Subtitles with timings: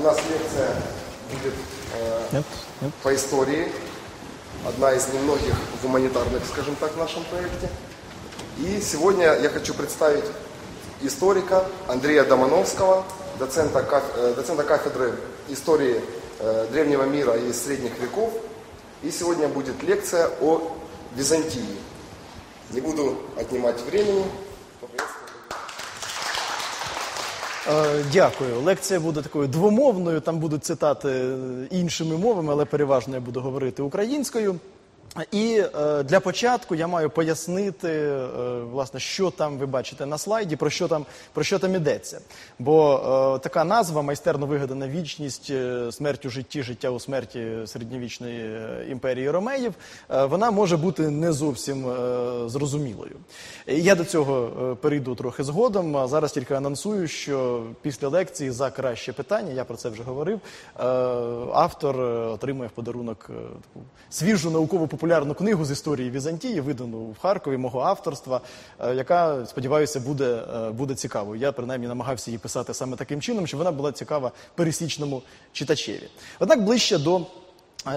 [0.00, 0.74] у нас лекция
[1.30, 1.54] будет
[1.94, 2.44] э, Нет,
[2.80, 2.92] нет.
[3.02, 3.70] по истории.
[4.66, 7.68] Одна из немногих гуманитарных, скажем так, в нашем проекте.
[8.58, 10.24] И сегодня я хочу представить
[11.02, 13.04] историка Андрея Домановского,
[13.38, 15.14] доцента, каф- э, доцента кафедры
[15.48, 16.00] истории
[16.38, 18.32] э, древнего мира и средних веков.
[19.02, 20.76] И сегодня будет лекция о
[21.14, 21.76] Византии.
[22.70, 24.24] Не буду отнимать времени.
[28.12, 28.60] Дякую.
[28.60, 30.20] Лекція буде такою двомовною.
[30.20, 31.36] Там будуть цитати е,
[31.70, 34.56] іншими мовами, але переважно я буду говорити українською.
[35.32, 38.26] І е, для початку я маю пояснити, е,
[38.60, 42.20] власне, що там ви бачите на слайді, про що там, про що там йдеться.
[42.58, 42.94] Бо
[43.36, 48.86] е, така назва майстерно вигадана вічність, е, смерть у житті, життя у смерті середньовічної е,
[48.90, 49.74] імперії Ромеїв,
[50.10, 51.94] е, вона може бути не зовсім е,
[52.48, 53.16] зрозумілою.
[53.66, 55.96] Я до цього е, перейду трохи згодом.
[55.96, 60.40] А зараз тільки анонсую, що після лекції за краще питання, я про це вже говорив.
[60.80, 60.82] е,
[61.54, 67.18] Автор отримує в подарунок е, таку свіжу наукову популярну книгу з історії Візантії, видану в
[67.18, 68.40] Харкові мого авторства,
[68.80, 71.40] е, яка, сподіваюся, буде, е, буде цікавою.
[71.40, 76.08] Я принаймні намагався її писати саме таким чином, щоб вона була цікава пересічному читачеві.
[76.38, 77.26] Однак ближче до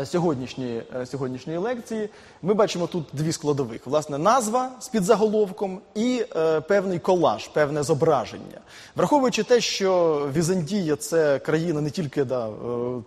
[0.06, 2.09] сьогоднішньої, е, сьогоднішньої лекції
[2.42, 8.59] ми бачимо тут дві складових: власне, назва з підзаголовком і е, певний колаж, певне зображення.
[8.95, 12.52] Враховуючи те, що Візантія це країна не тільки да, е,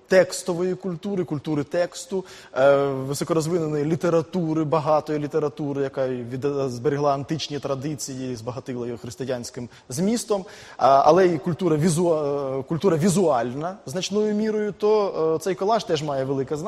[0.09, 2.25] текстової культури, культури тексту,
[2.57, 10.45] е, високорозвиненої літератури, багатої літератури, яка від, зберегла античні традиції, збагатила їх християнським змістом,
[10.77, 16.03] а, але і культура, візу, е, культура візуальна значною мірою, то е, цей колаж теж
[16.03, 16.66] має велике значення.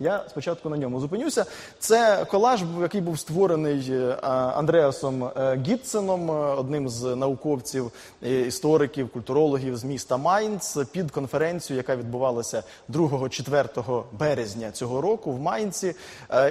[0.00, 1.46] Я спочатку на ньому зупинюся.
[1.78, 4.16] Це колаж, який був створений е,
[4.54, 11.96] Андреасом е, Гітценом, е, одним з науковців, істориків, культурологів з міста Майнц під конференцію, яка
[11.96, 15.94] відбувалася 2-4 березня цього року в Майнці.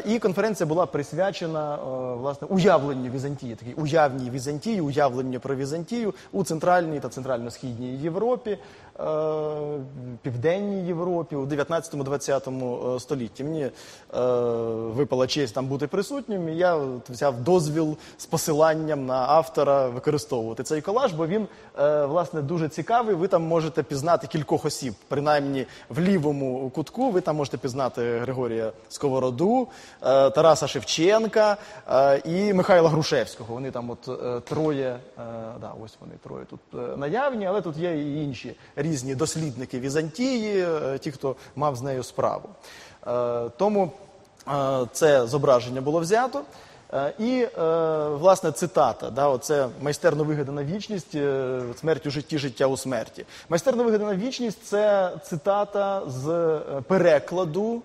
[0.06, 1.76] І конференція була присвячена
[2.14, 8.58] власне уявленню Візантії, такій уявній Візантії, уявленню про Візантію у центральній та центрально-східній Європі,
[10.22, 13.44] південній Європі у 19-20 столітті.
[13.44, 13.72] Мені е,
[14.72, 16.80] випала честь там бути присутнім, і я
[17.10, 21.48] взяв дозвіл з посиланням на автора використовувати цей колаж, бо він
[21.80, 23.16] е, власне дуже цікавий.
[23.16, 27.12] Ви там можете пізнати кількох осіб, принаймні в лівому кутку.
[27.12, 29.68] Ви там можете пізнати Григорія Сковороду,
[30.02, 31.58] е, Тараса Шевченка
[31.92, 33.54] е, і Михайла Грушевського.
[33.54, 35.22] Вони там, от е, троє, е,
[35.62, 38.56] да, ось вони троє тут е, наявні, але тут є і інші
[39.16, 42.50] дослідники Візантії, е, ті, хто мав з нею справу.
[43.08, 43.92] Е, Тому
[44.48, 46.42] е, це зображення було взято.
[47.20, 47.48] І,
[48.12, 51.16] власне, цитата, да, оце майстерно вигадана вічність,
[51.80, 53.26] смерть у житті, життя у смерті.
[53.50, 57.82] Майстерно вигадана вічність це цитата з перекладу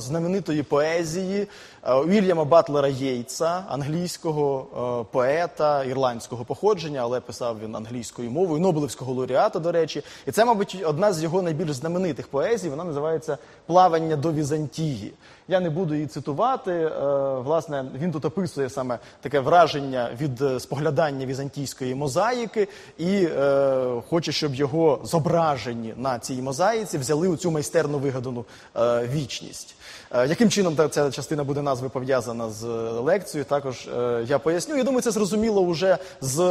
[0.00, 1.46] знаменитої поезії
[1.82, 4.66] е, Уільяма Батлера Єйтса, англійського
[5.00, 10.02] е, поета ірландського походження, але писав він англійською мовою, Нобелевського лауреата, до речі.
[10.26, 12.68] І це, мабуть, одна з його найбільш знаменитих поезій.
[12.68, 15.12] Вона називається Плавання до Візантії.
[15.48, 16.72] Я не буду її цитувати.
[16.72, 16.90] е,
[17.38, 24.32] Власне, він тут описує саме таке враження від е, споглядання візантійської мозаїки і е, хоче,
[24.32, 28.44] щоб його зображені на цій мозаїці взяли у цю майстерно вигадану
[28.76, 29.06] е,
[29.42, 29.74] вічність.
[30.10, 32.68] Е, Яким чином ця частина буде назви пов'язана з е,
[33.00, 34.76] лекцією, також е, я поясню.
[34.76, 36.42] Я думаю, це зрозуміло вже з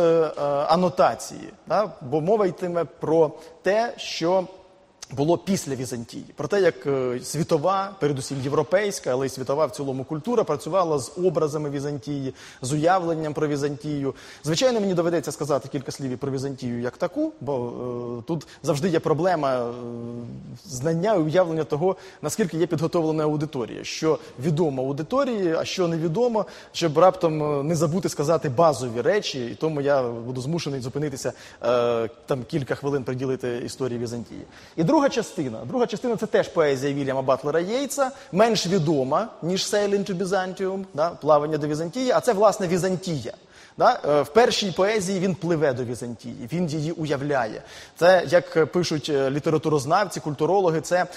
[0.68, 1.50] анотації,
[2.02, 3.32] бо мова йтиме про
[3.62, 4.48] те, що
[5.12, 6.26] було після Візантії.
[6.36, 11.12] Про те, як е, світова, передусім європейська, але й світова в цілому культура працювала з
[11.24, 14.16] образами Візантії, з уявленням про Візантію.
[14.44, 17.74] Звичайно, мені доведеться сказати кілька слів про Візантію як таку, бо
[18.20, 19.74] е, тут завжди є проблема е,
[20.66, 26.98] знання і уявлення того, наскільки є підготовлена аудиторія, що відомо аудиторії, а що невідомо, щоб
[26.98, 31.34] раптом е, не забути сказати базові речі, і тому я буду змушений зупинитися
[31.64, 34.42] е, там кілька хвилин приділити історії Візантії.
[34.76, 35.58] І друга частина.
[35.66, 41.10] Друга частина це теж поезія Вільяма Батлера Єйтса, менш відома, ніж Sailing to Byzantium, да,
[41.10, 43.34] плавання до Візантії, а це власне Візантія.
[43.78, 44.00] Да?
[44.10, 47.62] Е, В першій поезії він пливе до Візантії, він її уявляє.
[47.96, 51.08] Це, як пишуть е, літературознавці, культурологи, це е,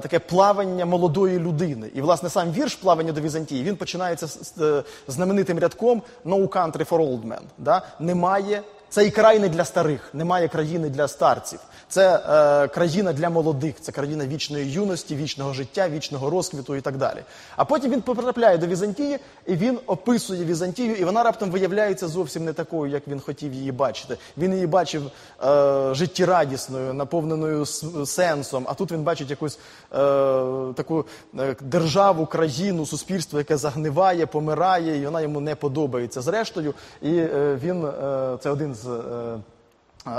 [0.00, 1.90] таке плавання молодої людини.
[1.94, 6.88] І, власне, сам вірш плавання до Візантії він починається з, е, знаменитим рядком No country
[6.88, 7.40] for old men.
[7.58, 7.82] Да?
[8.00, 11.60] Немає Це і край для старих, немає країни для старців.
[11.88, 16.96] Це е, країна для молодих, це країна вічної юності, вічного життя, вічного розквіту і так
[16.96, 17.18] далі.
[17.56, 22.44] А потім він потрапляє до Візантії, і він описує Візантію, і вона раптом виявляється зовсім
[22.44, 24.16] не такою, як він хотів її бачити.
[24.38, 25.02] Він її бачив
[25.44, 27.66] е, життєрадісною, наповненою
[28.06, 28.66] сенсом.
[28.68, 29.58] А тут він бачить якусь
[30.74, 31.04] таку
[31.38, 36.20] е, державу, країну, суспільство, яке загниває, помирає, і вона йому не подобається.
[36.20, 37.92] Зрештою, і е, він е,
[38.40, 38.86] це один з.
[38.86, 39.38] е,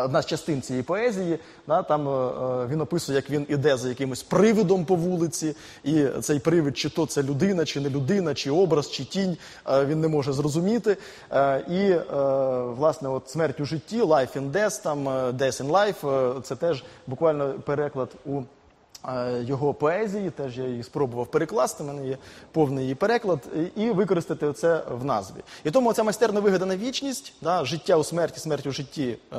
[0.04, 3.90] Одна з частин цієї поезії, да, там е, е, він описує, як він іде за
[3.90, 8.52] якимось привидом по вулиці, і цей привид, чи то це людина, чи не людина, чи
[8.52, 9.38] образ, чи тінь,
[9.70, 10.98] е, він не може зрозуміти.
[11.32, 12.04] Е, і, е,
[12.78, 16.56] власне, от смерть у житті, life in death, там, е, death in life, е, це
[16.56, 18.44] теж буквально переклад у е,
[19.42, 22.18] його поезії, теж я її спробував перекласти, в мене є
[22.52, 23.40] повний її переклад,
[23.76, 25.36] і використати це в назві.
[25.64, 29.38] І тому ця майстерно вигадана вічність, да, життя у смерті, смерть у житті е,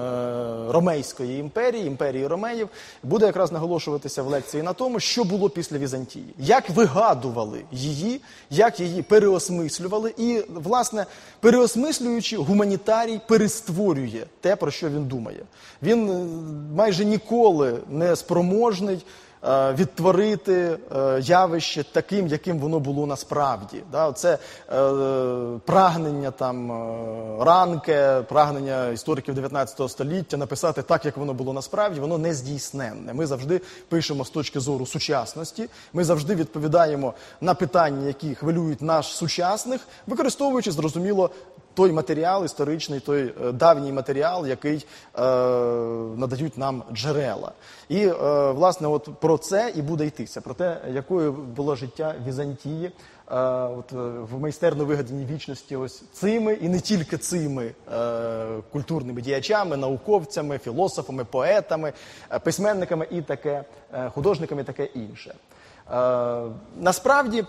[0.68, 2.68] Ромейської імперії, імперії Ромеїв,
[3.02, 8.20] буде якраз наголошуватися в лекції на тому, що було після Візантії, як вигадували її,
[8.50, 11.06] як її переосмислювали, і, власне,
[11.40, 15.44] переосмислюючи, гуманітарій перестворює те, про що він думає.
[15.82, 16.26] Він е,
[16.76, 19.04] майже ніколи не спроможний
[19.48, 23.82] відтворити е, явище таким, яким воно було насправді.
[24.14, 24.38] Це е,
[25.64, 32.18] прагнення там е, ранке, прагнення істориків 19 століття написати так, як воно було насправді, воно
[32.18, 33.14] не здійсненне.
[33.14, 35.68] Ми завжди пишемо з точки зору сучасності.
[35.92, 41.30] Ми завжди відповідаємо на питання, які хвилюють наш сучасних, використовуючи зрозуміло.
[41.74, 45.22] Той матеріал історичний, той е, давній матеріал, який е,
[46.16, 47.52] надають нам джерела.
[47.88, 48.12] І е,
[48.50, 52.92] власне, от про це і буде йтися, про те, якою було життя Візантії, е,
[53.52, 53.96] от, е,
[54.32, 61.24] в майстерно вигаданій вічності, ось цими і не тільки цими е, культурними діячами, науковцями, філософами,
[61.24, 61.92] поетами,
[62.44, 63.64] письменниками і таке,
[64.14, 65.34] художниками, і таке інше.
[65.90, 66.42] Е,
[66.80, 67.44] насправді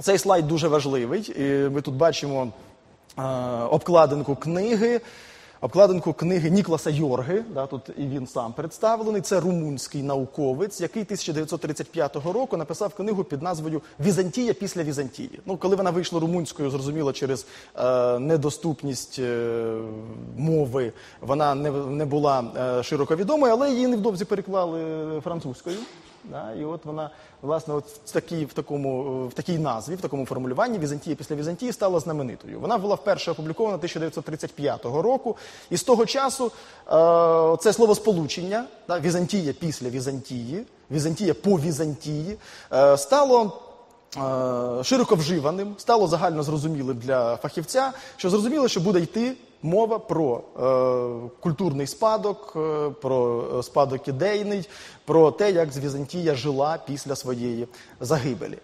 [0.00, 1.32] цей слайд дуже важливий.
[1.36, 2.52] І ми тут бачимо
[3.70, 5.00] обкладинку книги.
[5.60, 9.20] Обкладинку книги Нікласа Йорги, да, тут і він сам представлений.
[9.20, 15.40] Це румунський науковець, який 1935 року написав книгу під назвою Візантія після Візантії.
[15.46, 19.72] Ну, коли вона вийшла румунською, зрозуміло, через е, недоступність е,
[20.36, 22.44] мови вона не, не була
[22.78, 24.80] е, широко відомою, але її невдовзі переклали
[25.20, 25.76] французькою.
[26.30, 27.10] Да, і от вона,
[27.42, 31.72] власне, от в, такій, в, такому, в такій назві, в такому формулюванні Візантія після Візантії
[31.72, 32.60] стала знаменитою.
[32.60, 35.36] Вона була вперше опублікована 1935 року,
[35.70, 36.50] і з того часу е,
[37.60, 42.36] це словосполучення да, Візантія після Візантії, Візантія по Візантії
[42.72, 43.60] е, стало.
[44.16, 50.36] е, Широко вживаним, стало загально зрозумілим для фахівця, що зрозуміло, що буде йти мова про
[50.36, 54.68] е, культурний спадок, е, про е, спадок ідейний,
[55.04, 57.68] про те, як Візантія жила після своєї
[58.00, 58.58] загибелі.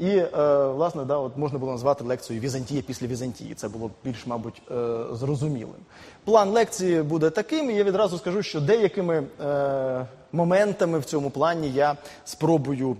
[0.00, 0.28] І, е,
[0.66, 3.54] власне, да, от можна було назвати лекцію Візантія після Візантії.
[3.54, 4.74] Це було більш, мабуть, е,
[5.12, 5.80] зрозумілим.
[6.24, 11.70] План лекції буде таким, і я відразу скажу, що деякими е, моментами в цьому плані
[11.70, 12.96] я спробую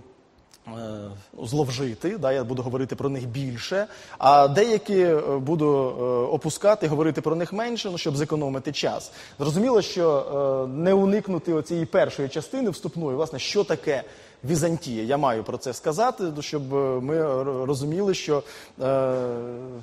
[1.43, 3.87] зловжити, да, я буду говорити про них більше,
[4.17, 6.03] а деякі е, буду е,
[6.33, 9.11] опускати, говорити про них менше, ну, щоб зекономити час.
[9.39, 14.03] Зрозуміло, що е, не уникнути оцієї першої частини вступної, власне, що таке
[14.43, 15.03] Візантія.
[15.03, 18.43] Я маю про це сказати, щоб е, ми розуміли, що
[18.81, 19.15] е,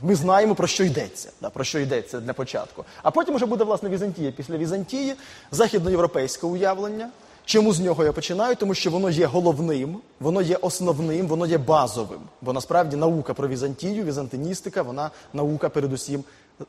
[0.02, 2.85] ми знаємо, про що йдеться, про що йдеться для початку.
[3.02, 4.32] А потім вже буде, власне, Візантія.
[4.32, 5.14] Після Візантії
[5.50, 7.11] західноєвропейське уявлення.
[7.49, 8.57] Чому з нього я починаю?
[8.57, 12.21] Тому що воно є головним, воно є основним, воно є базовим.
[12.40, 16.25] Бо насправді наука про Візантію, візантиністика, вона наука передусім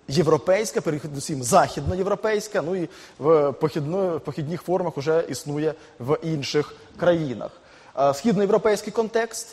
[0.08, 3.52] європейська, передусім західноєвропейська, ну і в
[4.26, 7.52] похідних формах вже існує в інших країнах.
[8.14, 9.48] Східноєвропейський контекст.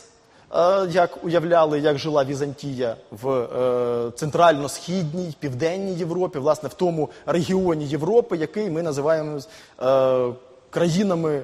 [0.55, 7.85] Е, Як уявляли, як жила Візантія в е, центрально-східній, південній Європі, власне, в тому регіоні
[7.85, 9.39] Європи, який ми називаємо
[9.81, 10.33] е,
[10.77, 11.43] країнами е,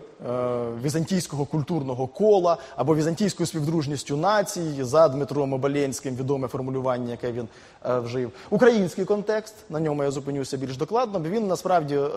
[0.84, 7.48] візантійського культурного кола або візантійською співдружністю націй за Дмитром Оболенським, відоме формулювання, яке він
[7.86, 8.32] е, вжив.
[8.50, 12.10] Український контекст, на ньому я зупинюся більш докладно, бо він насправді, е,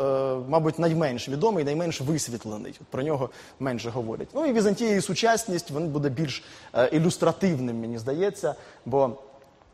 [0.48, 2.80] мабуть, найменш відомий, найменш висвітлений.
[2.90, 3.30] Про нього
[3.60, 4.28] менше говорять.
[4.34, 6.44] Ну і Візантія і сучасність він буде більш
[6.92, 8.54] ілюстративним, мені здається,
[8.86, 9.10] бо.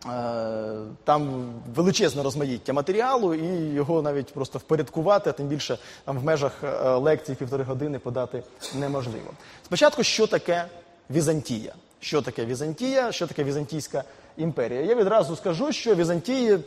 [0.07, 6.53] Е, Там величезне розмаїття матеріалу, і його навіть просто впорядкувати, тим більше там в межах
[6.65, 8.43] е, лекції півтори години подати
[8.75, 9.31] неможливо.
[9.65, 10.65] Спочатку, що таке
[11.11, 11.75] Візантія?
[12.01, 13.13] Що таке Візантія?
[13.13, 14.05] Що таке Візантійська
[14.37, 14.81] імперія?
[14.81, 16.59] Я відразу скажу, що Візантії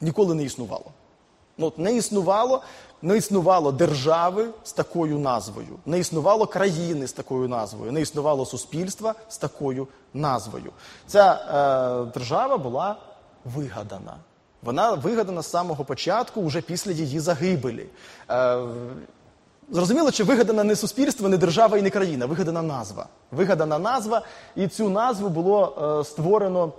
[0.00, 0.84] ніколи не існувало.
[1.58, 2.62] Ну, не існувало,
[3.02, 9.14] не існувало держави з такою назвою, не існувало країни з такою назвою, не існувало суспільства
[9.28, 10.72] з такою назвою.
[11.06, 12.96] Ця е, держава була
[13.44, 14.16] вигадана.
[14.62, 17.86] Вона вигадана з самого початку, уже після її загибелі.
[18.30, 18.58] Е,
[19.70, 23.06] Зрозуміло, чи вигадана не суспільство, не держава і не країна, вигадана назва.
[23.30, 24.22] Вигадана назва,
[24.56, 26.72] і цю назву було е, створено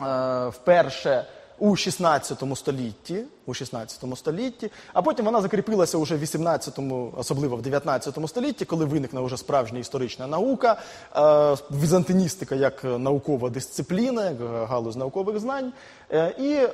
[0.00, 1.26] е, вперше
[1.58, 7.62] у 16 столітті, у 16 столітті, а потім вона закріпилася уже в 18-му, особливо в
[7.62, 10.76] 19 столітті, коли виникне вже справжня історична наука,
[11.16, 15.72] е, візантиністика як наукова дисципліна, як галузь наукових знань.
[16.12, 16.68] Е, І е,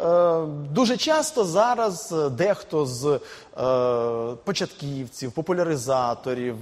[0.71, 3.21] дуже часто зараз дехто з
[4.45, 6.57] початківців, популяризаторів,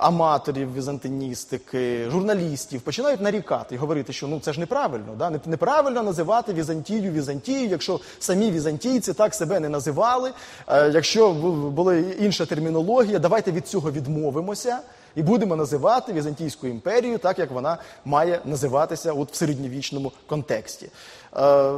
[0.00, 5.40] аматорів візантиністики, журналістів починають нарікати і говорити, що ну це ж неправильно, да?
[5.46, 10.32] Неправильно називати Візантію Візантією, якщо самі візантійці так себе не називали,
[10.68, 11.32] е, якщо
[11.74, 14.78] була інша термінологія, давайте від цього відмовимося.
[15.16, 20.88] І будемо називати Візантійську імперію так, як вона має називатися от в середньовічному контексті.
[21.36, 21.72] Е,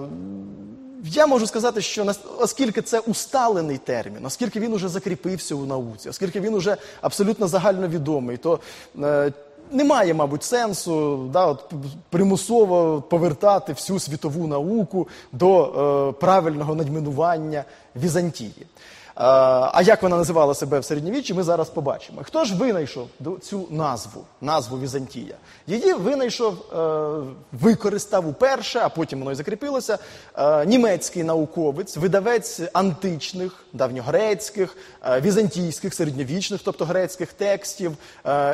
[1.04, 6.40] я можу сказати, що оскільки це усталений термін, оскільки він уже закріпився у науці, оскільки
[6.40, 8.60] він уже абсолютно загальновідомий, то
[9.02, 9.32] е,
[9.70, 11.72] немає, мабуть, сенсу да, от,
[12.10, 15.64] примусово повертати всю світову науку до
[16.08, 17.64] е, правильного надменування
[17.96, 18.54] Візантії.
[18.60, 18.66] Е,
[19.72, 22.20] А як вона називала себе в середньовіччі, ми зараз побачимо.
[22.24, 23.08] Хто ж винайшов
[23.42, 25.34] цю назву, назву Візантія?
[25.66, 29.98] Її винайшов, е, використав уперше, а потім воно і закріпилося.
[30.38, 34.76] е, Німецький науковець, видавець античних, давньогрецьких,
[35.20, 37.92] візантійських, середньовічних, тобто грецьких текстів,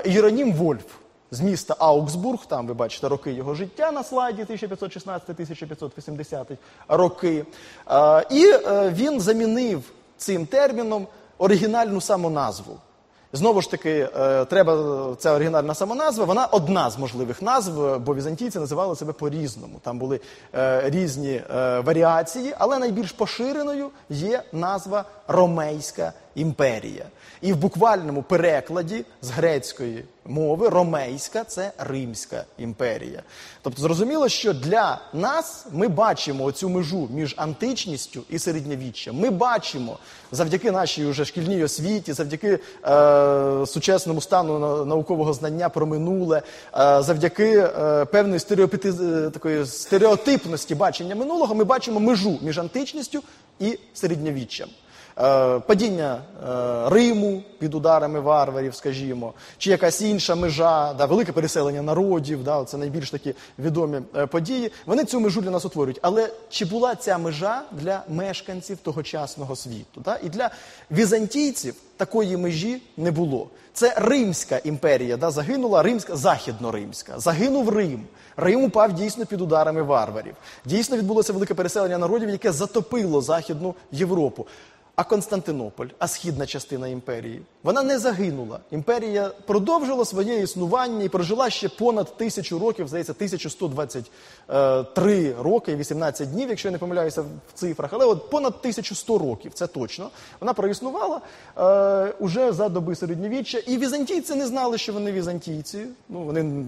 [0.04, 0.84] Єронім Вольф
[1.30, 6.56] з міста Аугсбург, там ви бачите роки його життя на слайді 1516-1580
[6.88, 7.44] роки.
[7.90, 9.82] Е, І е, він замінив
[10.16, 11.06] цим терміном
[11.38, 12.76] оригінальну самоназву.
[13.32, 18.58] Знову ж таки, е, треба ця оригінальна самоназва, вона одна з можливих назв, бо візантійці
[18.58, 19.80] називали себе по-різному.
[19.82, 20.20] Там були
[20.82, 21.42] різні
[21.84, 27.04] варіації, але найбільш поширеною є назва Ромейська імперія.
[27.46, 33.22] І в буквальному перекладі з грецької мови Ромейська це Римська імперія.
[33.62, 39.16] Тобто зрозуміло, що для нас ми бачимо оцю межу між античністю і середньовіччям.
[39.16, 39.98] Ми бачимо
[40.32, 46.42] завдяки нашій уже шкільній освіті, завдяки е, сучасному стану на- наукового знання про минуле, е,
[47.02, 53.22] завдяки е, певної стереопіти, е, такої стереотипності бачення минулого, ми бачимо межу між античністю
[53.60, 54.68] і середньовіччям.
[55.20, 61.82] Е, Падіння е, Риму під ударами варварів, скажімо, чи якась інша межа, да, велике переселення
[61.82, 64.72] народів, да, це найбільш такі відомі е, події.
[64.86, 65.98] Вони цю межу для нас утворюють.
[66.02, 70.00] Але чи була ця межа для мешканців тогочасного світу?
[70.04, 70.18] Да?
[70.22, 70.50] І для
[70.90, 73.48] візантійців такої межі не було.
[73.72, 78.06] Це Римська імперія, да, загинула римська, західно-римська, загинув Рим.
[78.36, 80.34] Рим упав дійсно під ударами варварів.
[80.64, 84.46] Дійсно відбулося велике переселення народів, яке затопило Західну Європу.
[84.96, 88.60] А Константинополь, а східна частина імперії, вона не загинула.
[88.70, 96.32] Імперія продовжила своє існування і прожила ще понад тисячу років, здається, 1123 роки і 18
[96.32, 97.90] днів, якщо я не помиляюся в цифрах.
[97.92, 100.10] Але от понад 1100 років, це точно.
[100.40, 101.20] Вона проіснувала
[101.58, 103.58] е, уже за доби середньовіччя.
[103.58, 105.86] І візантійці не знали, що вони візантійці.
[106.08, 106.64] Ну, вони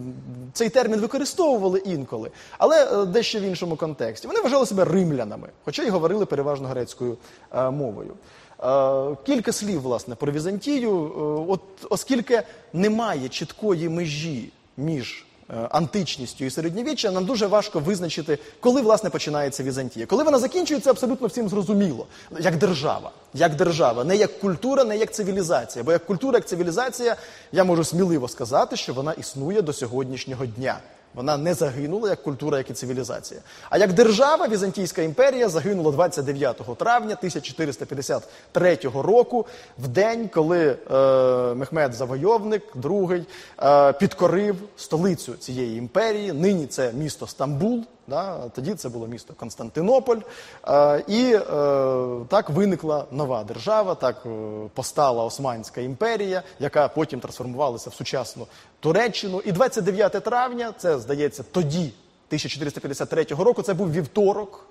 [0.52, 4.28] цей термін використовували інколи, але е, дещо в іншому контексті.
[4.28, 7.16] Вони вважали себе римлянами, хоча й говорили переважно грецькою
[7.52, 8.14] е, мовою.
[8.62, 10.90] Е, Кілька слів, власне, про Візантію.
[10.90, 11.60] Е, От
[11.90, 19.10] оскільки немає чіткої межі між е, античністю і середньовіччям, нам дуже важко визначити, коли власне
[19.10, 20.06] починається Візантія.
[20.06, 22.06] Коли вона закінчується, абсолютно всім зрозуміло,
[22.40, 25.84] як держава, як держава, не як культура, не як цивілізація.
[25.84, 27.16] Бо як культура, як цивілізація,
[27.52, 30.78] я можу сміливо сказати, що вона існує до сьогоднішнього дня.
[31.18, 33.40] Вона не загинула як культура, як і цивілізація.
[33.70, 39.46] А як держава, Візантійська імперія загинула 29 травня 1453 року,
[39.78, 40.94] в день, коли е,
[41.54, 43.26] Мехмед Завойовник, другий,
[43.62, 46.32] е, підкорив столицю цієї імперії.
[46.32, 47.84] Нині це місто Стамбул.
[48.08, 48.48] Да?
[48.48, 50.18] Тоді це було місто Константинополь.
[50.68, 51.40] Е, і е,
[52.28, 54.28] так виникла нова держава, так е,
[54.74, 58.46] постала Османська імперія, яка потім трансформувалася в сучасну
[58.80, 59.42] Туреччину.
[59.44, 61.92] І 29 травня, це здається, тоді
[62.28, 63.62] 1453 року.
[63.62, 64.64] Це був вівторок.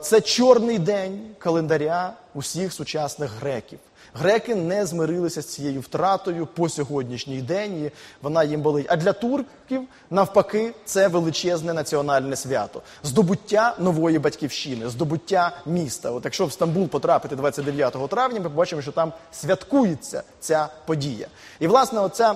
[0.00, 3.78] Це чорний день календаря усіх сучасних греків.
[4.14, 7.90] Греки не змирилися з цією втратою по сьогоднішній день, і
[8.22, 8.86] вона їм болить.
[8.88, 12.82] А для турків, навпаки, це величезне національне свято.
[13.02, 16.10] Здобуття нової батьківщини, здобуття міста.
[16.10, 21.26] От якщо в Стамбул потрапити 29 травня, ми побачимо, що там святкується ця подія.
[21.60, 22.34] І, власне, оця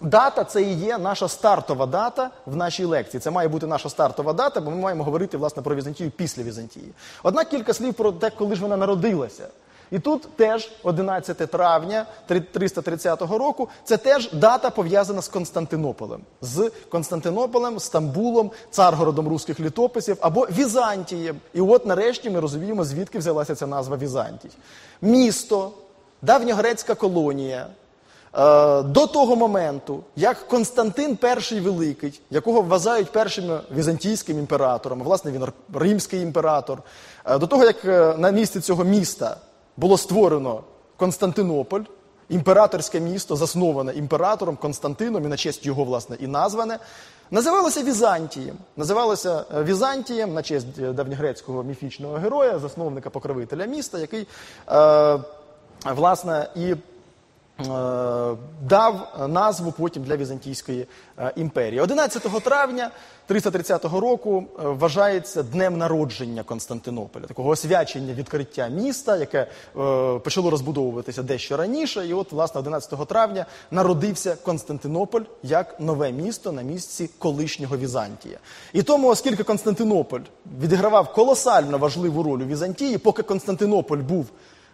[0.00, 3.20] Дата це і є наша стартова дата в нашій лекції.
[3.20, 6.92] Це має бути наша стартова дата, бо ми маємо говорити власне про Візантію після Візантії.
[7.22, 9.48] Однак кілька слів про те, коли ж вона народилася.
[9.90, 13.68] І тут теж 11 травня 330 року.
[13.84, 21.36] Це теж дата пов'язана з Константинополем, з Константинополем, Стамбулом, царгородом руських літописів або Візантієм.
[21.54, 24.50] І от нарешті ми розуміємо, звідки взялася ця назва Візантій.
[25.02, 25.72] Місто,
[26.22, 27.66] давньогрецька колонія.
[28.36, 31.18] Е, До того моменту, як Константин
[31.52, 36.82] І Великий, якого вважають першим візантійським імператором, власне він римський імператор,
[37.24, 39.36] е, до того як е, на місці цього міста
[39.76, 40.62] було створено
[40.96, 41.82] Константинополь,
[42.28, 46.78] імператорське місто, засноване імператором Константином і на честь його, власне, і назване,
[47.30, 48.56] називалося Візантієм.
[48.76, 54.26] Називалося е, Візантієм на честь е, давньогрецького міфічного героя, засновника покровителя міста, який,
[54.68, 55.18] е,
[55.84, 56.74] власне, і
[58.62, 60.86] дав назву потім для Візантійської
[61.18, 61.80] е, імперії.
[61.80, 62.90] 11 травня
[63.26, 69.48] 330 року е, вважається днем народження Константинополя, такого освячення відкриття міста, яке е,
[70.18, 72.06] почало розбудовуватися дещо раніше.
[72.08, 78.38] І от, власне, 11 травня народився Константинополь як нове місто на місці колишнього Візантія.
[78.72, 80.20] І тому, оскільки Константинополь
[80.60, 84.26] відігравав колосально важливу роль у Візантії, поки Константинополь був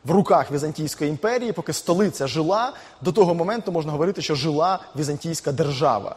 [0.05, 5.53] в руках Візантійської імперії, поки столиця жила, до того моменту можна говорити, що жила Візантійська
[5.53, 6.17] держава.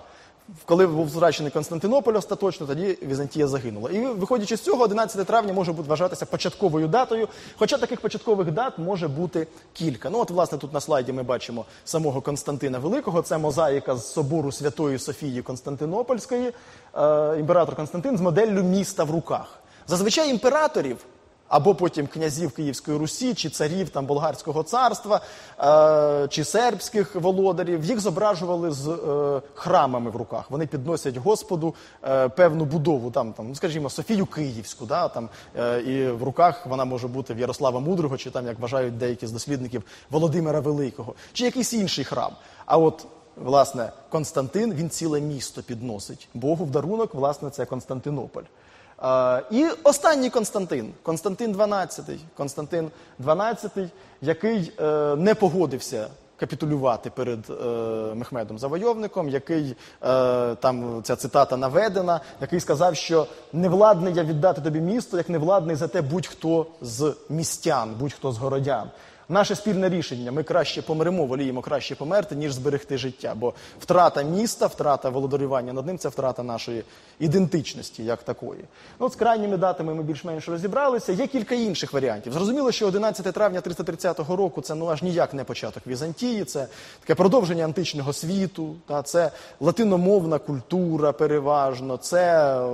[0.65, 3.89] Коли був втрачений Константинополь остаточно, тоді Візантія загинула.
[3.91, 8.77] І виходячи з цього, 11 травня може бути вважатися початковою датою, хоча таких початкових дат
[8.77, 10.09] може бути кілька.
[10.09, 13.21] Ну от, власне, тут на слайді ми бачимо самого Константина Великого.
[13.21, 16.51] Це мозаїка з собору Святої Софії Константинопольської,
[16.97, 19.59] е, імператор Константин з моделлю міста в руках.
[19.87, 20.97] Зазвичай імператорів
[21.47, 25.21] або потім князів Київської Русі, чи царів там Болгарського царства,
[25.59, 27.83] е, чи сербських володарів.
[27.83, 30.51] Їх зображували з е, храмами в руках.
[30.51, 35.81] Вони підносять Господу е, певну будову, там, там, ну, скажімо, Софію Київську, да, там, е,
[35.81, 39.31] і в руках вона може бути в Ярослава Мудрого, чи там, як вважають деякі з
[39.31, 42.31] дослідників, Володимира Великого, чи якийсь інший храм.
[42.65, 46.27] А от Власне, Константин він ціле місто підносить.
[46.33, 48.43] Богу в дарунок, власне, це Константинополь.
[49.51, 53.89] І останній Константин, Константин XII, Константин XII,
[54.21, 57.53] який е, не погодився капітулювати перед е,
[58.15, 64.79] Мехмедом Завойовником, який е, там ця цитата наведена, який сказав, що невладний я віддати тобі
[64.79, 68.89] місто, як невладний за те будь-хто з містян, будь-хто з городян.
[69.33, 70.31] Наше спільне рішення.
[70.31, 73.33] Ми краще помремо, воліємо краще померти, ніж зберегти життя.
[73.35, 76.83] Бо втрата міста, втрата володарювання над ним це втрата нашої
[77.19, 78.59] ідентичності як такої.
[78.99, 81.11] Ну, от з крайніми датами ми більш-менш розібралися.
[81.11, 82.33] Є кілька інших варіантів.
[82.33, 86.67] Зрозуміло, що 11 травня 330 року це ну аж ніяк не початок Візантії, це
[86.99, 92.69] таке продовження античного світу, та це латиномовна культура переважно, це е,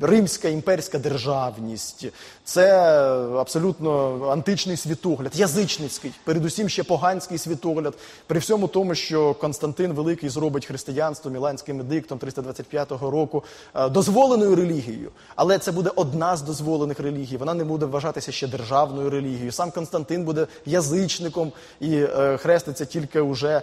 [0.00, 2.06] римська імперська державність,
[2.44, 2.92] це
[3.38, 7.94] абсолютно античний світогляд, язичницький, передусім ще поганський світогляд,
[8.26, 13.44] при всьому тому, що Константин Великий зробить християнство Міланським едиктом 325 року
[13.74, 15.10] е, дозволеною релігією.
[15.36, 17.36] Але це буде одна з дозволених релігій.
[17.36, 19.52] Вона не буде вважатися ще державною релігією.
[19.52, 23.62] Сам Константин буде язичником і е, хреститься тільки уже е,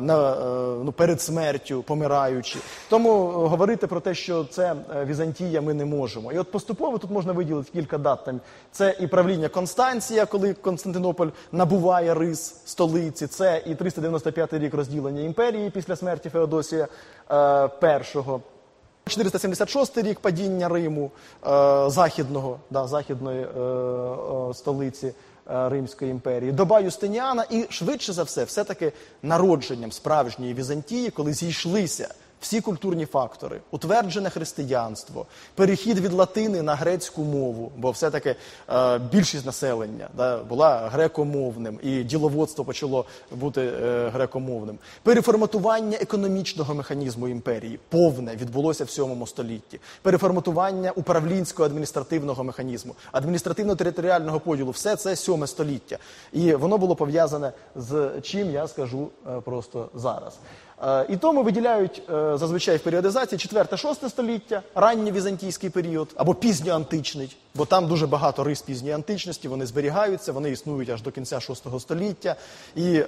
[0.00, 0.36] на,
[0.84, 2.58] ну, перед смертю, помираючи.
[2.88, 4.74] Тому говорити про те, що це
[5.06, 6.32] Візантія, ми не можемо.
[6.32, 8.24] І от поступово тут можна виділити кілька дат.
[8.24, 8.40] Там
[8.72, 10.54] це і правління Констанція, коли
[10.98, 13.26] Константинополь набуває рис столиці.
[13.26, 16.88] Це і 395 рік розділення імперії після смерті Феодосія
[17.30, 18.40] е, першого.
[19.06, 21.10] 476 рік падіння Риму,
[21.46, 25.12] е, західного, да, західної е, столиці
[25.46, 32.60] Римської імперії, доба Юстиніана і швидше за все, все-таки народженням справжньої Візантії, коли зійшлися всі
[32.60, 38.36] культурні фактори, утверджене християнство, перехід від латини на грецьку мову, бо все-таки
[38.70, 44.78] е, більшість населення да, була грекомовним, і діловодство почало бути е, грекомовним.
[45.02, 49.80] Переформатування економічного механізму імперії повне відбулося в 7 столітті.
[50.02, 55.98] Переформатування управлінського адміністративного механізму, адміністративно-територіального поділу все це 7 століття.
[56.32, 60.38] І воно було пов'язане з чим я скажу е, просто зараз.
[60.82, 67.36] Е, І тому виділяють е, зазвичай в періодизації 4-6 століття, ранній візантійський період або пізньоантичний,
[67.54, 71.80] бо там дуже багато рис пізньої античності, вони зберігаються, вони існують аж до кінця 6
[71.80, 72.36] століття.
[72.76, 73.04] І е,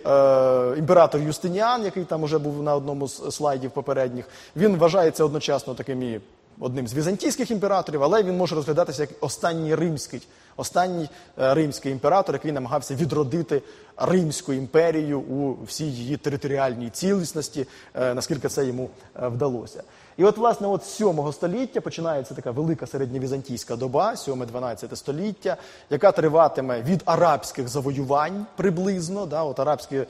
[0.78, 6.02] імператор Юстиніан, який там уже був на одному з слайдів попередніх, він вважається одночасно таким
[6.02, 6.20] і
[6.60, 10.22] одним з візантійських імператорів, але він може розглядатися як останній римський,
[10.56, 13.62] останній е, римський імператор, який намагався відродити
[13.96, 18.90] Римську імперію у всій її територіальній цілісності, е, наскільки це йому
[19.22, 19.82] е, вдалося.
[20.16, 25.56] І от, власне, от з 7 століття починається така велика середньовізантійська доба, 7-12 століття,
[25.90, 30.06] яка триватиме від арабських завоювань приблизно, да, от арабські е,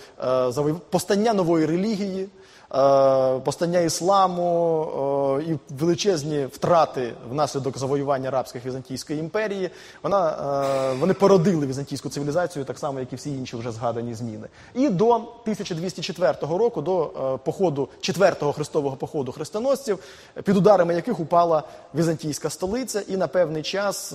[0.53, 0.81] завою...
[0.91, 2.29] постання нової релігії,
[3.45, 9.71] постання ісламу е, і величезні втрати внаслідок завоювання арабських Візантійської імперії,
[10.03, 10.31] вона,
[10.93, 14.49] е, вони породили візантійську цивілізацію, так само, як і всі інші вже згадані зміни.
[14.75, 19.99] І до 1204 року, до е, походу, четвертого хрестового походу хрестоносців,
[20.45, 21.63] під ударами яких упала
[21.95, 24.15] візантійська столиця, і на певний час.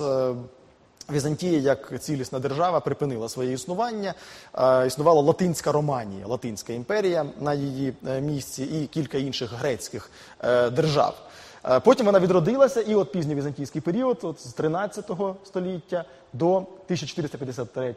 [1.12, 4.14] Візантія як цілісна держава припинила своє існування.
[4.58, 10.10] Е, Існувала Латинська Романія, Латинська імперія на її е, місці і кілька інших грецьких
[10.44, 11.14] е, держав.
[11.84, 15.10] Потім вона відродилася, і от пізньовізантійський період, от з 13
[15.44, 17.94] століття до 1453 е,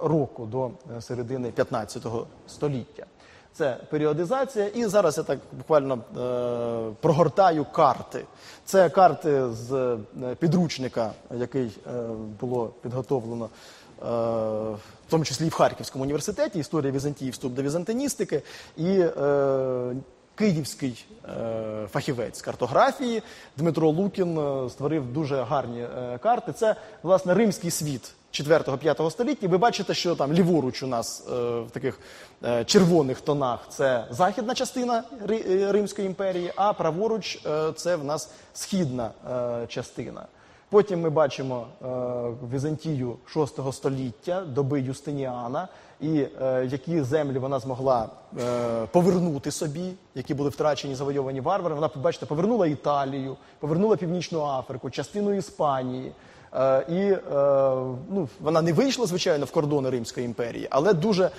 [0.00, 2.02] року, до середини 15
[2.46, 3.06] століття.
[3.58, 8.24] Це періодизація, і зараз я так буквально е, прогортаю карти.
[8.64, 9.98] Це карти з е,
[10.38, 11.90] підручника, який е,
[12.40, 14.04] було підготовлено, е,
[15.06, 18.42] в тому числі і в Харківському університеті, історія Візантії, вступ до візантиністики.
[18.76, 19.94] І е,
[20.34, 23.22] київський е, фахівець картографії
[23.56, 26.52] Дмитро Лукін е, створив дуже гарні е, карти.
[26.52, 29.48] Це, власне, римський світ 4-5 століття.
[29.48, 32.00] Ви бачите, що там ліворуч у нас е, в таких
[32.44, 38.30] е, червоних тонах це західна частина е, Римської імперії, а праворуч е, це в нас
[38.54, 40.26] східна е, частина.
[40.70, 41.86] Потім ми бачимо е,
[42.54, 45.68] Візантію 6 століття, доби Юстиніана,
[46.00, 48.08] і е, які землі вона змогла
[48.40, 51.74] е, повернути собі, які були втрачені завойовані варвари.
[51.74, 56.12] Вона, бачите, повернула Італію, повернула Північну Африку, частину Іспанії.
[56.58, 57.20] Е, і е,
[58.10, 61.30] ну, вона не вийшла, звичайно, в кордони Римської імперії, але дуже,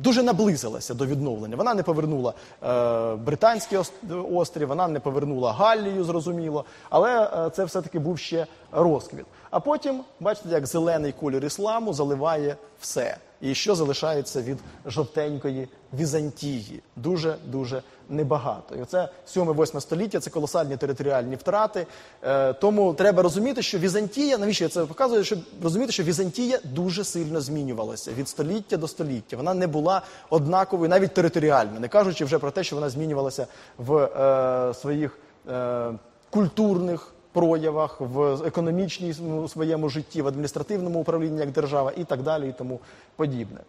[0.00, 1.56] дуже наблизилася до відновлення.
[1.56, 2.32] Вона не повернула
[2.62, 3.92] е, Британський ос-
[4.32, 9.24] острів, вона не повернула Галлію, зрозуміло, але це все-таки був ще розквіт.
[9.54, 13.16] А потім, бачите, як зелений колір ісламу заливає все.
[13.40, 16.82] І що залишається від жовтенької Візантії?
[16.96, 18.74] Дуже дуже небагато.
[18.74, 21.86] І оце 7-8 століття це колосальні територіальні втрати.
[22.22, 25.24] Е, тому треба розуміти, що Візантія, навіщо я це показую?
[25.24, 29.36] Щоб розуміти, що Візантія дуже сильно змінювалася від століття до століття.
[29.36, 33.46] Вона не була однаковою, навіть територіально, не кажучи вже про те, що вона змінювалася
[33.78, 35.92] в е, своїх е,
[36.30, 42.52] культурних проявах, в економічному своєму житті, в адміністративному управлінні як держава і так далі, і
[42.52, 42.80] тому
[43.16, 43.60] подібне.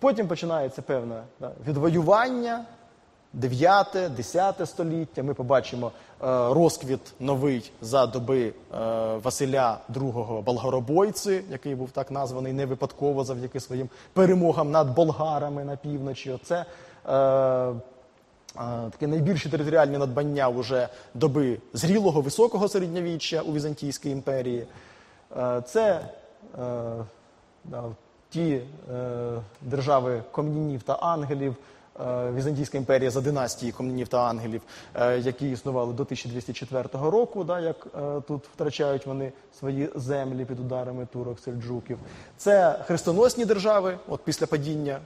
[0.00, 2.64] Потім починається певне да, відвоювання,
[3.34, 5.22] 9-10 століття.
[5.22, 8.52] Ми побачимо е, розквіт новий за доби е,
[9.22, 15.76] Василя II Болгоробойці, який був так названий не випадково завдяки своїм перемогам над болгарами на
[15.76, 16.32] півночі.
[16.32, 16.64] Оце
[17.08, 17.72] Е,
[18.90, 24.66] таке найбільші територіальні надбання вже доби зрілого високого середньовіччя у Візантійській імперії.
[25.36, 26.08] Е, Це
[26.58, 27.82] е,
[28.30, 28.62] ті е,
[29.62, 31.56] держави комнінів та ангелів.
[32.34, 34.62] Візантійська імперія за династії комнінів та ангелів,
[35.18, 37.86] які існували до 1204 року, да, як
[38.28, 41.98] тут втрачають вони свої землі під ударами турок, сельджуків.
[42.36, 44.98] Це хрестоносні держави, от після падіння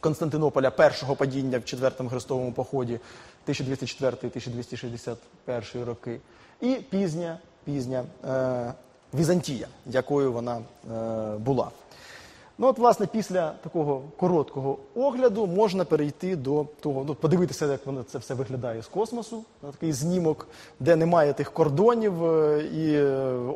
[0.00, 3.00] Константинополя першого падіння в четвертому хрестовому поході
[3.48, 6.20] 1204-1261 роки,
[6.60, 8.74] і пізня, пізня е,
[9.14, 10.62] Візантія, якою вона е,
[11.38, 11.70] була.
[12.62, 18.02] Ну, от, власне, після такого короткого огляду можна перейти до того, ну, подивитися, як воно
[18.02, 20.48] це все виглядає з космосу, на такий знімок,
[20.80, 23.04] де немає тих кордонів е, і е,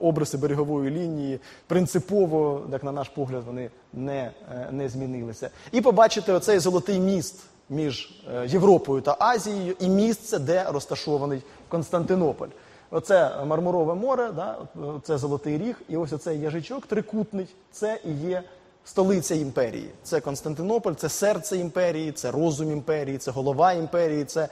[0.01, 5.51] обриси берегової лінії принципово, як на наш погляд, вони не, е, не змінилися.
[5.73, 12.49] І побачити оцей золотий міст між Європою та Азією і місце, де розташований Константинополь.
[12.91, 14.57] Оце Мармурове море, да,
[15.03, 18.43] це Золотий Ріг, і ось оцей яжичок трикутний, це і є
[18.85, 19.91] столиця імперії.
[20.03, 24.49] Це Константинополь, це серце імперії, це розум імперії, це голова імперії, це,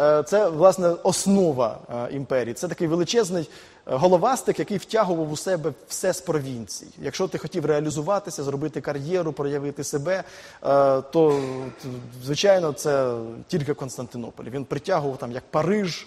[0.00, 2.54] е, це власне основа е, імперії.
[2.54, 6.86] Це такий величезний е, головастик, який втягував у себе все з провінцій.
[6.98, 10.24] Якщо ти хотів реалізуватися, зробити кар'єру, проявити себе,
[11.12, 11.42] то
[12.24, 13.14] звичайно це
[13.48, 14.44] тільки Константинополь.
[14.44, 16.06] Він притягував там як Париж,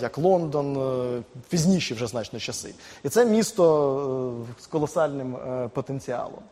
[0.00, 0.78] як Лондон,
[1.48, 2.74] пізніші вже значно часи.
[3.04, 5.36] І це місто з колосальним
[5.74, 6.42] потенціалом.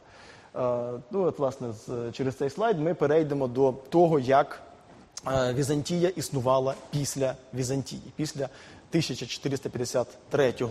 [0.58, 1.68] Е, Ну, от, власне,
[2.12, 4.62] через цей слайд ми перейдемо до того, як
[5.26, 10.64] е, Візантія існувала після Візантії, після 1453 е,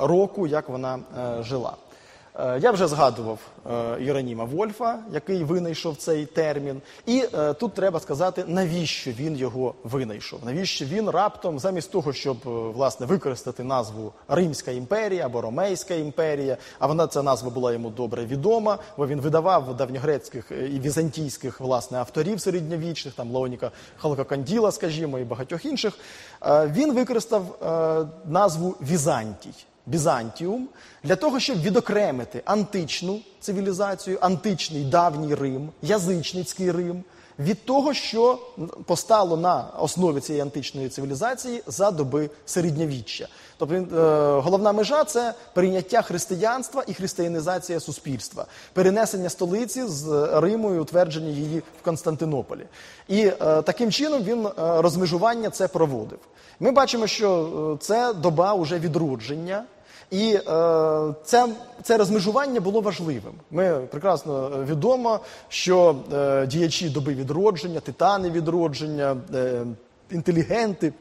[0.00, 0.98] року, як вона
[1.40, 1.76] жила.
[2.38, 3.38] Е, Я вже згадував
[3.70, 6.80] е, Іероніма Вольфа, який винайшов цей термін.
[7.06, 10.40] І е, тут треба сказати, навіщо він його винайшов.
[10.44, 12.36] Навіщо він раптом, замість того, щоб
[12.74, 18.24] власне використати назву Римська імперія або Ромейська імперія, а вона ця назва була йому добре
[18.24, 25.24] відома, бо він видавав давньогрецьких і візантійських власне авторів середньовічних, там Леоніка Халкоканділа, скажімо, і
[25.24, 25.94] багатьох інших.
[26.46, 27.58] Він використав
[28.24, 29.54] назву Візантій.
[29.86, 30.68] Бізантіум
[31.04, 37.04] для того, щоб відокремити античну цивілізацію, античний давній Рим, язичницький Рим
[37.38, 38.38] від того, що
[38.86, 43.28] постало на основі цієї античної цивілізації за доби середньовіччя.
[43.58, 43.86] Тобто е,
[44.40, 51.58] головна межа це прийняття християнства і християнізація суспільства, перенесення столиці з Риму і утвердження її
[51.58, 52.66] в Константинополі.
[53.08, 56.18] І е, таким чином він е, розмежування це проводив.
[56.60, 59.64] Ми бачимо, що це доба уже відродження.
[60.10, 60.40] І е,
[61.24, 61.48] це,
[61.82, 63.32] це розмежування було важливим.
[63.50, 69.64] Ми прекрасно е, відомо, що е, діячі доби відродження, титани відродження, е,
[70.10, 70.92] інтелігенти,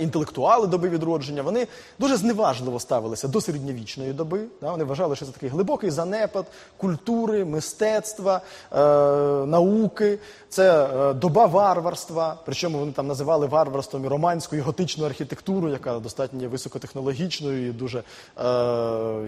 [0.00, 1.66] інтелектуали доби відродження, вони
[1.98, 4.40] дуже зневажливо ставилися до середньовічної доби.
[4.60, 4.70] Да?
[4.70, 8.40] Вони вважали, що це такий глибокий занепад культури, мистецтва,
[8.72, 8.76] е,
[9.46, 10.18] науки.
[10.48, 12.36] Це е, доба варварства.
[12.44, 17.72] Причому вони там називали варварством і романську і готичну архітектуру, яка достатньо є високотехнологічною і
[17.72, 18.02] дуже е,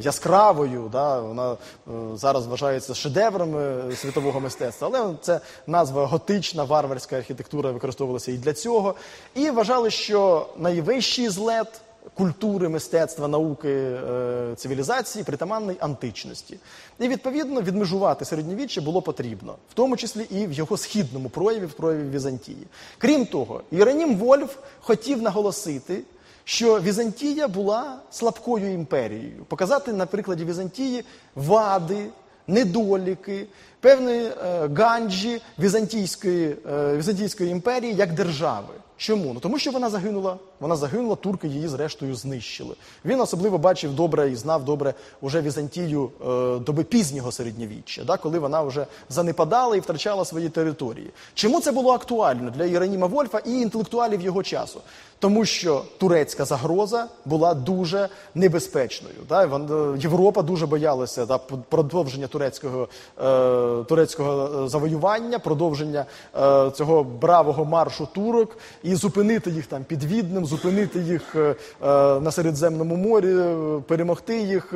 [0.01, 0.89] яскравою.
[0.93, 1.21] Да?
[1.21, 1.57] Вона е,
[2.15, 8.53] зараз вважається шедевром е, світового мистецтва, але це назва готична варварська архітектура використовувалася і для
[8.53, 8.95] цього.
[9.35, 10.28] І вважали, що
[10.59, 11.81] найвищий злет
[12.15, 16.59] культури, мистецтва, науки, е, цивілізації притаманний античності.
[17.01, 21.73] І відповідно відмежувати середньовіччя було потрібно, в тому числі і в його східному прояві, в
[21.73, 22.67] прояві Візантії.
[22.99, 26.03] Крім того, Іеронім Вольф хотів наголосити.
[26.45, 32.07] Що Візантія була слабкою імперією, показати на прикладі Візантії вади,
[32.47, 33.47] недоліки,
[33.81, 38.75] певної е, ганджі Візантійської, е, Візантійської імперії як держави.
[38.99, 39.35] Чому?
[39.35, 40.39] Ну тому що вона загинула.
[40.61, 42.75] Вона загинула, турки її зрештою знищили.
[43.05, 48.39] Він особливо бачив добре і знав добре уже Візантію е, доби пізнього середньовіччя, да, коли
[48.39, 51.11] вона вже занепадала і втрачала свої території.
[51.35, 54.81] Чому це було актуально для Іероніма Вольфа і інтелектуалів його часу?
[55.21, 59.15] Тому що турецька загроза була дуже небезпечною.
[59.29, 59.45] Да?
[59.45, 66.05] Е, Європа дуже боялася да, продовження турецького, е, турецького е, завоювання, продовження
[66.37, 71.55] е, цього бравого маршу турок і зупинити їх там під Віднем, зупинити їх е, е,
[72.21, 74.73] на Середземному морі, е, перемогти їх,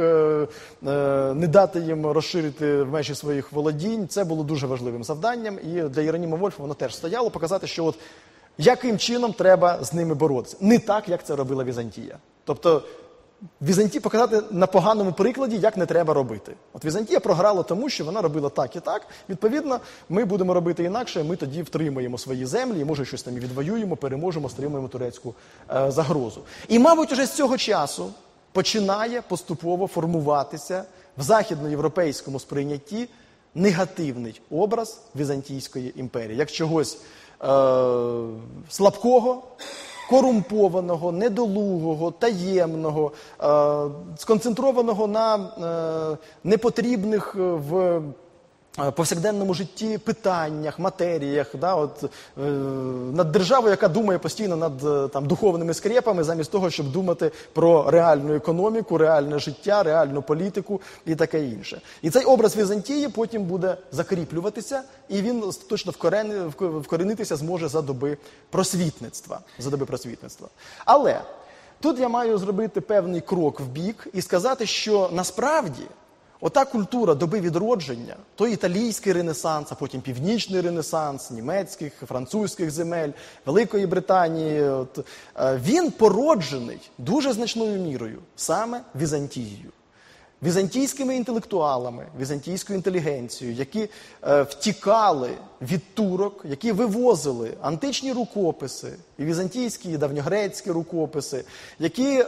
[1.34, 4.08] не дати їм розширити межі своїх володінь.
[4.08, 5.58] Це було дуже важливим завданням.
[5.58, 7.94] І для Єроніма Вольфа воно теж стояло показати, що от
[8.58, 10.56] яким чином треба з ними боротися.
[10.60, 12.16] Не так, як це робила Візантія.
[12.44, 12.82] Тобто
[13.62, 16.52] Візантія показати на поганому прикладі, як не треба робити.
[16.72, 19.06] От Візантія програла тому, що вона робила так і так.
[19.28, 23.96] Відповідно, ми будемо робити інакше, ми тоді втримаємо свої землі, і може щось там відвоюємо,
[23.96, 25.34] переможемо, стримуємо турецьку
[25.70, 26.40] е, загрозу.
[26.68, 28.10] І, мабуть, уже з цього часу
[28.52, 30.84] починає поступово формуватися
[31.16, 33.08] в західноєвропейському сприйнятті
[33.54, 37.46] негативний образ Візантійської імперії, як чогось е,
[38.68, 39.42] слабкого,
[40.12, 43.46] корумпованого, недолугого, таємного, е,
[44.16, 48.02] сконцентрованого на е, непотрібних е, в
[48.76, 52.40] повсякденному житті питаннях, матеріях, да, от, е,
[53.12, 57.90] над державою, яка думає постійно над е, там, духовними скрепами, замість того, щоб думати про
[57.90, 61.80] реальну економіку, реальне життя, реальну політику і таке інше.
[62.02, 67.82] І цей образ Візантії потім буде закріплюватися, і він точно вкорени- вк- вкоренитися зможе за
[67.82, 68.16] доби
[68.50, 69.40] просвітництва.
[69.58, 70.48] За доби просвітництва.
[70.84, 71.20] Але
[71.80, 75.82] тут я маю зробити певний крок в бік і сказати, що насправді.
[76.44, 83.10] Ота культура доби відродження, той італійський ренесанс, а потім північний ренесанс, німецьких, французьких земель,
[83.46, 84.98] Великої Британії, от,
[85.36, 89.70] е, він породжений дуже значною мірою саме Візантією.
[90.42, 93.88] візантійськими інтелектуалами, візантійською інтелігенцією, які
[94.22, 101.44] е, втікали від турок, які вивозили античні рукописи, і візантійські, і давньогрецькі рукописи,
[101.78, 102.24] які е,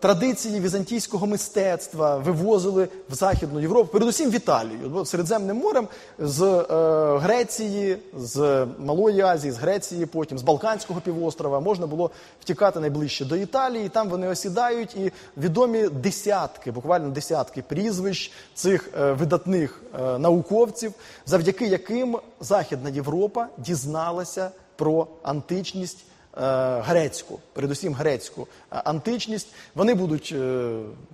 [0.00, 7.18] традиції візантійського мистецтва вивозили в Західну Європу, передусім в Італію, бо Середземним морем з е,
[7.18, 13.36] Греції, з Малої Азії, з Греції, потім з Балканського півострова можна було втікати найближче до
[13.36, 13.88] Італії.
[13.88, 20.92] Там вони осідають, і відомі десятки, буквально десятки прізвищ цих е, видатних е, науковців,
[21.26, 26.04] завдяки яким Західна Європа дізналася про античність.
[26.36, 29.48] е, Грецьку, передусім грецьку е, античність.
[29.74, 30.38] Вони будуть е,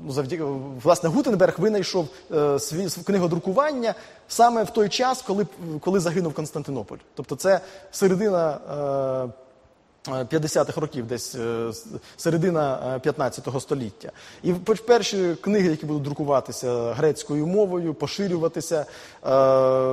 [0.04, 0.42] ну, завдяки
[0.82, 2.08] власне Гутенберг винайшов
[2.58, 3.94] свій книгодрукування
[4.28, 5.46] саме в той час, коли,
[5.80, 6.98] коли загинув Константинополь.
[7.14, 7.60] Тобто, це
[7.92, 8.58] середина.
[10.08, 11.70] Е, 50-х років, десь е,
[12.16, 14.10] середина е, 15-го століття.
[14.42, 14.52] І
[14.86, 18.86] перші книги, які будуть друкуватися грецькою мовою, поширюватися, е,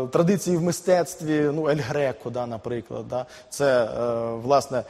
[0.08, 3.90] традиції в мистецтві, ну, Ель Греко, да, наприклад, да, це е,
[4.36, 4.84] власне е,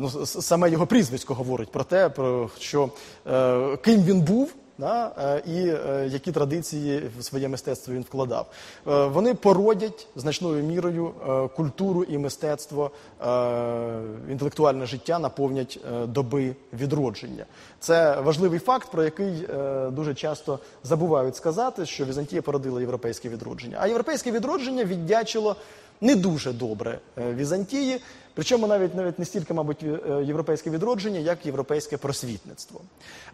[0.00, 2.90] ну, саме його прізвисько говорить про те, про що
[3.26, 4.54] е, ким він був.
[4.80, 8.46] Да, е, і е, які традиції в своє мистецтво він вкладав.
[8.88, 11.10] Е, Вони породять значною мірою
[11.56, 12.90] культуру і мистецтво,
[14.30, 17.44] інтелектуальне життя наповнять доби відродження.
[17.80, 19.48] Це важливий факт, про який
[19.90, 23.78] дуже часто забувають сказати, що Візантія породила європейське відродження.
[23.80, 25.56] А європейське відродження віддячило
[26.00, 28.00] не дуже добре Візантії,
[28.34, 32.80] причому навіть навіть не стільки, мабуть, е, європейське відродження, як європейське просвітництво.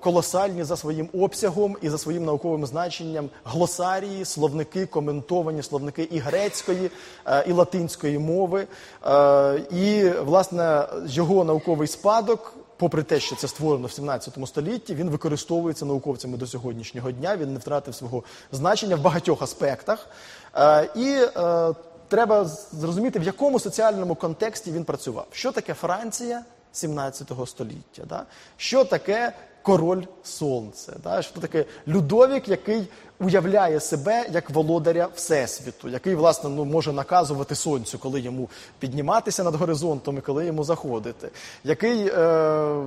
[0.00, 6.90] колосальні за своїм обсягом і за своїм науковим значенням глосарії, словники, коментовані словники і грецької,
[7.26, 8.66] е, і латинської мови.
[9.06, 15.10] Е, І власне його науковий спадок попри те, що це створено в 17 столітті, він
[15.10, 17.36] використовується науковцями до сьогоднішнього дня.
[17.36, 20.08] Він не втратив свого значення в багатьох аспектах.
[20.56, 21.74] Е, і е,
[22.08, 25.26] треба зрозуміти, в якому соціальному контексті він працював.
[25.32, 28.24] Що таке Франція 17 століття?
[28.56, 29.32] Що таке
[29.62, 30.92] король сонце?
[31.04, 31.22] Да?
[31.22, 32.88] Що таке Людовік, який
[33.20, 38.48] уявляє себе як володаря Всесвіту, який, власне, ну, може наказувати сонцю, коли йому
[38.78, 41.28] підніматися над горизонтом і коли йому заходити,
[41.64, 42.86] який е,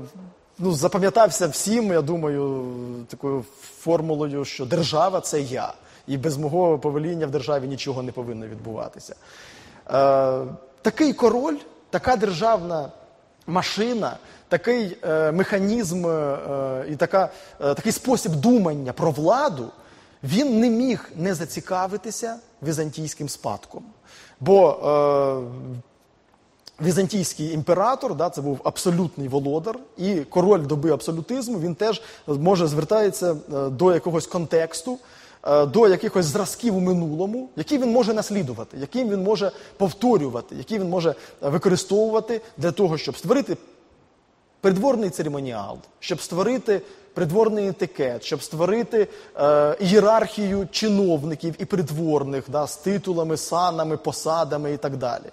[0.59, 2.65] ну, запам'ятався всім, я думаю,
[3.07, 5.73] такою формулою, що держава це я,
[6.07, 9.15] і без мого повеління в державі нічого не повинно відбуватися.
[9.89, 10.41] Е,
[10.81, 11.57] такий король,
[11.89, 12.89] така державна
[13.47, 17.29] машина, такий е, механізм е, і така,
[17.61, 19.69] е, такий спосіб думання про владу,
[20.23, 23.83] він не міг не зацікавитися візантійським спадком.
[24.39, 25.85] Бо е,
[26.81, 33.31] Візантійський імператор, да, це був абсолютний володар, і король доби абсолютизму він теж може звертається
[33.31, 34.97] е, до якогось контексту,
[35.47, 40.79] е, до якихось зразків у минулому, які він може наслідувати, які він може повторювати, які
[40.79, 43.57] він може е, використовувати для того, щоб створити
[44.65, 46.81] придворний церемоніал, щоб створити
[47.13, 54.77] придворний етикет, щоб створити е, ієрархію чиновників і придворних да, з титулами, санами, посадами і
[54.77, 55.25] так далі.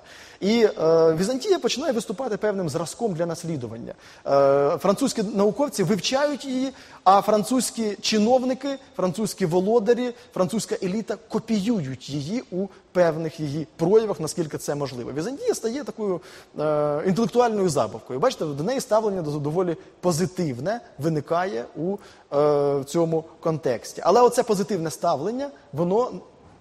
[0.43, 3.95] І е, Візантія починає виступати певним зразком для наслідування.
[4.27, 6.73] Е, французькі науковці вивчають її,
[7.05, 14.75] а французькі чиновники, французькі володарі, французька еліта копіюють її у певних її проявах, наскільки це
[14.75, 15.13] можливо.
[15.13, 16.21] Візантія стає такою
[16.59, 18.21] е, інтелектуальною забавкою.
[18.21, 21.97] Бачите, до неї ставлення доволі позитивне виникає у
[22.33, 24.03] е, цьому контексті.
[24.05, 26.11] Але оце позитивне ставлення, воно,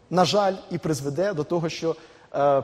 [0.09, 1.95] на жаль, і призведе до того, що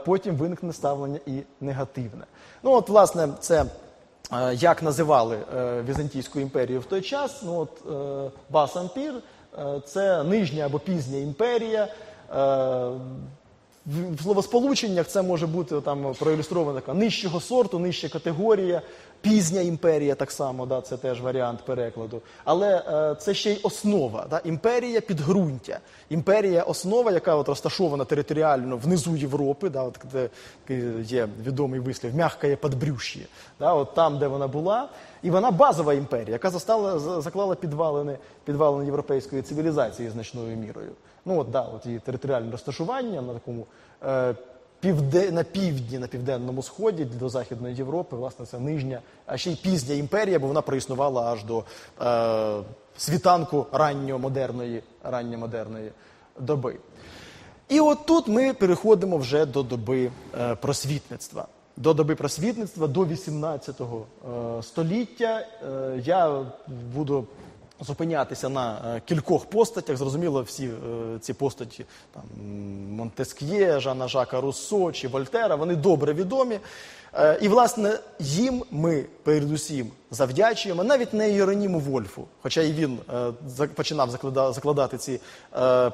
[0.06, 2.24] потім виникне ставлення і негативне.
[2.64, 3.66] Ну, от, власне, це.
[4.34, 7.42] е, Як називали е, Візантійську імперію в той час?
[7.46, 9.14] Ну от е, Бас-Ампір
[9.60, 11.88] е, це нижня або пізня імперія.
[12.36, 12.90] Е,
[13.90, 18.82] в словосполученнях це може бути там проілюстровано така нижчого сорту, нижча категорія,
[19.22, 22.22] пізня імперія так само, да, це теж варіант перекладу.
[22.44, 24.28] Але е, це ще й основа.
[24.30, 25.80] Да, імперія підґрунтя.
[26.10, 30.30] Імперія основа, яка от розташована територіально внизу Європи, да, от, де
[31.04, 33.26] є відомий вислів, м'ягкає подбрюш'я,
[33.60, 34.90] да, от там, де вона була.
[35.24, 40.92] І вона базова імперія, яка застала, заклала підвалини, підвалини європейської цивілізації значною мірою.
[41.26, 43.66] Ну от да, от її територіальне розташування на такому
[44.04, 44.36] е,
[44.80, 49.56] півде, на півдні, на південному сході до Західної Європи, власне, це нижня, а ще й
[49.56, 51.64] пізня імперія, бо вона проіснувала аж до
[52.02, 52.64] е,
[52.98, 55.92] світанку ранньомодерної, ранньомодерної
[56.40, 56.76] доби.
[57.70, 61.48] І от тут ми переходимо вже до доби е, просвітництва.
[61.78, 65.48] До доби просвітництва до 18 е, століття.
[65.64, 66.46] Е, я
[66.96, 67.28] буду
[67.80, 69.98] зупинятися на е, кількох постатях.
[69.98, 70.72] Зрозуміло, всі е,
[71.20, 72.24] ці постаті там,
[72.90, 76.60] Монтеск'є, Жана Жака Руссо чи Вольтера, вони добре відомі.
[77.14, 83.00] Е, І, власне, їм ми передусім завдячуємо навіть не Єроніму Вольфу, хоча і він
[83.76, 84.10] починав
[84.54, 85.20] закладати ці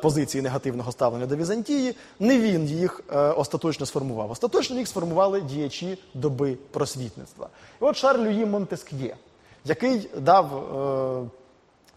[0.01, 3.01] позиції негативного ставлення до Візантії, не він їх
[3.37, 4.31] остаточно сформував.
[4.31, 7.47] Остаточно їх сформували діячі доби просвітництва.
[7.81, 9.15] І от Шарль Люї Монтеск'є,
[9.65, 10.49] який дав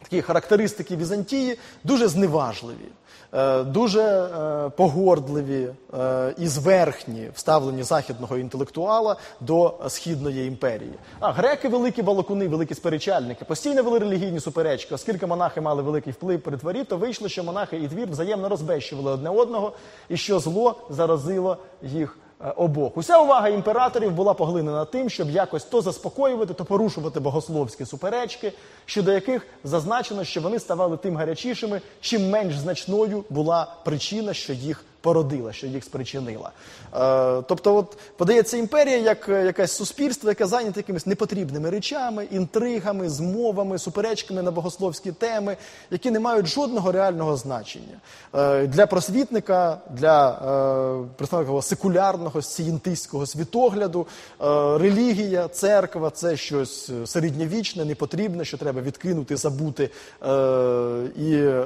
[0.02, 2.88] такі характеристики Візантії дуже зневажливі,
[3.34, 5.68] е, дуже е, погордливі
[5.98, 10.94] е, і зверхні в ставленні західного інтелектуала до східної імперії.
[11.20, 16.40] А греки великі балакуни, великі сперечальники, постійно вели релігійні суперечки, оскільки монахи мали великий вплив
[16.40, 19.72] при дворі, то вийшло, що монахи і двір взаємно розбещували одне одного,
[20.08, 22.18] і що зло заразило їх
[22.56, 22.96] обох.
[22.96, 28.52] Уся увага імператорів була поглинена тим, щоб якось то заспокоювати, то порушувати богословські суперечки,
[28.84, 34.84] щодо яких зазначено, що вони ставали тим гарячішими, чим менш значною була причина, що їх
[35.06, 36.50] породила, що їх спричинила.
[36.94, 43.08] Е, тобто, от подається імперія як е, якесь суспільство, яке зайняте якимись непотрібними речами, інтригами,
[43.08, 45.56] змовами, суперечками на богословські теми,
[45.90, 48.00] які не мають жодного реального значення.
[48.34, 54.06] Е, для просвітника, для е, представника секулярного сієнтистського світогляду,
[54.40, 54.44] е,
[54.78, 60.28] релігія, церква це щось е, середньовічне, непотрібне, що треба відкинути, забути е,
[61.18, 61.64] і е,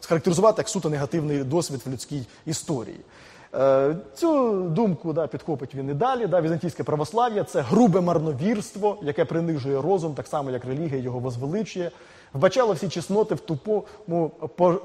[0.00, 3.00] схарактеризувати як суто негативний досвід в людській історії.
[3.54, 6.26] Е, Цю думку да, підхопить він і далі.
[6.26, 11.90] Да, візантійське православ'я це грубе марновірство, яке принижує розум, так само як релігія його возвеличує,
[12.32, 14.30] вбачало всі чесноти в тупому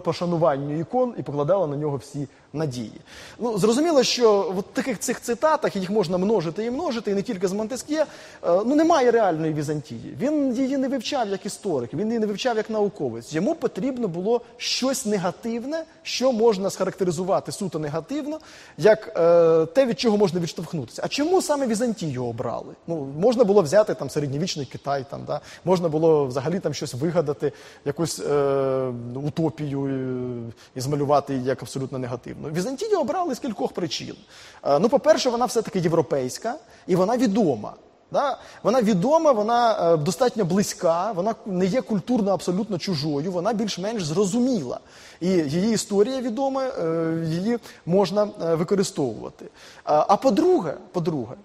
[0.04, 3.02] пошануванню ікон і покладало на нього всі надії.
[3.40, 7.48] Ну, зрозуміло, що в таких цих цитатах їх можна множити і множити, і не тільки
[7.48, 8.06] з Монтеск'є, е,
[8.44, 10.18] ну немає реальної Візантії.
[10.20, 13.34] Він її не вивчав як історик, він її не вивчав як науковець.
[13.34, 18.40] Йому потрібно було щось негативне, що можна схарактеризувати суто негативно,
[18.78, 21.02] як е, те, від чого можна відштовхнутися.
[21.06, 22.74] А чому саме Візантію обрали?
[22.88, 25.42] Ну, можна було взяти там середньовічний Китай, там, да?
[25.66, 27.52] можна було взагалі там щось вигадати,
[27.86, 32.00] якусь е, утопію е, і змалювати як абсолютно
[32.46, 32.52] негативну.
[32.52, 34.16] Візантію обрали з кількох причин.
[34.64, 36.56] Е, ну, по-перше, вона все-таки європейська
[36.88, 37.74] і вона відома.
[38.12, 38.38] Да?
[38.64, 44.80] Вона відома, вона е, достатньо близька, вона не є культурно абсолютно чужою, вона більш-менш зрозуміла.
[45.22, 49.46] І її історія відома, е, її можна використовувати.
[49.84, 51.36] А, по-друге, по-друге,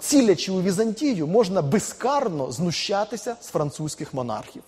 [0.00, 4.62] цілячи у Візантію, можна безкарно знущатися з французьких монархів.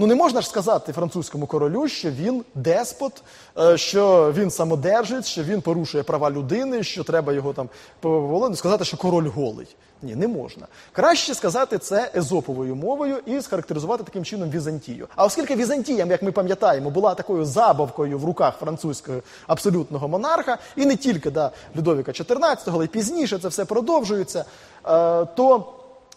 [0.00, 3.22] Ну не можна ж сказати французькому королю, що він деспот,
[3.58, 7.68] е, що він самодержець, що він порушує права людини, що треба його там
[8.00, 9.66] поволити, сказати, що король голий.
[10.02, 10.66] Ні, не можна.
[10.92, 15.08] Краще сказати це езоповою мовою і схарактеризувати таким чином Візантію.
[15.16, 20.86] А оскільки Візантія, як ми пам'ятаємо, була такою забавкою в руках французького абсолютного монарха, і
[20.86, 24.44] не тільки да, Людовіка XIV, але й пізніше це все продовжується,
[24.84, 25.72] е, то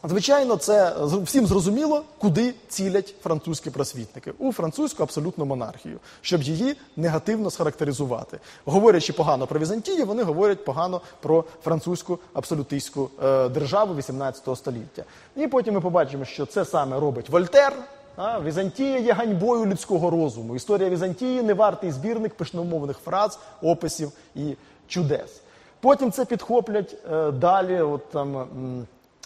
[0.06, 7.49] Звичайно, це всім зрозуміло, куди цілять французькі просвітники у французьку абсолютну монархію, щоб її негативно
[7.49, 8.39] схарактеризувати.
[8.66, 15.04] Говорячи погано про Візантію, вони говорять погано про французьку абсолютистську е, державу 18 століття.
[15.36, 17.74] І потім ми побачимо, що це саме робить Вольтер.
[18.16, 20.56] А, Візантія є ганьбою людського розуму.
[20.56, 24.56] Історія Візантії не вартий збірник пишномовних фраз, описів і
[24.88, 25.41] чудес.
[25.80, 27.82] Потім це підхоплять е, далі.
[27.82, 28.47] От там.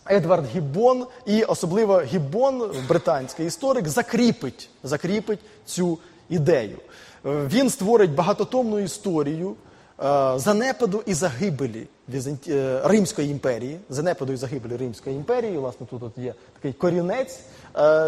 [0.09, 5.97] Едвард Гіббон і особливо Гіббон, британський історик, закріпить, закріпить цю
[6.29, 6.77] ідею.
[7.25, 9.55] Е, Він створить багатотомну історію
[10.03, 12.51] е, занепаду і загибелі Візанті...
[12.53, 15.57] е, Римської імперії, занепаду і загибелі Римської імперії.
[15.57, 17.39] Власне, тут от є такий корінець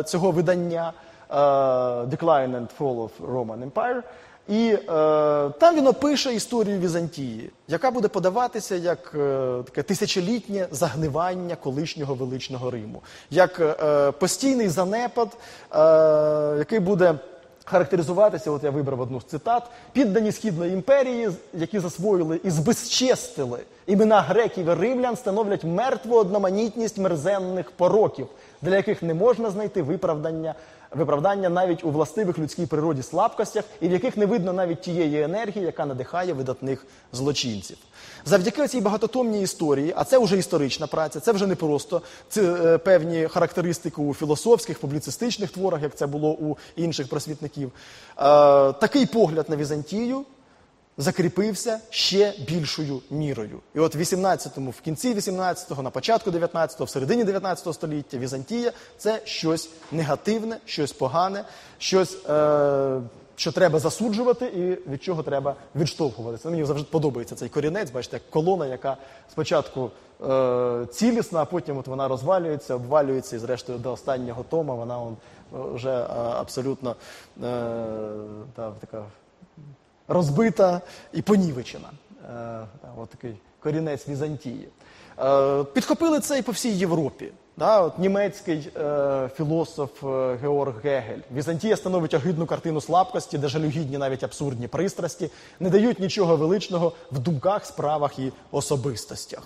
[0.06, 0.94] цього видання
[2.10, 4.02] Decline and Fall of Roman Empire.
[4.50, 4.80] І е,
[5.60, 12.72] там він опише історію Візантії, яка буде подаватися як е, таке тисячолітнє загнивання колишнього величного
[12.72, 15.38] Риму, як е, постійний занепад,
[15.74, 17.16] е, який буде
[17.66, 24.22] характеризуватися, от я вибрав одну з цитат, піддані Східної імперії, які засвоїли і збезчестили Імена
[24.22, 28.28] греків і римлян становлять мертву одноманітність мерзенних пороків,
[28.62, 30.56] для яких не можна знайти виправдання,
[30.92, 35.66] виправдання навіть у властивих людській природі слабкостях, і в яких не видно навіть тієї енергії,
[35.66, 37.78] яка надихає видатних злочинців.
[38.26, 42.78] Завдяки цій багатотомній історії, а це вже історична праця, це вже не просто це е,
[42.78, 47.72] певні характеристики у філософських, публіцистичних творах, як це було у інших просвітників.
[47.72, 48.22] Е,
[48.74, 50.26] такий погляд на Візантію
[51.00, 53.60] закріпився ще більшою мірою.
[53.76, 58.72] І от в 18-му, в кінці 18-го, на початку 19-го, в середині 19 століття Візантія
[58.98, 61.44] це щось негативне, щось погане,
[61.78, 62.18] щось.
[62.30, 63.02] Е-
[63.36, 66.50] що треба засуджувати і від чого треба відштовхуватися.
[66.50, 68.98] Мені завжди подобається цей корінець, бачите, як колона, яка
[69.32, 69.92] спочатку
[70.30, 75.18] е, цілісна, а потім от вона розвалюється, обвалюється, і зрештою до останнього тома вона он,
[75.52, 76.96] вже е, абсолютно е,
[78.56, 79.04] та, така
[80.10, 80.82] розбита
[81.14, 81.90] і понівечена.
[82.36, 82.60] Е,
[82.98, 84.68] от такий корінець Візантії.
[85.20, 87.32] Е, підхопили це і по всій Європі.
[87.58, 91.20] Да, от Німецький е, філософ е, Георг Гегель.
[91.36, 95.30] Візантія становить огидну картину слабкості, де жалюгідні навіть абсурдні пристрасті,
[95.60, 99.44] не дають нічого величного в думках, справах і особистостях.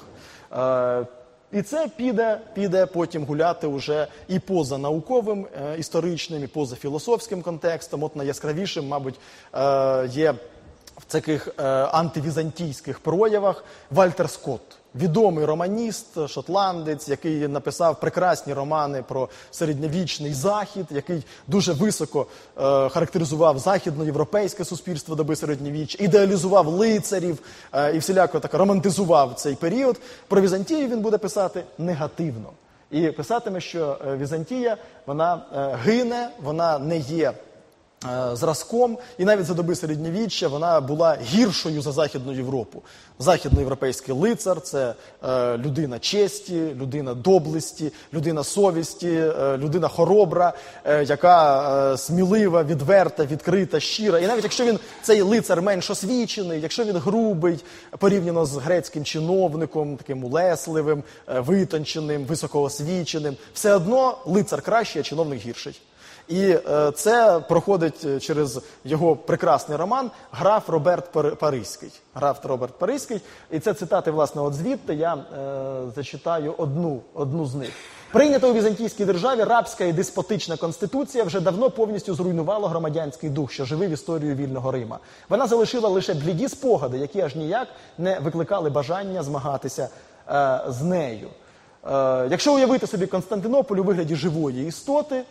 [0.52, 1.06] Е,
[1.52, 7.42] і це піде, піде потім гуляти уже і поза науковим, е, історичним, і поза філософським
[7.42, 8.04] контекстом.
[8.04, 9.20] От найяскравішим, мабуть,
[9.54, 10.34] е, є
[10.98, 14.62] в таких е, антивізантійських проявах Вальтер Скотт.
[14.96, 22.26] Відомий романіст, шотландець, який написав прекрасні романи про середньовічний захід, який дуже високо
[22.58, 27.40] е, характеризував західноєвропейське суспільство доби середньовіччя, ідеалізував лицарів
[27.74, 30.00] е, і всіляко так романтизував цей період.
[30.28, 32.50] Про Візантію він буде писати негативно.
[32.92, 37.34] І писатиме, що е, Візантія вона е, гине, вона не є.
[38.06, 42.82] Е, зразком, і навіть за доби середньовіччя вона була гіршою за Західну Європу.
[43.20, 44.94] Західноєвропейський лицар це
[45.24, 50.54] е, людина честі, людина доблесті, людина совісті, е, людина хоробра,
[51.06, 54.20] яка смілива, відверта, відкрита, щира.
[54.20, 57.60] І навіть якщо він цей лицар менш освічений, якщо він грубий
[58.00, 65.80] порівняно з грецьким чиновником, таким улесливим, витонченим, високоосвіченим, все одно лицар кращий, а чиновник гірший.
[66.28, 71.92] І е, це проходить е, через його прекрасний роман Граф Роберт Паризький.
[72.16, 73.22] Граф Роберт Паризький.
[73.52, 75.22] І це цитати, власне, от звідти я е,
[75.96, 77.72] зачитаю одну, одну з них.
[78.12, 83.66] Прийнята у візантійській державі рабська і деспотична конституція вже давно повністю зруйнувала громадянський дух, що
[83.66, 85.00] живив історію вільного Рима.
[85.30, 87.68] Вона залишила лише бліді спогади, які аж ніяк
[87.98, 89.90] не викликали бажання змагатися
[90.30, 91.28] е, з нею.
[91.88, 95.24] Е, якщо уявити собі Константинополь у вигляді живої істоти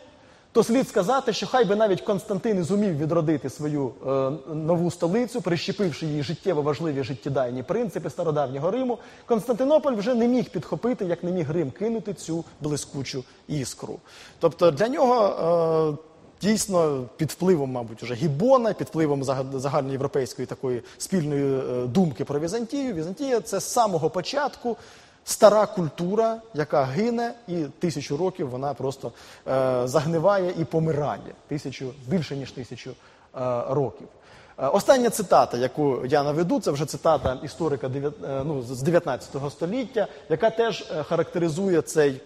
[0.53, 5.43] то слід сказати, що хай би навіть Константин і зумів відродити свою е, нову столицю,
[5.43, 11.31] прищепивши їй життєво важливі життєдайні принципи стародавнього Риму, Константинополь вже не міг підхопити, як не
[11.31, 13.99] міг Рим кинути цю блискучу іскру.
[14.39, 15.97] Тобто для нього.
[15.99, 19.25] Е, Дійсно, під впливом, мабуть, уже Гібона, під впливом
[19.55, 22.95] загальноєвропейської такої спільної е, думки про Візантію.
[22.95, 24.77] Візантія це з самого початку
[25.25, 29.13] стара культура, яка гине, і тисячу років вона просто
[29.49, 31.35] е, загниває і помирає.
[31.49, 32.95] Тисячу, більше ніж тисячу е,
[33.69, 34.09] років.
[34.59, 38.11] Е, остання цитата, яку я наведу, це вже цитата історика е,
[38.45, 42.21] ну, з 19 століття, яка теж е, характеризує цей,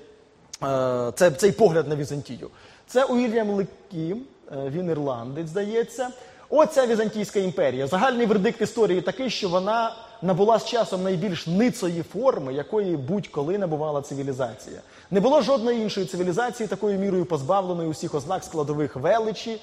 [1.15, 2.51] цей, цей погляд на Візантію.
[2.87, 4.17] Це Уільям Леккі,
[4.53, 6.09] е, він ірландець, здається.
[6.49, 7.87] Оця Візантійська імперія.
[7.87, 14.03] Загальний вердикт історії такий, що вона набула з часом найбільш ницої форми, якої будь-коли набувала
[14.03, 14.81] цивілізація.
[15.11, 19.61] Не було жодної іншої цивілізації, такою мірою позбавленої усіх ознак складових величі,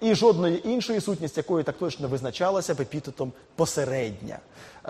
[0.00, 4.38] і жодної іншої сутність, якої так точно визначалася епітетом посередня.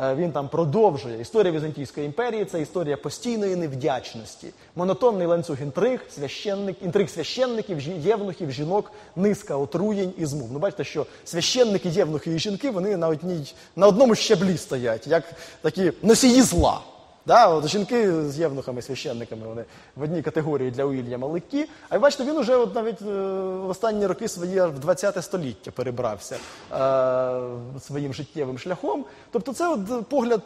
[0.02, 6.76] Е, він там продовжує історія Візантійської імперії це історія постійної невдячності, монотонний ланцюг інтриг, священник,
[6.82, 10.48] інтриг священників, євнухів, жінок, низка отруєнь і змов.
[10.52, 15.24] Ну, бачите, що священники, євнухи і жінки вони на одній на одному щаблі стоять, як
[15.62, 16.80] такі носії зла.
[17.26, 19.64] Да, от Жінки з євнухами, священниками вони
[19.96, 21.68] в одній категорії для Уільяма Ликкі.
[21.88, 26.36] А бачите, він уже от навіть е, в останні роки свої в 20 століття перебрався
[26.36, 29.04] е, своїм життєвим шляхом.
[29.30, 30.42] Тобто, це от погляд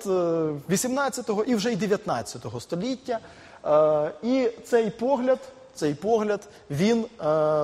[0.71, 3.19] 18-го і вже й 19-го століття.
[3.67, 5.39] Е, і цей погляд,
[5.75, 7.07] цей погляд він е,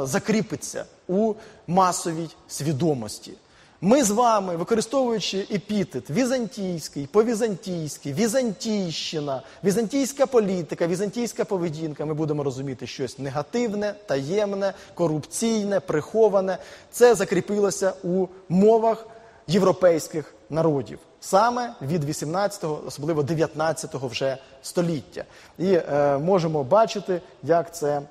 [0.06, 1.34] закріпиться у
[1.66, 3.32] масовій свідомості.
[3.80, 12.86] Ми з вами, використовуючи епітет візантійський, повізантійський, візантійщина, візантійська політика, візантійська поведінка, ми будемо розуміти
[12.86, 16.58] щось негативне, таємне, корупційне, приховане.
[16.90, 19.06] Це закріпилося у мовах
[19.46, 25.24] європейських народів саме від 18-го, особливо 19-го вже століття.
[25.58, 28.02] І е, можемо бачити, як це.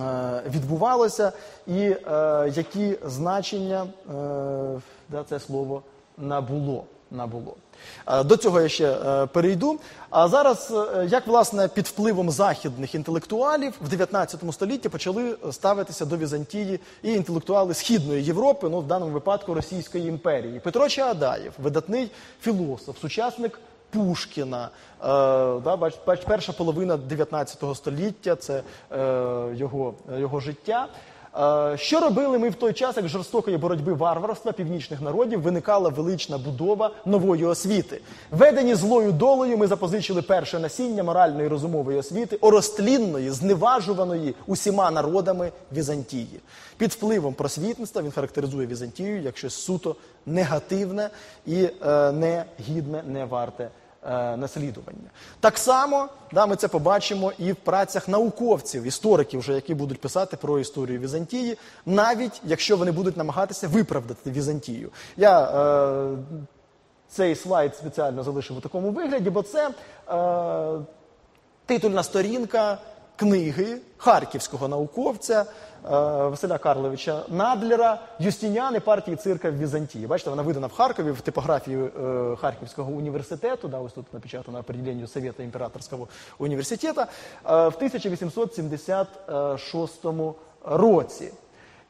[0.00, 1.32] Е, відбувалося
[1.66, 1.96] і е,
[2.54, 5.82] які значення е, да, це слово
[6.18, 6.84] набуло.
[7.10, 7.54] набуло.
[8.06, 8.96] Е, До цього я ще
[9.32, 9.78] перейду.
[10.10, 10.72] А зараз,
[11.08, 17.74] як власне під впливом західних інтелектуалів в 19 столітті почали ставитися до Візантії і інтелектуали
[17.74, 20.60] Східної Європи, ну в даному випадку Російської імперії.
[20.60, 23.58] Петро Чаадаєв, видатний філософ, сучасник
[23.96, 25.06] Пушкіна, е,
[25.64, 29.02] да, бач, бач, перша половина 19 століття це е,
[29.54, 30.88] його, його життя.
[31.38, 36.38] Е, що робили ми в той час, як жорстокої боротьби варварства північних народів виникала велична
[36.38, 38.00] будова нової освіти?
[38.30, 46.40] Ведені злою долею, ми запозичили перше насіння моральної розумової освіти, оростлінної, зневажуваної усіма народами Візантії.
[46.76, 51.10] Під впливом просвітництва він характеризує Візантію як щось суто негативне
[51.46, 53.70] і е, негідне, не варте
[54.06, 55.10] е, наслідування.
[55.40, 60.36] Так само да, ми це побачимо і в працях науковців, істориків, вже, які будуть писати
[60.36, 64.90] про історію Візантії, навіть якщо вони будуть намагатися виправдати Візантію.
[65.16, 66.16] Я е,
[67.08, 69.72] цей слайд спеціально залишив у такому вигляді, бо це е,
[71.66, 72.78] титульна сторінка
[73.16, 75.44] книги харківського науковця е,
[76.28, 80.06] Василя Карловича Надлера Юстініани партії цирка в Візантії.
[80.06, 81.90] Бачите, вона видана в Харкові в типографії е,
[82.36, 83.68] Харківського університету.
[83.68, 86.08] Да, ось тут напечатано определенню Совета імператорського
[86.38, 87.06] університету е,
[87.44, 90.04] в 1876
[90.64, 91.32] році.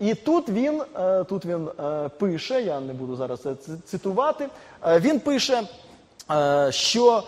[0.00, 0.82] І тут він,
[1.28, 1.68] тут він
[2.18, 3.54] пише, я не буду зараз це
[3.86, 4.48] цитувати,
[4.86, 5.62] він пише,
[6.70, 7.24] що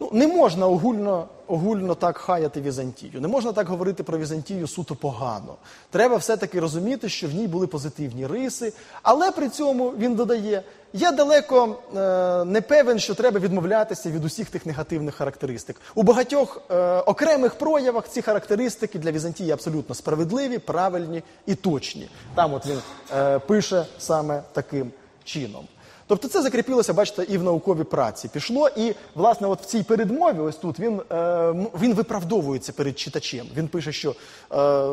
[0.00, 4.94] ну, не можна огульно, огульно так хаяти Візантію, не можна так говорити про Візантію суто
[4.94, 5.54] погано.
[5.90, 8.72] Треба все-таки розуміти, що в ній були позитивні риси,
[9.02, 14.50] але при цьому він додає, я далеко е, не певен, що треба відмовлятися від усіх
[14.50, 15.80] тих негативних характеристик.
[15.94, 22.08] У багатьох е, окремих проявах ці характеристики для Візантії абсолютно справедливі, правильні і точні.
[22.34, 22.78] Там от він
[23.16, 24.90] е, пише саме таким
[25.24, 25.68] чином.
[26.06, 28.68] Тобто це закріпилося, бачите, і в науковій праці пішло.
[28.76, 33.46] І, власне, от в цій передмові, ось тут він, е, він виправдовується перед читачем.
[33.56, 34.14] Він пише, що е,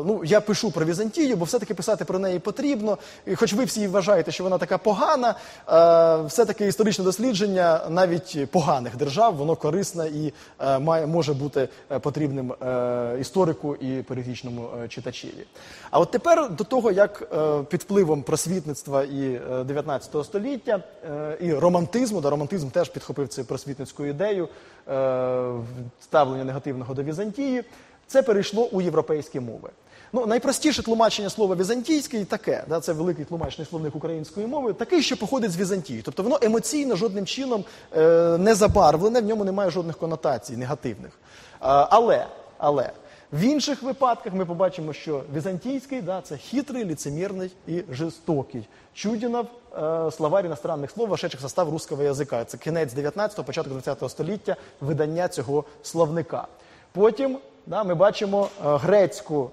[0.06, 2.98] ну, я пишу про Візантію, бо все-таки писати про неї потрібно.
[3.26, 5.34] І хоч ви всі вважаєте, що вона така погана,
[5.68, 11.98] е, все-таки історичне дослідження навіть поганих держав, воно корисне і е, має, може бути е,
[11.98, 15.46] потрібним е, історику і періодичному читачеві.
[15.94, 21.36] А от тепер до того, як е, під впливом просвітництва і е, 19 століття е,
[21.40, 24.48] і романтизму, да, романтизм теж підхопив цю просвітницьку ідею
[24.88, 25.52] е,
[26.00, 27.64] ставлення негативного до Візантії,
[28.06, 29.70] це перейшло у європейські мови.
[30.12, 35.16] Ну, найпростіше тлумачення слова візантійський таке, да, це великий тлумачний словник української мови, такий, що
[35.16, 36.02] походить з Візантії.
[36.04, 37.64] Тобто воно емоційно жодним чином
[37.96, 41.12] е, не забарвлене, в ньому немає жодних конотацій негативних.
[41.60, 42.26] А, але,
[42.58, 42.90] але
[43.34, 48.68] в інших випадках ми побачимо, що візантійський да, це хитрий, ліцемірний і жорстокий.
[48.92, 49.46] Чудінов,
[49.78, 52.44] е, словарь іностранних слов, вошедших в состав русского язика.
[52.44, 56.46] Це кінець 19-го, початок 20-го століття видання цього словника.
[56.92, 59.50] Потім да, ми бачимо е, грецьку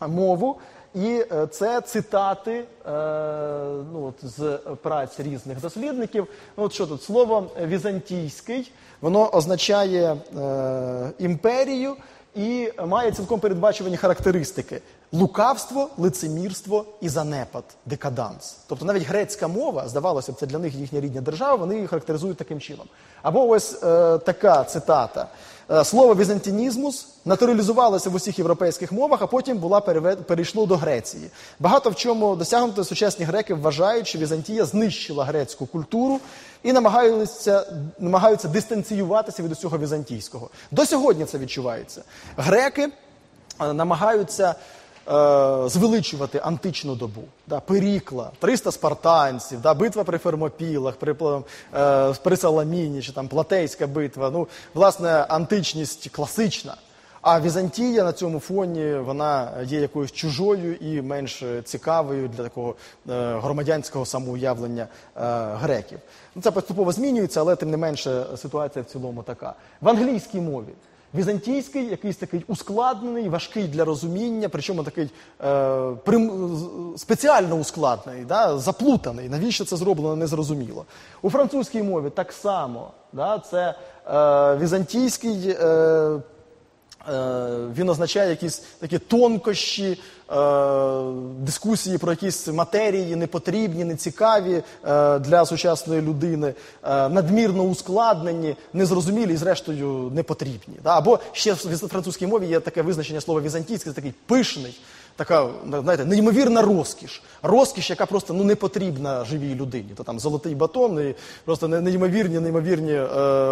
[0.00, 0.56] е, мову,
[0.94, 2.90] і е, це цитати е,
[3.92, 6.26] ну, от, з праць різних дослідників.
[6.56, 7.02] Ну, от що тут?
[7.02, 11.96] Слово візантійський, воно означає е, імперію
[12.38, 14.80] і має цілком передбачувані характеристики:
[15.12, 18.56] лукавство, лицемірство і занепад, декаданс.
[18.66, 22.36] Тобто навіть грецька мова, здавалося б, це для них їхня рідня держава, вони її характеризують
[22.36, 22.86] таким чином.
[23.22, 25.28] Або ось е, така цитата.
[25.70, 29.80] Е, Слово візантінізмус натуралізувалося в усіх європейських мовах, а потім була
[30.26, 31.30] перейшло до Греції.
[31.58, 36.20] Багато в чому досягнуто сучасні греки вважають, що Візантія знищила грецьку культуру
[36.62, 37.66] і намагаються,
[37.98, 40.50] намагаються дистанціюватися від усього візантійського.
[40.70, 42.02] До сьогодні це відчувається.
[42.36, 42.88] Греки
[43.60, 44.54] е, намагаються
[45.66, 47.22] звеличувати античну добу.
[47.46, 51.16] Да, Перікла, 300 спартанців, да, битва при Фермопілах, при,
[51.74, 54.30] е, при Саламіні, чи там Платейська битва.
[54.30, 56.74] Ну, власне, античність класична.
[57.22, 62.74] А Візантія на цьому фоні вона є якоюсь чужою і менш цікавою для такого
[63.10, 65.20] е, громадянського самоуявлення е,
[65.54, 65.98] греків.
[66.34, 69.54] Ну, це поступово змінюється, але тим не менше ситуація в цілому така.
[69.80, 70.72] В англійській мові
[71.14, 75.10] Візантійський, якийсь такий ускладнений, важкий для розуміння, причому такий
[75.44, 76.58] е, прим,
[76.96, 79.28] спеціально ускладнений, да, заплутаний.
[79.28, 80.84] Навіщо це зроблено, незрозуміло.
[81.22, 82.90] У французькій мові так само.
[83.12, 83.74] Да, це
[84.06, 85.56] е, візантійський.
[85.60, 86.20] Е,
[87.08, 90.00] Е, Він означає якісь такі тонкощі,
[91.38, 96.54] дискусії про якісь матерії непотрібні, нецікаві е, для сучасної людини,
[96.84, 100.74] е, надмірно ускладнені, незрозумілі і, зрештою, непотрібні.
[100.84, 104.80] Або ще в французькій мові є таке визначення слова візантійське, це такий пишний,
[105.16, 107.22] така знаєте, неймовірна розкіш.
[107.42, 109.90] Розкіш, яка просто ну, не потрібна живій людині.
[109.96, 111.14] То там золотий батон і
[111.44, 113.06] просто неймовірні, неймовірні е,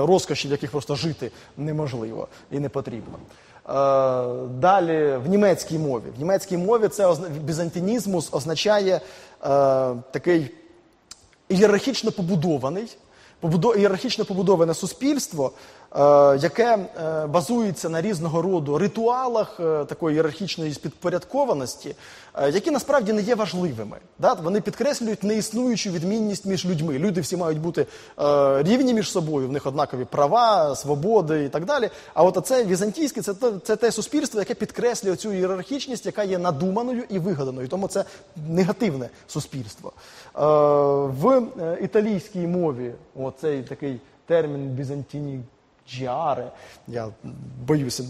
[0.07, 3.19] розкоші, в яких просто жити неможливо і не потрібно.
[3.69, 3.73] Е,
[4.61, 6.05] далі в німецькій мові.
[6.17, 9.01] В німецькій мові це бізантинізмус означає е,
[10.11, 10.51] такий
[11.49, 12.97] ієрархічно побудований,
[13.41, 13.75] побудо...
[13.75, 15.53] ієрархічно побудоване суспільство,
[16.41, 21.95] яке е, базується на різного роду ритуалах е, такої ієрархічної підпорядкованості,
[22.35, 23.97] е, які насправді не є важливими.
[24.43, 26.99] Вони підкреслюють неіснуючу відмінність між людьми.
[26.99, 27.87] Люди всі мають бути
[28.19, 31.91] е, рівні між собою, в них однакові права, свободи і так далі.
[32.15, 33.35] А от оце візантійське це,
[33.65, 37.69] це те суспільство, яке підкреслює цю ієрархічність, яка є надуманою і вигаданою.
[37.69, 38.05] Тому це
[38.49, 39.93] негативне суспільство.
[39.97, 40.41] Е,
[41.07, 44.75] в е, італійській мові оцей такий термін
[45.87, 46.51] бізантініджіаре,
[46.89, 47.09] я
[47.67, 48.05] боюся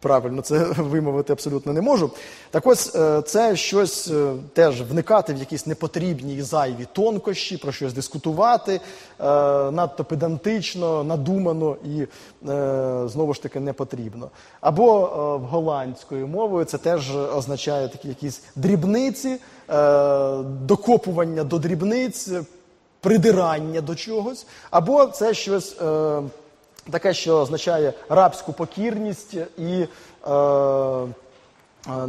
[0.00, 2.10] правильно це вимовити абсолютно не можу.
[2.50, 7.72] Так ось е, це щось е, теж вникати в якісь непотрібні і зайві тонкощі, про
[7.72, 8.80] щось дискутувати е,
[9.70, 12.06] надто педантично, надумано і
[13.08, 14.30] знову ж таки не потрібно.
[14.60, 15.00] Або
[15.50, 19.36] голландською мовою це теж означає такі якісь дрібниці,
[20.42, 22.30] докопування до дрібниць,
[23.00, 25.76] придирання до чогось, або це щось.
[26.90, 29.86] Таке, що означає рабську покірність і
[30.26, 32.06] е, е,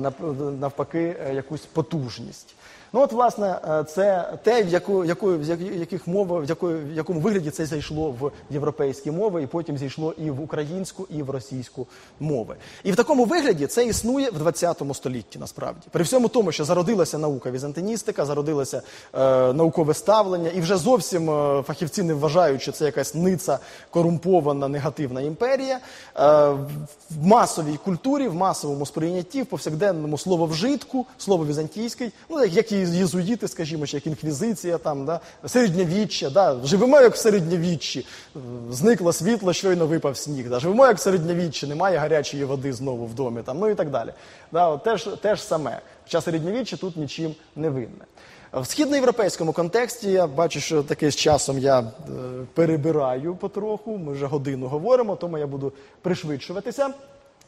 [0.60, 2.56] навпаки е, якусь потужність.
[2.94, 6.94] Ну от, власне, е, це те, в, яку, яку, в яких мова, в, якої, в
[6.94, 11.30] якому вигляді це зайшло в європейські мови, і потім зійшло і в українську, і в
[11.30, 11.88] російську
[12.20, 12.56] мови.
[12.84, 15.82] І в такому вигляді це існує в 20 столітті, насправді.
[15.92, 18.82] При всьому тому, що зародилася наука візантиністика, зародилося
[19.14, 23.60] е, наукове ставлення, і вже зовсім е, фахівці не вважають, що це якась ниця
[23.90, 25.80] корумпована негативна імперія.
[26.16, 26.50] Е,
[27.10, 33.48] в масовій культурі, в масовому сприйнятті, в повсякденному слововжитку, слово візантійське, ну як і єзуїти,
[33.48, 38.06] скажімо, як інквізиція, там, да, середньовіччя, да, живемо як в середньовіччі,
[38.72, 40.50] зникло світло, щойно випав сніг.
[40.50, 43.90] Да, живемо як в середньовіччі, немає гарячої води знову в домі, там, ну і так
[43.90, 44.14] далі.
[44.52, 45.82] Да, от теж, теж саме.
[46.04, 48.06] Хоча середньовіччя тут нічим не винне.
[48.54, 51.84] В східноєвропейському контексті я бачу, що таки з часом я е,
[52.54, 53.98] перебираю потроху.
[53.98, 56.90] Ми вже годину говоримо, тому я буду пришвидшуватися.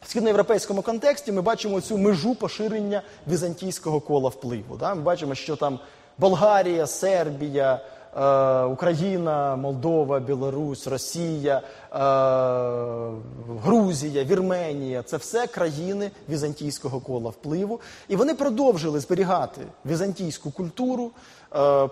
[0.02, 4.76] В східноєвропейському контексті ми бачимо цю межу поширення візантійського кола впливу.
[4.76, 4.94] Да?
[4.94, 5.78] Ми бачимо, що там
[6.18, 7.80] Болгарія, Сербія,
[8.16, 11.98] е, Україна, Молдова, Білорусь, Росія, е,
[13.64, 17.80] Грузія, Вірменія це все країни візантійського кола впливу.
[18.08, 21.10] І вони продовжили зберігати візантійську культуру,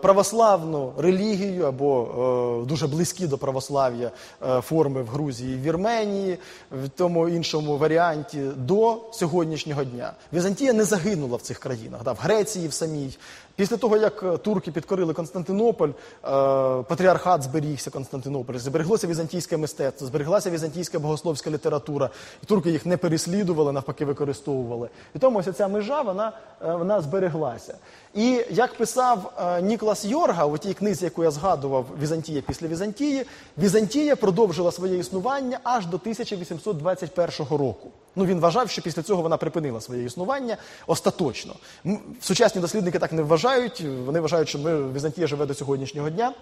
[0.02, 4.10] православну релігію або е, дуже близькі до православ'я
[4.42, 6.38] е, форми в Грузії і Вірменії,
[6.70, 10.12] в тому іншому варіанті до сьогоднішнього дня.
[10.32, 13.10] Візантія не загинула в цих країнах, да, в Греції в самій.
[13.60, 15.92] Після того, як е, турки підкорили Константинополь, е,
[16.82, 22.10] патріархат зберігся Константинополь, збереглося візантійське мистецтво, збереглася візантійська богословська література.
[22.42, 24.88] І турки їх не переслідували, навпаки, використовували.
[25.14, 26.32] І тому ось ця межа вона,
[26.64, 27.74] е, вона збереглася.
[28.14, 33.24] І як писав е, Ніклас Йорга у тій книзі, яку я згадував Візантія після Візантії,
[33.58, 37.90] Візантія продовжила своє існування аж до 1821 року.
[38.16, 40.56] Ну він вважав, що після цього вона припинила своє існування
[40.86, 41.54] остаточно.
[42.20, 43.84] Сучасні дослідники так не вважають.
[44.06, 46.32] Вони вважають, що ми, Візантія живе до сьогоднішнього дня.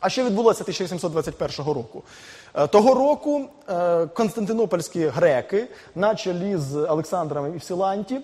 [0.00, 2.02] А що відбулося 1821 року?
[2.54, 8.20] Е, Того року е, константинопольські греки, на чолі з Олександром Івсіланті,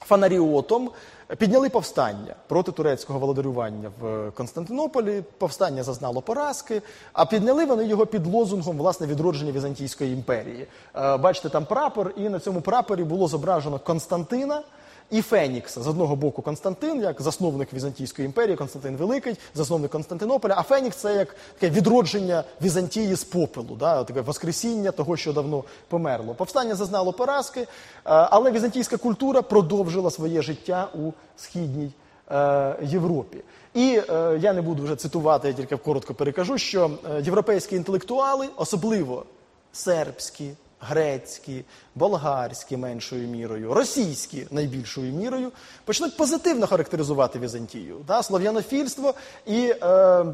[0.00, 0.90] Фанаріотом,
[1.36, 5.22] підняли повстання проти турецького володарювання в Константинополі.
[5.38, 10.66] Повстання зазнало поразки, а підняли вони його під лозунгом власне відродження Візантійської імперії.
[10.96, 14.62] Е, Бачите, там прапор, і на цьому прапорі було зображено Константина.
[15.10, 20.54] І Фенікса з одного боку Константин, як засновник Візантійської імперії, Константин Великий, засновник Константинополя.
[20.56, 25.64] А Фенікс це як таке відродження Візантії з попелу, да, таке воскресіння того, що давно
[25.88, 26.34] померло.
[26.34, 27.66] Повстання зазнало поразки, е,
[28.04, 31.90] але візантійська культура продовжила своє життя у східній
[32.30, 33.38] е, Європі.
[33.74, 38.48] І е, я не буду вже цитувати, я тільки коротко перекажу, що е, європейські інтелектуали,
[38.56, 39.24] особливо
[39.72, 40.50] сербські,
[40.80, 41.64] грецькі,
[41.94, 45.52] болгарські меншою мірою, російські найбільшою мірою
[45.84, 47.96] почнуть позитивно характеризувати Візантію.
[48.06, 48.22] Да?
[48.22, 49.14] Слов'янофільство
[49.46, 50.24] і е,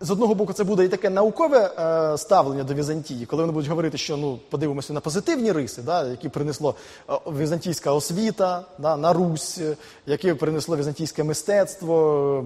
[0.00, 3.68] з одного боку це буде і таке наукове е, ставлення до Візантії, коли вони будуть
[3.68, 6.74] говорити, що ну подивимося на позитивні риси, да, які принесло
[7.10, 9.76] е, візантійська освіта да, на Русь, е,
[10.06, 12.44] які принесло візантійське мистецтво.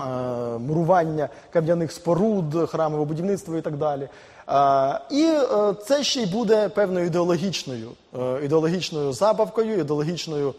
[0.00, 0.04] е,
[0.58, 4.08] мурування кам'яних споруд, храмове будівництво і так далі.
[4.48, 7.88] Е, І е, це ще й буде певною ідеологічною,
[8.20, 10.54] е, ідеологічною забавкою, ідеологічною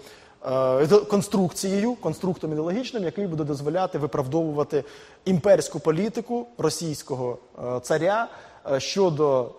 [0.81, 4.83] іде- конструкцією, конструктом ідеологічним, який буде дозволяти виправдовувати
[5.25, 7.37] імперську політику російського
[7.81, 8.27] царя
[8.77, 9.51] щодо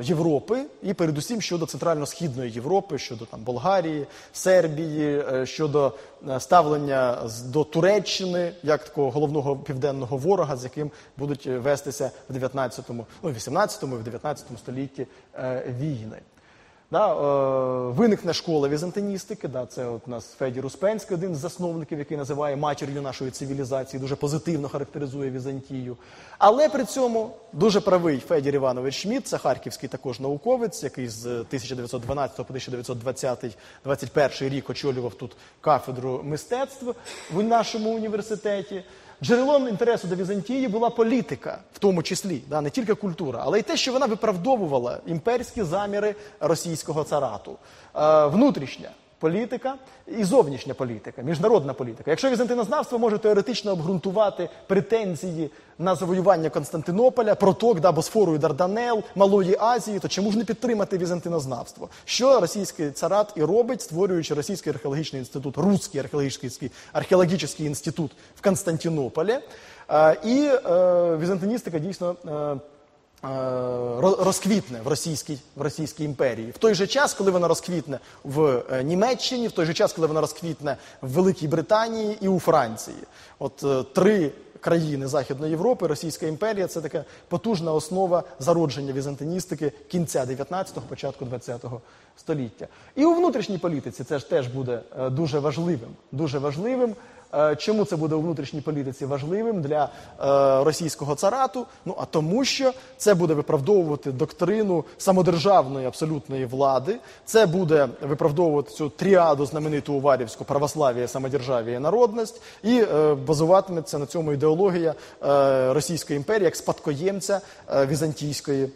[0.00, 5.92] е, Європи і передусім щодо центрально-східної Європи, щодо там Болгарії, Сербії, е, щодо
[6.28, 12.36] е, ставлення до Туреччини як такого головного південного ворога, з яким будуть е, вестися в
[12.36, 16.18] 19-му, ну, 18-му і в 19 столітті е, війни.
[16.92, 19.48] Да, е, виникне школа візантиністики.
[19.48, 24.00] Да, це от у нас Федір Успенський, один з засновників, який називає матір'ю нашої цивілізації,
[24.00, 25.96] дуже позитивно характеризує Візантію.
[26.38, 32.46] Але при цьому дуже правий Федір Іванович Шмідт, це харківський також науковець, який з 1912
[32.46, 36.94] по 1920-21 рік очолював тут кафедру мистецтв
[37.32, 38.82] в нашому університеті.
[39.22, 43.62] Джерелом інтересу до Візантії була політика, в тому числі, да, не тільки культура, але й
[43.62, 47.56] те, що вона виправдовувала імперські заміри російського царату.
[47.96, 48.90] Е, внутрішня
[49.20, 49.74] політика
[50.06, 52.10] і зовнішня політика, міжнародна політика.
[52.10, 59.56] Якщо візантинознавство може теоретично обґрунтувати претензії на завоювання Константинополя, проток да, Босфору і Дарданел, Малої
[59.60, 61.88] Азії, то чому ж не підтримати візантинознавство?
[62.04, 69.38] Що російський царат і робить, створюючи Російський археологічний інститут, Руський археологічний, археологічний інститут в Константинополі.
[69.90, 72.16] Е, І е, візантиністика дійсно.
[73.24, 76.50] Е, ро- розквітне в російській, в російській імперії.
[76.50, 80.06] В той же час, коли вона розквітне в е, Німеччині, в той же час, коли
[80.06, 82.96] вона розквітне в Великій Британії і у Франції.
[83.38, 90.24] От е, три країни Західної Європи, Російська імперія це така потужна основа зародження візантиністики кінця
[90.24, 91.80] 19-го, початку 20-го
[92.16, 92.66] століття.
[92.96, 95.90] І у внутрішній політиці це ж теж буде дуже важливим.
[96.12, 96.94] Дуже важливим.
[97.34, 99.88] Е, Чому це буде у внутрішній політиці важливим для е,
[100.64, 101.66] російського царату?
[101.84, 108.88] Ну а тому, що це буде виправдовувати доктрину самодержавної абсолютної влади, це буде виправдовувати цю
[108.88, 114.94] тріаду знамениту уварівську православ'я, самодержав'я народність, і е, базуватиметься на цьому ідеологія
[115.72, 117.40] Російської імперії як спадкоємця
[117.86, 118.68] візантійської,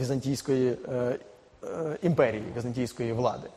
[0.00, 0.76] візантійської
[2.02, 3.48] імперії, візантійської влади.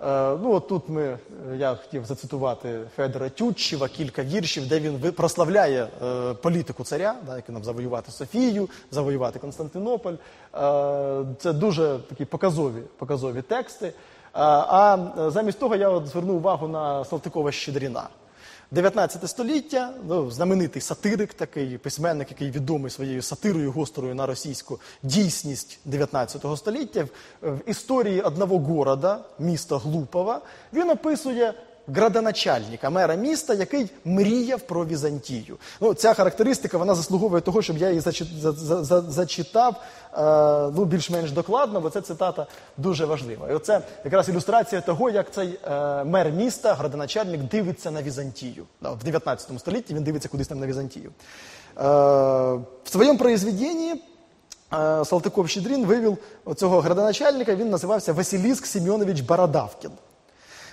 [0.00, 1.18] Е, Ну, от тут ми, е,
[1.56, 7.52] я хотів зацитувати Федора Тютчева, кілька віршів, де він прославляє е, політику царя, да, який
[7.52, 10.14] нам завоювати Софію, завоювати Константинополь.
[11.38, 13.92] Це дуже такі показові, показові тексти.
[14.34, 18.08] А е, замість того я от звернув увагу на Салтикова Щедріна.
[18.74, 25.78] 19 століття, ну, знаменитий сатирик, такий письменник, який відомий своєю сатирою гострою на російську дійсність
[25.84, 27.06] 19 століття.
[27.42, 30.40] В, в історії одного города, міста Глупова,
[30.72, 31.54] він описує
[31.88, 35.56] градоначальника, мера міста, який мріяв про Візантію.
[35.80, 40.18] Ну, ця характеристика вона заслуговує того, щоб я її зачи- за- за- за- зачитав е,
[40.76, 43.50] ну, більш-менш докладно, бо ця цитата дуже важлива.
[43.50, 48.64] І оце якраз ілюстрація того, як цей е, мер міста, градоначальник, дивиться на Візантію.
[48.82, 51.10] В 19 столітті він дивиться кудись там на Візантію.
[51.78, 51.82] Е,
[52.84, 53.90] в своєму произведенні
[54.72, 56.18] е, Салтыков-Щедрин вивів
[56.56, 59.90] цього градоначальника, він називався Василиск Семенович Бородавкин.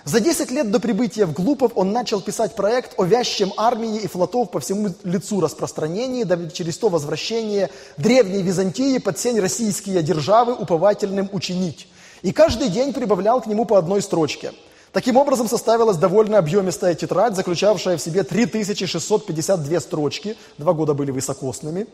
[0.04, 4.08] За 10 лет до прибытия в Глупов он начал писать проект о вящем армии и
[4.08, 10.54] флотов по всему лицу распространении, дабы через то возвращение древней Византии под сень российские державы
[10.54, 11.86] уповательным учинить.
[12.22, 14.52] И каждый день прибавлял к нему по одной строчке.
[14.92, 21.86] Таким образом составилась довольно объемистая тетрадь, заключавшая в себе 3652 строчки, два года были высокосными,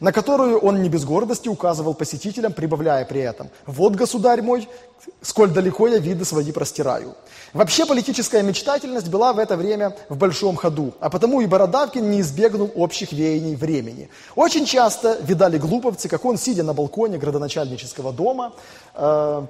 [0.00, 4.68] на которую он не без гордости указывал посетителям, прибавляя при этом «Вот, государь мой,
[5.22, 7.14] сколь далеко я виды свои простираю».
[7.52, 12.20] Вообще политическая мечтательность была в это время в большом ходу, а потому и Бородавкин не
[12.20, 14.08] избегнул общих веяний времени.
[14.34, 18.52] Очень часто видали глуповцы, как он, сидя на балконе градоначальнического дома,
[18.94, 19.46] э,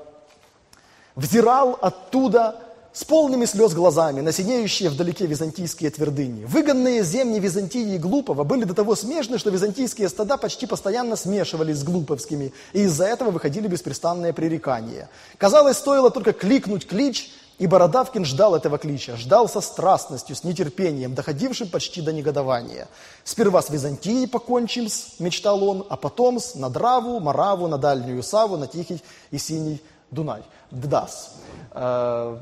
[1.17, 2.64] взирал оттуда
[2.95, 6.45] с полными слез глазами на синеющие вдалеке византийские твердыни.
[6.45, 11.79] Выгонные земли Византии и Глупова были до того смешны, что византийские стада почти постоянно смешивались
[11.79, 15.11] с глуповскими, и из-за этого выходили беспрестанные пререкания.
[15.39, 21.15] Казалось, стоило только кликнуть клич, И Бородавкин ждал этого клича, ждал со страстностью, с нетерпением,
[21.15, 22.89] доходившим почти до негодования.
[23.23, 28.25] «Сперва с Византией покончим, с, мечтал он, а потом с на Драву, Мораву, на Дальнюю
[28.25, 29.79] Саву, на Тихий і Синій
[30.15, 30.43] Дунай».
[30.71, 31.31] ДДАС.
[31.77, 31.81] Е,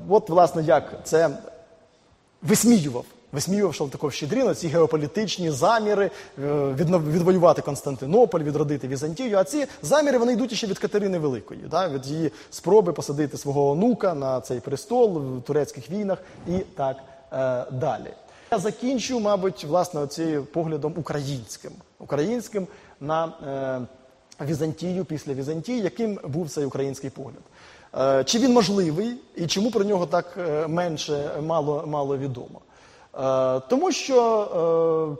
[0.09, 1.31] от, власне, як це
[2.43, 6.11] висміював висміював Шалтаков Щедріна ці геополітичні заміри
[6.45, 9.39] е, відвоювати Константинополь, відродити Візантію.
[9.39, 13.71] А ці заміри вони йдуть ще від Катерини Великої, да, від її спроби посадити свого
[13.71, 16.19] онука на цей престол в турецьких війнах
[16.49, 16.97] і так
[17.33, 18.11] е, далі.
[18.51, 22.67] Я закінчу, мабуть, власне, цим поглядом українським, українським
[23.01, 23.81] на е,
[24.45, 27.43] Візантію після Візантії, яким був цей український погляд.
[27.99, 32.61] Е, чи він можливий і чому про нього так е, менше мало, мало відомо?
[33.15, 35.19] Е, тому що,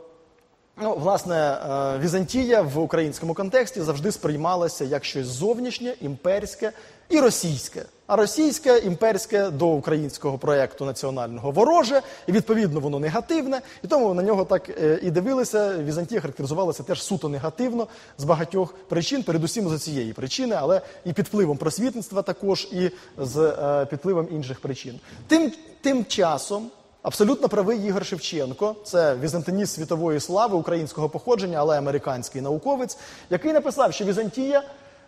[0.81, 1.57] ну, власне,
[1.99, 6.71] Візантія в українському контексті завжди сприймалася як щось зовнішнє, імперське
[7.09, 7.85] і російське.
[8.07, 14.23] А російське імперське до українського проєкту національного вороже, і відповідно воно негативне, і тому на
[14.23, 14.69] нього так
[15.01, 15.77] і дивилися.
[15.77, 17.87] Візантія характеризувалася теж суто негативно
[18.17, 23.55] з багатьох причин, передусім за цієї причини, але і під впливом просвітництва також, і з
[23.89, 24.99] під впливом інших причин.
[25.27, 25.51] Тим,
[25.81, 26.71] Тим часом.
[27.01, 32.97] Абсолютно правий Ігор Шевченко, це візантиніст світової слави українського походження, але американський науковець,
[33.29, 34.63] який написав, що Візантія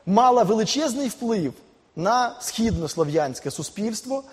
[0.06, 1.54] мала величезний вплив
[1.96, 4.24] на східнослов'янське суспільство.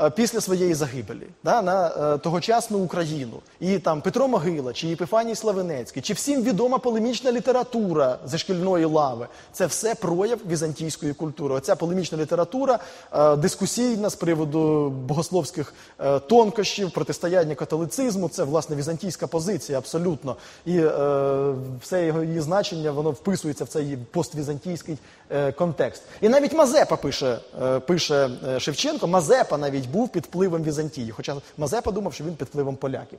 [0.00, 3.40] Е, після своєї загибелі да, на е, тогочасну Україну.
[3.60, 9.26] І там Петро Могила, чи Єпифаній Славенецький, чи всім відома полемічна література зі шкільної лави
[9.52, 11.54] це все прояв візантійської культури.
[11.54, 12.78] Оця полемічна література
[13.12, 15.74] е, дискусійна з приводу богословських
[16.28, 18.28] тонкощів, протистояння католицизму.
[18.28, 20.36] Це власне візантійська позиція абсолютно.
[20.66, 20.80] І
[21.82, 24.98] все його її значення воно вписується в цей поствізантійський
[25.58, 26.02] контекст.
[26.20, 27.38] І навіть Мазепа пише,
[27.86, 32.48] пише Шевченко, Мазепа навіть навіть був під впливом Візантії, хоча Мазепа думав, що він під
[32.48, 33.18] впливом поляків.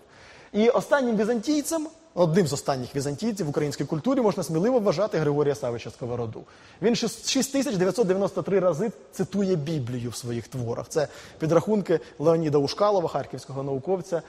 [0.54, 5.92] І останнім візантійцем, одним з останніх візантійців в українській культурі, можна сміливо вважати Григорія Савича
[5.92, 6.44] Сковороду.
[6.82, 10.86] Він 6993 рази цитує Біблію в своїх творах.
[10.90, 11.08] Це
[11.40, 14.22] підрахунки Леоніда Ушкалова, харківського науковця.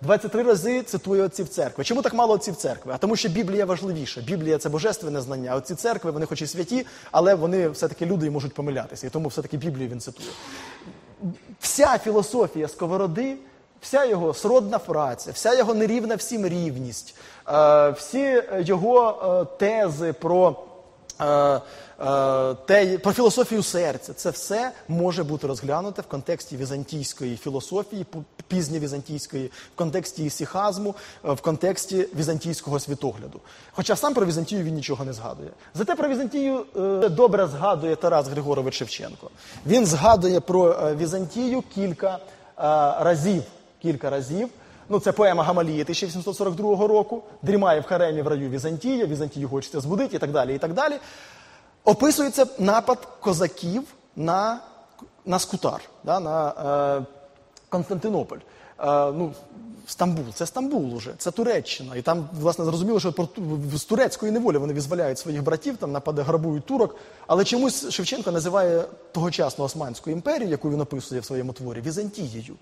[0.00, 1.84] 23 е, рази цитує отців церкви.
[1.84, 2.92] Чому так мало отців церкви?
[2.94, 4.20] А тому, що Біблія важливіша.
[4.20, 5.54] Біблія це божественне знання.
[5.54, 9.06] Отці церкви, вони хоч і святі, але вони все-таки люди і можуть помилятися.
[9.06, 10.28] І тому все-таки Біблію він цитує.
[11.60, 13.36] Вся філософія сковороди
[13.80, 17.14] вся його сродна праця, вся його нерівна всім рівність,
[17.48, 20.56] е, всі його е, тези про
[22.66, 28.06] те, про філософію серця, це все може бути розглянуте в контексті візантійської філософії,
[28.48, 30.94] пізньовізантійської, в контексті ісіхазму,
[31.24, 33.40] в контексті візантійського світогляду.
[33.72, 35.50] Хоча сам про Візантію він нічого не згадує.
[35.74, 36.66] Зате про Візантію
[37.10, 39.30] добре згадує Тарас Григорович Шевченко.
[39.66, 42.18] Він згадує про Візантію кілька
[43.00, 43.42] разів
[43.82, 44.48] кілька разів.
[44.92, 50.16] Ну, це поема Гамалії 1842 року, дрімає в харемі в раю Візантія, Візантію хочеться збудити
[50.16, 50.54] і так далі.
[50.54, 50.94] і так далі.
[51.84, 53.82] Описується напад козаків
[54.16, 54.60] на
[55.24, 56.48] на Скутар, да, на
[56.98, 57.04] е,
[57.68, 58.38] Константинополь.
[58.38, 59.32] Е, ну,
[59.86, 61.96] Стамбул, це Стамбул уже, це Туреччина.
[61.96, 63.14] І там, власне, зрозуміло, що
[63.74, 66.96] з турецької неволі вони визволяють своїх братів, там нападе грабують турок.
[67.26, 72.56] Але чомусь Шевченко називає тогочасну Османську імперію, яку він описує в своєму творі, Візантією.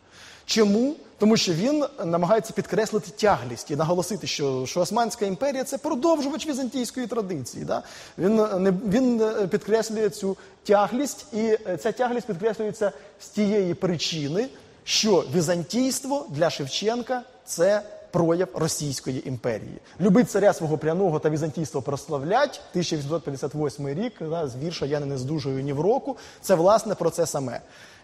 [0.48, 0.96] Чому?
[1.18, 7.06] Тому що він намагається підкреслити тяглість і наголосити, що що Османська імперія це продовжувач візантійської
[7.06, 7.64] традиції.
[7.64, 7.82] Да?
[8.18, 14.48] Він не, він підкреслює цю тяглість, і ця тяглість підкреслюється з тієї причини,
[14.84, 19.78] що візантійство для Шевченка це прояв Російської імперії.
[20.00, 25.62] Любить царя свого пряного та візантійство прославлять 1858 рік да, з вірша Я не здужую
[25.62, 26.16] ні в року.
[26.40, 27.60] Це власне про це саме.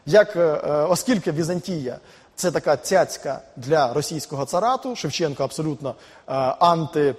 [0.06, 0.56] Як, е,
[0.88, 1.98] Оскільки Візантія
[2.36, 7.14] це така цяцька для російського царату, Шевченко абсолютно е, анти.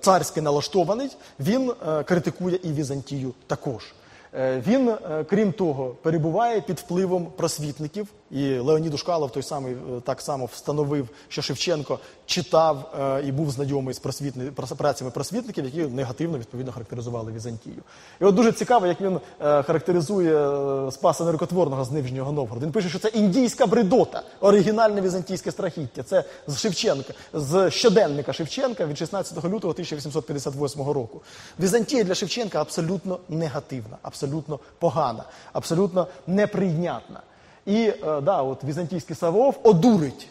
[0.00, 1.10] Царський налаштований,
[1.40, 1.72] він
[2.04, 3.94] критикує і Візантію також.
[4.34, 4.94] Він,
[5.30, 11.08] крім того, перебуває під впливом просвітників, і Леонід Ушкалов той самий е, так само встановив,
[11.28, 17.32] що Шевченко читав е, і був знайомий з просвітни, працями просвітників, які негативно відповідно характеризували
[17.32, 17.82] Візантію.
[18.20, 20.32] І от дуже цікаво, як він е, характеризує
[20.90, 22.66] Спаса Нерукотворного з Нижнього Новгорода.
[22.66, 26.02] Він пише, що це індійська бредота, оригінальне візантійське страхіття.
[26.02, 31.22] Це з Шевченка, з щоденника Шевченка від 16 лютого 1858 року.
[31.60, 37.20] Візантія для Шевченка абсолютно негативна, абсолютно погана, абсолютно неприйнятна.
[37.66, 40.28] І е, да, от візантійський Савов одурить,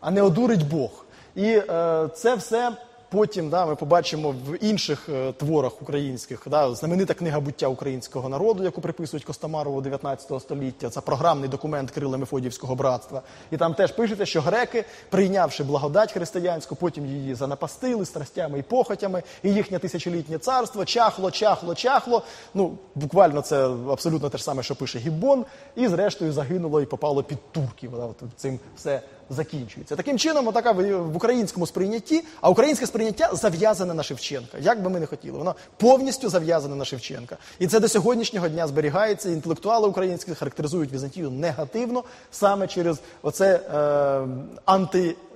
[0.00, 1.04] а не одурить Бог.
[1.34, 2.72] І е, це все
[3.10, 8.64] Потім да, ми побачимо в інших е, творах українських да, знаменита книга буття українського народу,
[8.64, 10.90] яку приписують Костомарову 19 століття.
[10.90, 13.22] Це програмний документ Кирила Мефодіївського братства.
[13.50, 19.22] І там теж пишеться, що греки, прийнявши благодать християнську, потім її занапастили страстями і похотями,
[19.42, 22.22] і їхнє тисячолітнє царство чахло, чахло, чахло.
[22.54, 25.44] Ну, буквально це абсолютно те ж саме, що пише Гіббон,
[25.76, 27.90] і зрештою загинуло і попало під турків.
[27.90, 29.96] Да, от цим все закінчується.
[29.96, 34.58] Таким чином, отака в українському сприйнятті, а українське сприйняття зав'язане на Шевченка.
[34.60, 37.36] Як би ми не хотіли, воно повністю зав'язане на Шевченка.
[37.58, 39.30] І це до сьогоднішнього дня зберігається.
[39.30, 44.26] Інтелектуали українські характеризують Візантію негативно саме через оце е,
[44.64, 45.29] антиросійсько,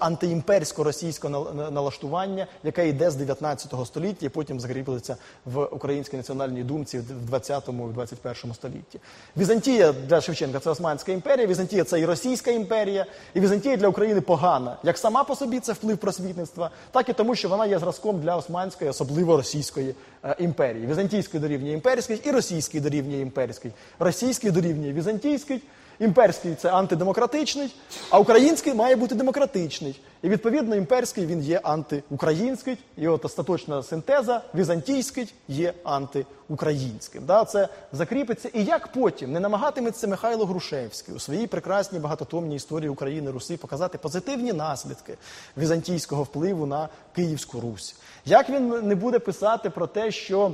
[0.00, 6.62] антиімперсько російське нал- налаштування, яке йде з 19 століття і потім закріплюється в українській національній
[6.62, 9.00] думці в 20-му і 21 столітті.
[9.36, 14.20] Візантія для Шевченка це Османська імперія, Візантія це і Російська імперія, і Візантія для України
[14.20, 14.76] погана.
[14.82, 18.36] Як сама по собі це вплив просвітництва, так і тому, що вона є зразком для
[18.36, 20.86] Османської, особливо Російської е, імперії.
[20.86, 23.70] Візантійської дорівнює імперській і російській дорівнює імперській.
[23.98, 25.62] Російський дорівнює візантійський.
[26.02, 27.74] Імперський це антидемократичний,
[28.10, 30.00] а український має бути демократичний.
[30.22, 32.78] І відповідно імперський він є антиукраїнський.
[32.96, 37.24] І от остаточна синтеза візантійський є антиукраїнським.
[37.26, 38.48] Да, це закріпиться.
[38.48, 43.98] І як потім не намагатиметься Михайло Грушевський у своїй прекрасній багатотомній історії України Руси показати
[43.98, 45.16] позитивні наслідки
[45.58, 47.96] візантійського впливу на Київську Русь?
[48.24, 50.52] Як він не буде писати про те, що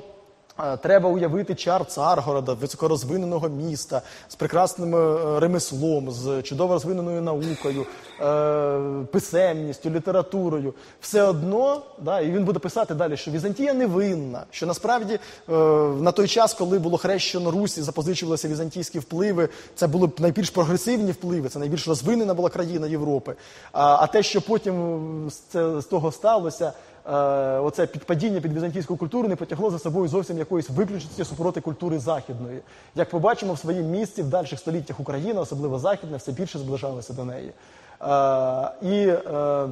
[0.83, 7.87] Треба уявити чар Царгорода, високорозвиненого міста з прекрасним е, ремеслом, з чудово розвиненою наукою,
[8.21, 10.75] е, писемністю, літературою.
[11.01, 15.53] Все одно, да, і він буде писати далі, що Візантія невинна, що насправді е,
[16.01, 21.13] на той час, коли було хрещено Русь запозичувалися візантійські впливи, це були б найбільш прогресивні
[21.13, 23.35] впливи, це найбільш розвинена була країна Європи.
[23.73, 26.73] А те, що потім з того сталося.
[27.09, 27.13] Е,
[27.59, 32.61] оце підпадіння під візантійську культуру не потягло за собою зовсім якоїсь виключності супроти культури західної.
[32.95, 37.25] Як побачимо в своїм місці в дальших століттях Україна, особливо західна, все більше зближалася до
[37.25, 37.53] неї.
[38.03, 39.69] Е, і е,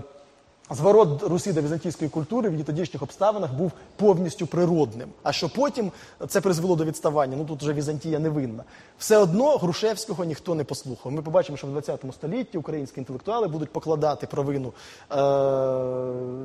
[0.71, 5.09] Зворот Русі до візантійської культури в тодішніх обставинах був повністю природним.
[5.23, 5.93] А що потім
[6.29, 7.37] це призвело до відставання?
[7.37, 8.65] Ну тут вже Візантія не винна.
[8.99, 11.13] Все одно Грушевського ніхто не послухав.
[11.13, 14.73] Ми побачимо, що в 20 столітті українські інтелектуали будуть покладати провину
[15.11, 15.17] е-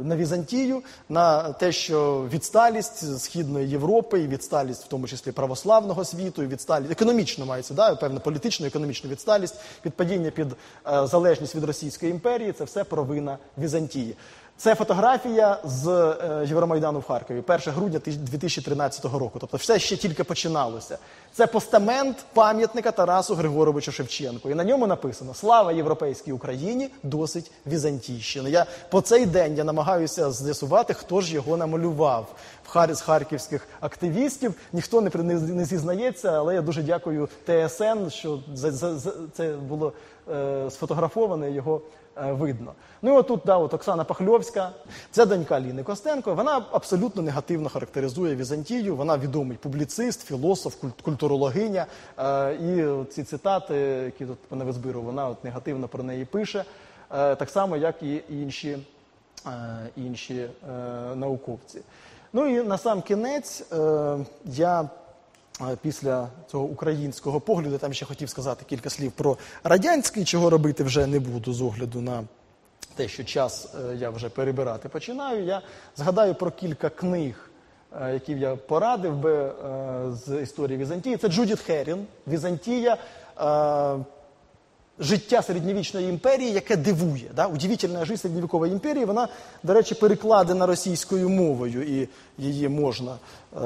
[0.04, 6.44] на Візантію, на те, що відсталість Східної Європи, і відсталість, в тому числі православного світу,
[6.44, 12.12] і відсталість економічно мається, да, певна політичну, економічну відсталість, підпадіння під е- залежність від Російської
[12.12, 14.11] імперії це все провина Візантії.
[14.58, 19.38] Це фотографія з е, Євромайдану в Харкові, 1 грудня 2013 року.
[19.40, 20.98] Тобто все ще тільки починалося.
[21.34, 24.50] Це постамент пам'ятника Тарасу Григоровичу Шевченку.
[24.50, 28.50] І на ньому написано Слава європейській Україні, досить Візантійщини.
[28.50, 32.36] Я по цей день я намагаюся з'ясувати, хто ж його намалював
[32.90, 34.54] з харківських активістів.
[34.74, 39.48] Ніхто не, при- не, зізнається, але я дуже дякую ТСН, що за, за, за, це
[39.54, 39.94] було
[40.32, 41.82] е, сфотографовано, і його
[42.16, 42.74] видно.
[43.02, 44.72] Ну і отут да, от Оксана Пахльовська,
[45.12, 46.36] це донька Ліни Костенко.
[46.36, 48.96] Вона абсолютно негативно характеризує Візантію.
[48.96, 51.86] Вона відомий публіцист, філософ, культурологиня.
[52.20, 56.66] Е, і ці цитати, які тут пане Визбиру, вона от негативно про неї пише,
[57.12, 58.78] е, так само, як і інші,
[59.48, 59.52] е,
[59.96, 60.50] інші е,
[61.16, 61.82] науковці.
[62.34, 64.88] Ну і на сам кінець е, я е,
[65.82, 71.08] після цього українського погляду там ще хотів сказати кілька слів про радянський, чого робити вже
[71.08, 72.24] не буду з огляду на
[72.96, 75.44] те, що час е, я вже перебирати починаю.
[75.46, 75.62] Я
[75.96, 77.50] згадаю про кілька книг,
[78.02, 79.54] е, які я порадив би е,
[80.12, 81.18] з історії Візантії.
[81.18, 82.98] Це Джудіт Херін, Візантія.
[85.00, 87.32] Життя середньовічної імперії, яке дивує.
[87.36, 87.48] Да?
[87.48, 89.28] Удивительная жизнь средневековой империи, вона,
[89.64, 93.58] до речі, перекладена російською мовою, і її можна е,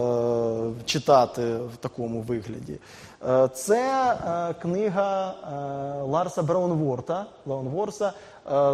[0.86, 1.41] читати
[1.73, 2.78] в такому вигляді.
[3.30, 8.11] Е, це е, книга е, Ларса Браунворта, Браунворса е,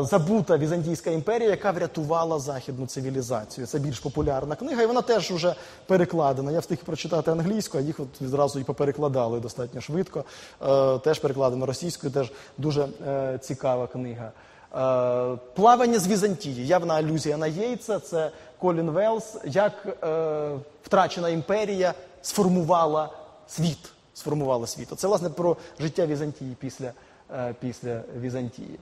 [0.01, 3.67] Забута Візантійська імперія, яка врятувала західну цивілізацію.
[3.67, 5.55] Це більш популярна книга, і вона теж вже
[5.87, 6.51] перекладена.
[6.51, 10.23] Я встиг прочитати англійську, а їх от відразу і поперекладали достатньо швидко.
[10.61, 14.31] Е, теж перекладено російською, теж дуже е, цікава книга.
[14.75, 16.67] Е, Плавання з Візантії.
[16.67, 17.99] Явна алюзія на Єйтса.
[17.99, 23.09] Це Колін Велс, як е, втрачена імперія сформувала
[23.47, 23.91] світ.
[24.13, 24.87] Сформувала світ.
[24.97, 26.91] Це власне про життя Візантії після,
[27.33, 28.79] е, після Візантії.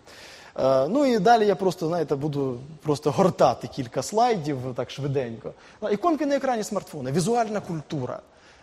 [0.64, 5.53] Е, Ну і далі я просто, знаєте, буду просто гортати кілька слайдів так швиденько.
[5.82, 8.20] Ну, Іконки на екрані смартфона, візуальна культура.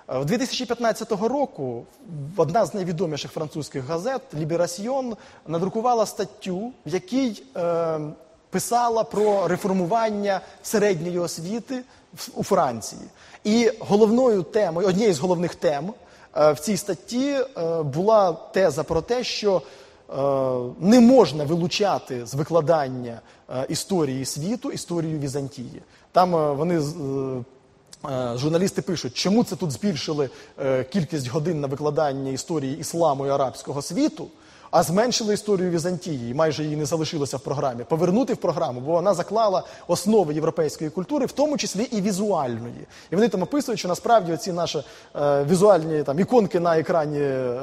[0.09, 1.85] Е, В 2015 року
[2.37, 5.17] одна з найвідоміших французьких газет Ліберасьйон
[5.47, 7.99] надрукувала статтю, в якій е,
[8.51, 11.83] писала про реформування середньої освіти
[12.35, 13.03] у Франції.
[13.45, 15.93] І головною темою, однією з головних тем
[16.37, 19.63] е, в цій статті е, була теза про те, що
[20.81, 25.83] не можна вилучати з викладання е, історії світу історію Візантії.
[26.13, 27.45] Там е, вони е,
[28.11, 33.31] Е, Журналісти пишуть, чому це тут збільшили е, кількість годин на викладання історії ісламу і
[33.31, 34.27] арабського світу,
[34.77, 37.85] а зменшили історію Візантії, і майже її не залишилося в програмі.
[37.85, 42.87] Повернути в програму, бо вона заклала основи європейської культури, в тому числі і візуальної.
[43.11, 44.79] І вони там описують, що насправді оці наші
[45.17, 47.61] е, візуальні там іконки на екрані е,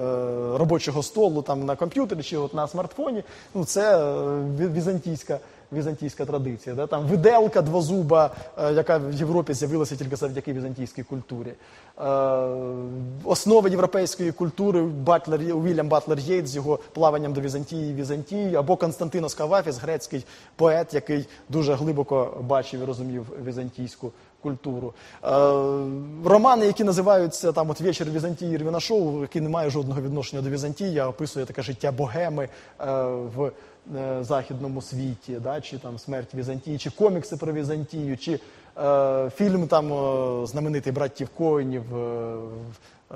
[0.57, 3.23] робочого столу, там на комп'ютері чи от на смартфоні,
[3.53, 5.39] ну це е, візантійська
[5.73, 6.75] візантійська традиція.
[6.75, 6.87] Да?
[6.87, 11.53] Там виделка двозуба, е, яка в Європі з'явилася тільки завдяки візантійській культурі.
[11.99, 12.03] Е,
[13.23, 19.33] основи європейської культури Батлер, Уільям Батлер Єйт з його плаванням до Візантії, Візантії, або Константинос
[19.33, 20.25] Кавафіс, грецький
[20.55, 24.93] поет, який дуже глибоко бачив і розумів візантійську культуру.
[25.23, 25.27] Е,
[26.25, 30.49] романи, які називаються там от «Вечір Візантії Ірвіна Шоу, який не має жодного відношення до
[30.49, 32.49] Візантії, а описує таке життя богеми
[33.35, 33.51] в
[33.97, 38.39] е, західному світі, да, чи там смерть Візантії, чи комікси про Візантію, чи
[38.83, 39.87] е, фільм там
[40.47, 42.35] знаменитий братів Коїнів, е,
[43.11, 43.15] е,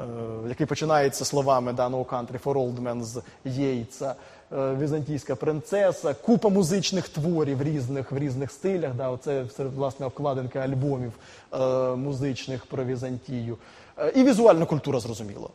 [0.49, 4.15] який починається словами да, No Country for Old Men з Єйца.
[4.53, 8.93] е, Візантійська принцеса, купа музичних творів різних в різних стилях.
[8.93, 11.11] Да, оце власне обкладинки альбомів
[11.53, 11.57] е,
[11.95, 13.57] музичних про Візантію.
[13.99, 15.49] Е, і візуальна культура, зрозуміло.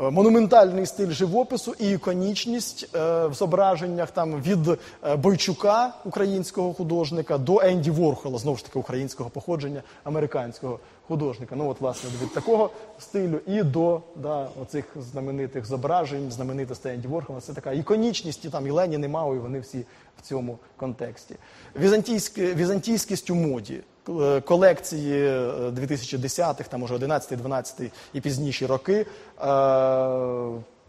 [0.00, 7.38] Е, Монументальний стиль живопису і іконічність е, в зображеннях там від е, Бойчука, українського художника,
[7.38, 10.78] до Енді Ворхола, знову ж таки українського походження, американського
[11.08, 11.56] художника.
[11.56, 17.40] Ну от власне від такого стилю і до да, оцих знаменитих зображень, знаменитостей Енді Ворхола.
[17.40, 19.84] Це така іконічність, і там і Ленін, і і вони всі
[20.18, 21.34] в цьому контексті.
[21.76, 23.80] Візантійське, візантійськість у моді.
[24.08, 28.94] Е, Колекції е, 2010-х, там уже 11, 12 і пізніші роки.
[28.94, 29.06] е,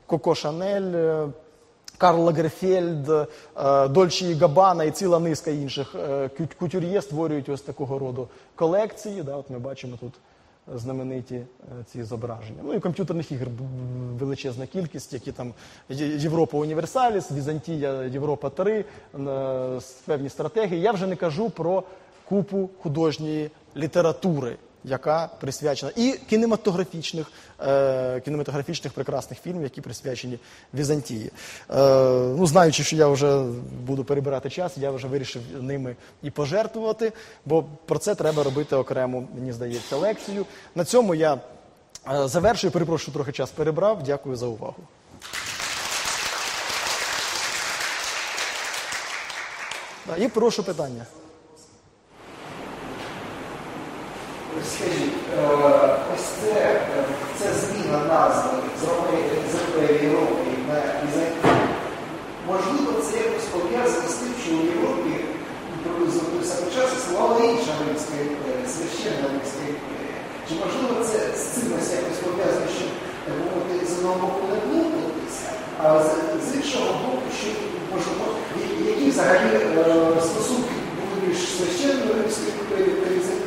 [0.06, 1.28] Коко Шанель, е,
[1.98, 6.30] Карл Лагерфельд, е, Дольче і Габана і ціла низка інших е,
[6.60, 9.24] кутюр'є створюють ось такого роду колекції.
[9.24, 10.14] Да, от ми бачимо тут
[10.76, 11.46] знамениті е,
[11.92, 12.60] ці зображення.
[12.64, 13.62] Ну і комп'ютерних б-
[14.20, 15.54] величезна кількість, які там
[15.90, 18.86] Європа Універсаліс, Візантія, Європа 3,
[19.20, 20.82] е, певні стратегії.
[20.82, 21.84] Я вже не кажу про
[22.30, 24.58] купу художньої літератури.
[24.84, 27.32] Яка присвячена і кінематографічних,
[27.62, 30.40] е, кінематографічних прекрасних фільмів, які присвячені
[30.74, 31.26] Візантії.
[31.26, 31.32] Е,
[32.38, 33.44] ну, знаючи, що я вже
[33.86, 37.14] буду перебирати час, я вже вирішив ними і пожертвувати,
[37.46, 40.46] бо про це треба робити окрему, мені здається, лекцію.
[40.76, 41.40] На цьому я
[42.14, 42.72] е, завершую.
[42.72, 44.04] Перепрошую, трохи час перебрав.
[44.04, 44.76] Дякую за увагу.
[50.18, 51.06] І прошу питання.
[54.66, 57.04] Скажіть, е, ось це, е,
[57.40, 58.84] це зміна назви з
[59.52, 59.56] з
[60.70, 61.58] на Візантію.
[62.48, 65.14] Можливо, це якось пов'язано з тим, що у Європі
[65.84, 70.20] приблизно самий час існувала інша Римська імперія, священна Римська імперія.
[70.48, 72.86] Чи можливо це з цим ось якось пов'язано, що
[73.40, 75.48] мовити, з одного боку не плутатися,
[75.84, 76.10] а з,
[76.46, 77.50] з іншого боку, що
[77.94, 78.26] можливо,
[78.92, 83.47] які взагалі е, стосунки були між священною Римською імперією та Візантією?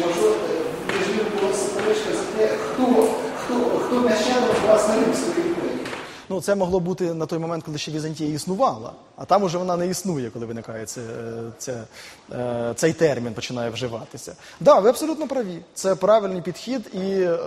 [0.00, 0.36] Можливо
[1.88, 2.84] між за те, хто,
[3.44, 5.78] хто, хто нащадок власне Римської імперії?
[6.30, 9.76] Ну, це могло бути на той момент, коли ще Візантія існувала, а там уже вона
[9.76, 11.00] не існує, коли виникає це,
[11.58, 11.82] це,
[12.32, 14.30] е, цей термін починає вживатися.
[14.30, 15.58] Так, да, ви абсолютно праві.
[15.74, 17.38] Це правильний підхід, і е,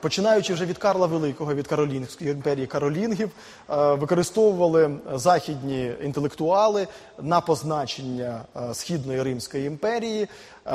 [0.00, 3.30] починаючи вже від Карла Великого, від Каролінгської імперії Каролінгів,
[3.70, 6.86] е, використовували західні інтелектуали
[7.22, 8.40] на позначення
[8.72, 10.28] Східної Римської імперії.
[10.66, 10.70] Е,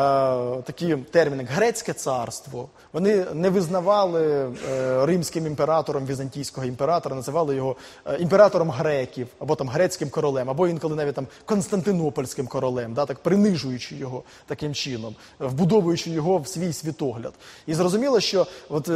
[0.62, 2.70] Такі терміни грецьке царство.
[2.94, 4.24] Вони не визнавали
[4.72, 10.68] е, римським імператором візантійського імператора, називали його е, імператором греків, або там грецьким королем, або
[10.68, 16.74] інколи навіть там Константинопольським королем, да, так принижуючи його таким чином, вбудовуючи його в свій
[16.74, 17.34] світогляд.
[17.68, 18.90] І зрозуміло, що от,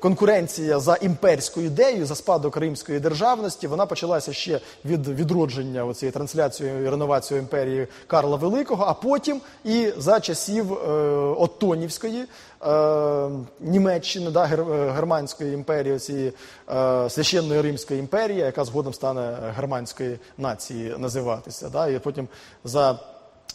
[0.00, 6.70] конкуренція за імперську ідею, за спадок римської державності, вона почалася ще від відродження цієї трансляції
[6.84, 10.90] і реновації імперії Карла Великого, а потім і за часів е,
[11.38, 12.24] Оттонівської
[12.66, 13.28] е,
[13.60, 16.32] Німеччини, да, гер, е, Германської імперії, цієї
[16.74, 21.68] е, священної Римської імперії, яка згодом стане германської нації називатися.
[21.68, 22.28] Да, і потім
[22.64, 22.98] за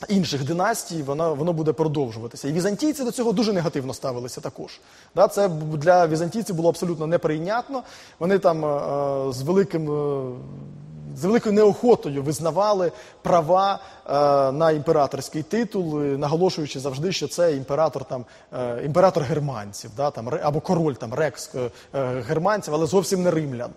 [0.08, 2.48] інших династій воно, воно буде продовжуватися.
[2.48, 4.80] І візантійці до цього дуже негативно ставилися також.
[5.16, 7.84] Да, це для візантійців було абсолютно неприйнятно.
[8.20, 9.90] Вони там е, з великим.
[11.20, 12.92] З великою неохотою визнавали
[13.22, 14.12] права е,
[14.52, 20.60] на імператорський титул, наголошуючи завжди, що це імператор там е, імператор германців, да, там або
[20.60, 21.70] король там рекс е,
[22.28, 23.70] германців, але зовсім не римлян.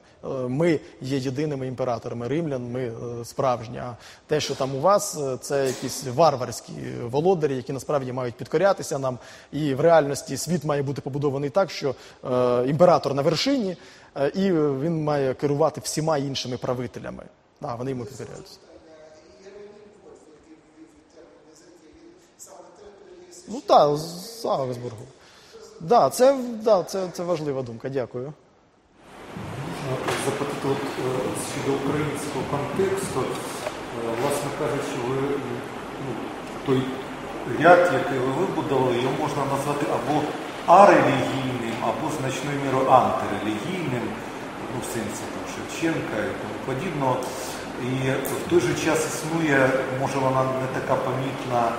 [0.48, 2.92] Ми є єдиними імператорами римлян, ми
[3.24, 3.78] справжні.
[3.78, 3.96] А
[4.26, 6.72] те, що там у вас, це якісь варварські
[7.04, 9.18] володарі, які насправді мають підкорятися нам.
[9.52, 11.94] І в реальності світ має бути побудований так, що
[12.66, 13.76] імператор на вершині,
[14.34, 17.24] і він має керувати всіма іншими правителями.
[17.60, 18.58] Да, вони йому підкоряються.
[23.48, 25.06] Ну так, з Аугсбургу.
[25.80, 27.88] Да, це, да, це, це важлива думка.
[27.88, 28.32] Дякую.
[30.24, 31.18] Запитати от, е,
[31.52, 33.20] щодо українського контексту.
[33.20, 35.16] Е, Власне кажучи, ви
[36.06, 36.14] ну,
[36.66, 36.82] той
[37.62, 40.22] ряд, який ви вибудували, його можна назвати або
[40.66, 44.06] арелігійним, або значною мірою антирелігійним,
[44.72, 47.16] ну, в сенсі там, Шевченка і тому подібного.
[47.90, 51.72] І в той же час існує, може вона не така помітна е,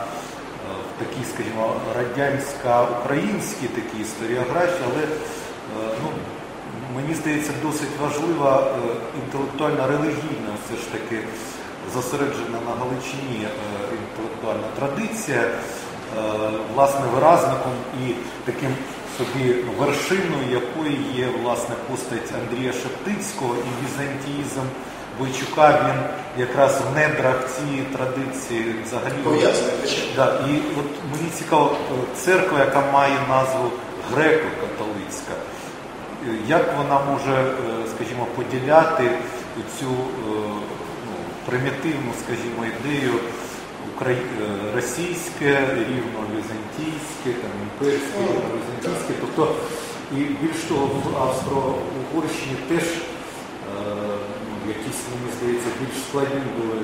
[0.90, 6.10] в такій, скажімо, радянсько-українській такій історіографії, але е, ну,
[6.96, 11.24] мені здається, досить важлива е, інтелектуальна релігійна все ж таки
[11.94, 13.50] зосереджена на Галичині е,
[14.02, 15.52] інтелектуальна традиція, е,
[16.76, 17.74] власне, виразником
[18.08, 18.14] і
[18.46, 18.76] таким
[19.18, 24.68] собі вершиною якої є власне постать Андрія Шептицького і візантіїзм
[25.20, 26.00] Бойчука, він
[26.48, 29.14] якраз в недрах цієї традиції взагалі.
[30.16, 33.72] Да, і от мені цікаво, е, церква, яка має назву
[34.14, 35.34] греко-католицька,
[36.48, 37.54] як вона може, е,
[37.96, 39.12] скажімо, поділяти
[39.80, 39.92] цю е,
[41.06, 41.14] ну,
[41.46, 43.14] примітивну, скажімо, ідею
[43.96, 45.50] украї- е, російське,
[45.90, 49.14] рівно візантійське, там, імперське, рівно візантійське.
[49.22, 49.56] Тобто,
[50.12, 53.00] і більш того, в Австро-Угорщині теж е,
[54.50, 56.82] ну, якісь, мені здається, більш складні були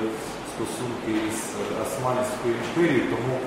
[0.54, 1.38] стосунки із
[1.82, 3.46] Османською імперією, тому е,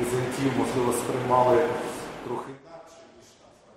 [0.00, 1.58] Візантію, можливо, сприймали
[2.26, 2.50] трохи.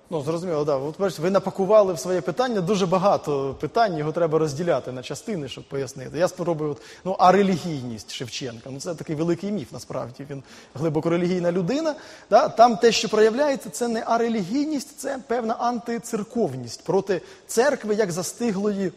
[0.09, 0.75] Ну, зрозуміло, да.
[0.75, 5.49] От бачите, ви напакували в своє питання дуже багато питань, його треба розділяти на частини,
[5.49, 6.17] щоб пояснити.
[6.17, 8.69] Я спробую, от, ну, а релігійність Шевченка.
[8.69, 10.27] Ну, це такий великий міф, насправді.
[10.29, 10.43] Він
[10.75, 11.95] глибоко релігійна людина.
[12.29, 12.49] Да?
[12.49, 18.91] Там те, що проявляється, це не арелігійність, це певна антицерковність проти церкви як застиглої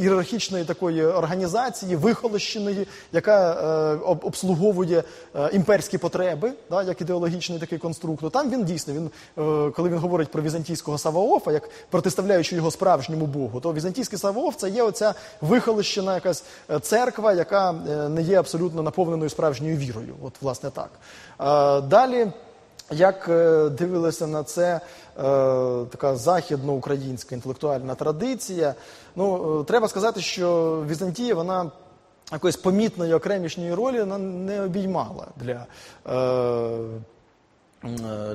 [0.00, 5.04] ієрархічної такої організації, вихолощеної, яка е, обслуговує
[5.36, 8.30] е, імперські потреби, да, як ідеологічний такий конструктор.
[8.30, 13.26] Там він дійсно, він, е, коли він говорить про візантійського Саваофа, як протиставляючи його справжньому
[13.26, 18.38] Богу, то візантійський Саваоф це є оця вихолощена якась е, церква, яка е, не є
[18.38, 20.14] абсолютно наповненою справжньою вірою.
[20.22, 20.90] От, власне, так.
[21.40, 22.26] Е, Далі.
[22.90, 24.80] Як е, дивилася на це е,
[25.90, 28.74] така західноукраїнська інтелектуальна традиція?
[29.16, 31.70] Ну, е, треба сказати, що Візантія вона
[32.32, 35.66] якоїсь помітної окремішньої ролі вона не обіймала для.
[36.06, 37.00] Е,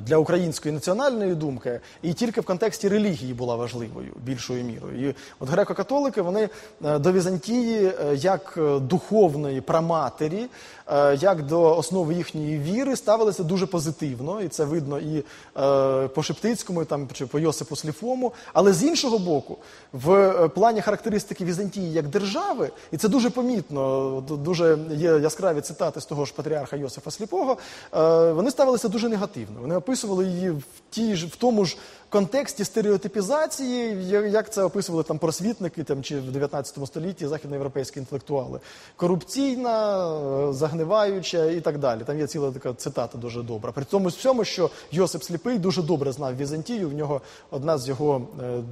[0.02, 5.08] для української національної думки і тільки в контексті релігії була важливою більшою мірою.
[5.08, 6.48] І от греко-католики вони
[6.84, 10.46] е, до Візантії е, як е, духовної праматері,
[10.86, 16.22] е, як до основи їхньої віри ставилися дуже позитивно, і це видно і е, по
[16.22, 18.32] Шептицькому, і там чи по Йосипу Сліфому.
[18.52, 19.56] Але з іншого боку,
[19.92, 26.00] в е, плані характеристики Візантії як держави, і це дуже помітно, дуже є яскраві цитати
[26.00, 27.56] з того ж патріарха Йосифа Сліпого.
[27.96, 29.37] е, Вони ставилися дуже негативно.
[29.60, 31.76] Вони описували її в тій ж в тому ж
[32.08, 38.60] контексті стереотипізації, як це описували там просвітники там чи в 19 столітті західноєвропейські інтелектуали.
[38.96, 40.06] Корупційна,
[40.48, 42.00] е, загниваюча і так далі.
[42.06, 43.72] Там є ціла така цитата дуже добра.
[43.72, 46.88] При тому всьому, що Йосип Сліпий дуже добре знав Візантію.
[46.88, 47.20] В нього
[47.50, 48.62] одна з його е,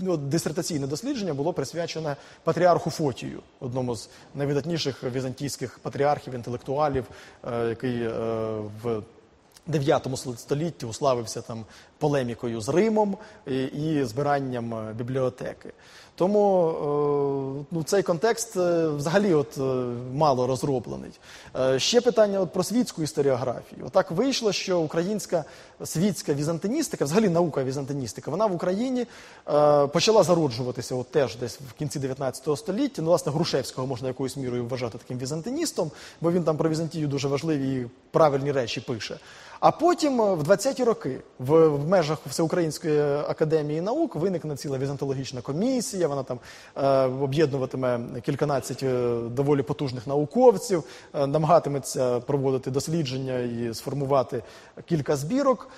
[0.00, 7.04] ну, дисертаційне дослідження було присвячене патріарху Фотію, одному з найвидатніших візантійських патріархів, інтелектуалів,
[7.44, 8.08] е, який
[8.82, 9.02] в
[9.70, 11.64] 9 столітті уславився там
[11.98, 13.16] полемікою з Римом
[13.46, 15.72] і, і збиранням е, бібліотеки.
[16.20, 19.60] Тому е, ну, цей контекст е, взагалі от, е,
[20.14, 21.10] мало розроблений.
[21.60, 23.84] Е, ще питання от, про світську історіографію.
[23.86, 25.44] Отак вийшло, що українська
[25.84, 29.06] світська візантиністика, взагалі наука візантиністика, вона в Україні
[29.48, 33.02] е, почала зароджуватися от, теж десь в кінці 19 століття.
[33.02, 35.90] Ну, власне, Грушевського можна якоюсь мірою вважати таким візантиністом,
[36.20, 39.18] бо він там про Візантію дуже важливі і правильні речі пише.
[39.60, 45.40] А потім е, в 20-ті роки в, в межах Всеукраїнської академії наук виникне ціла візантологічна
[45.40, 46.08] комісія.
[46.08, 46.38] Вона там
[46.76, 50.84] е, об'єднуватиме кільканадцять е, доволі потужних науковців,
[51.14, 54.42] е, намагатиметься проводити дослідження і сформувати
[54.84, 55.68] кілька збірок.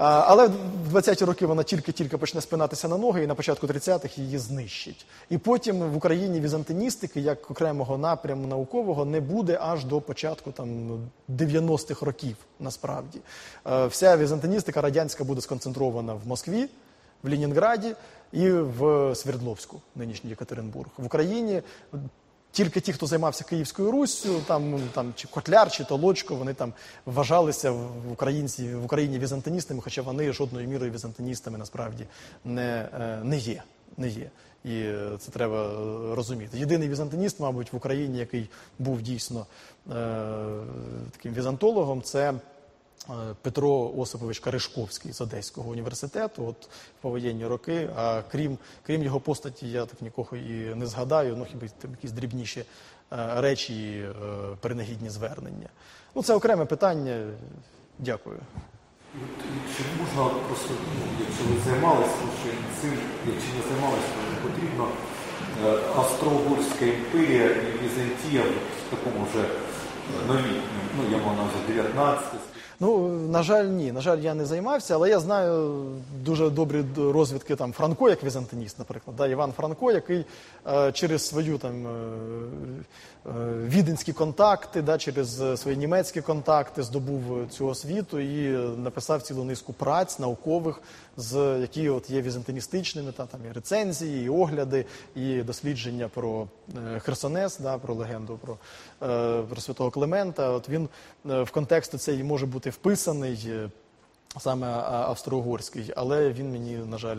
[0.00, 0.46] Але
[0.90, 5.06] в 20-ті роки вона тільки-тільки почне спинатися на ноги, і на початку 30-х її знищить.
[5.30, 10.68] І потім в Україні візантиністики, як окремого напряму наукового, не буде аж до початку там
[11.28, 12.36] 90-х років.
[12.60, 13.20] Насправді,
[13.88, 16.68] вся візантиністика радянська буде сконцентрована в Москві,
[17.22, 17.94] в Ленінграді
[18.32, 20.90] і в Свердловську, нинішній Єкатеринбург.
[20.98, 21.62] В Україні
[22.52, 26.72] тільки ті, хто займався Київською Руссю, там, там чи Котляр, чи Толочко, вони там
[27.06, 32.04] вважалися в українці в Україні візантиністами, хоча вони жодною мірою візантиністами насправді
[32.44, 33.62] не, е, не є.
[33.96, 34.30] Не є.
[34.64, 36.58] І е, це треба е, розуміти.
[36.58, 39.46] Єдиний візантиніст, мабуть, в Україні, який був дійсно
[39.90, 39.92] е,
[41.10, 42.34] таким візантологом, це
[43.42, 47.90] Петро Осипович Каришковський з Одеського університету, от в повоєнні роки.
[47.96, 52.12] А крім, крім його постаті, я так нікого і не згадаю, ну хіба там якісь
[52.12, 52.66] дрібніші е,
[53.40, 55.68] речі, е, принагідні звернення.
[56.14, 57.26] Ну, це окреме питання.
[57.98, 58.38] Дякую.
[59.76, 62.14] Чи можна просто, ну, якщо ви займалися
[62.80, 62.92] цим,
[63.26, 64.88] якщо не займалися, то потрібно
[65.64, 68.42] е, Австро-Угорська імперія і Візантія
[68.86, 69.48] в такому вже е,
[70.28, 72.37] новітньому, ну я на увазі 19
[72.80, 73.92] Ну, на жаль, ні.
[73.92, 75.84] На жаль, я не займався, але я знаю
[76.24, 80.24] дуже добрі розвідки там Франко, як візантиніст, наприклад, да, Іван Франко, який
[80.66, 81.90] е, через свою там е,
[83.66, 89.22] віденські контакти, да, через е, свої німецькі контакти здобув е, цю освіту і е, написав
[89.22, 90.82] цілу низку праць наукових,
[91.16, 94.86] з які от є візантиністичними, та там і рецензії, і огляди,
[95.16, 96.48] і дослідження про
[96.94, 98.56] е, Херсонес, да, про легенду про,
[99.02, 100.50] е, про святого Климента.
[100.50, 100.88] От він
[101.30, 103.46] е, в контекст цей може бути вписаний.
[103.48, 103.70] е,
[104.38, 107.16] Саме австро-угорський, але він мені, на жаль,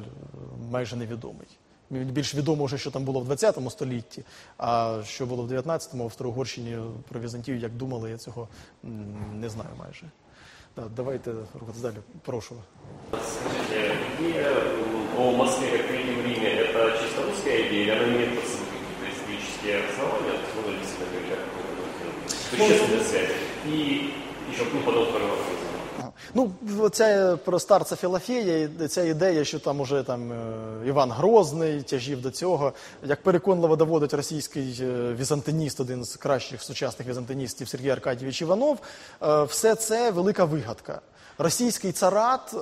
[0.71, 1.47] майже невідомий.
[1.89, 4.23] Більш відомо вже, що там було в 20 столітті,
[4.57, 6.77] а що було в 19-му в Австро-Угорщині
[7.09, 8.47] про Візантію, як думали, я цього
[9.33, 10.05] не знаю майже.
[10.75, 11.95] Да, давайте рухатись далі.
[12.25, 12.55] Прошу.
[13.11, 18.47] Скажите, идея м, о Москве как Третьем Риме– это чисто русская идея, она имеет под
[18.49, 21.69] собой какие-то исторические основания, то можно действительно говорить о какой-то
[22.49, 23.35] существенной связи.
[23.65, 24.13] И
[24.51, 25.58] еще ну, подобного образом.
[26.33, 26.51] Ну,
[26.91, 30.35] це про старця Філофея, ця ідея, що там уже там е,
[30.87, 32.73] Іван Грозний тяжів до цього,
[33.03, 38.77] як переконливо доводить російський е, візантиніст, один з кращих сучасних візантиністів Сергій Аркадійович Іванов,
[39.23, 41.01] е, все це велика вигадка.
[41.37, 42.55] Російський царат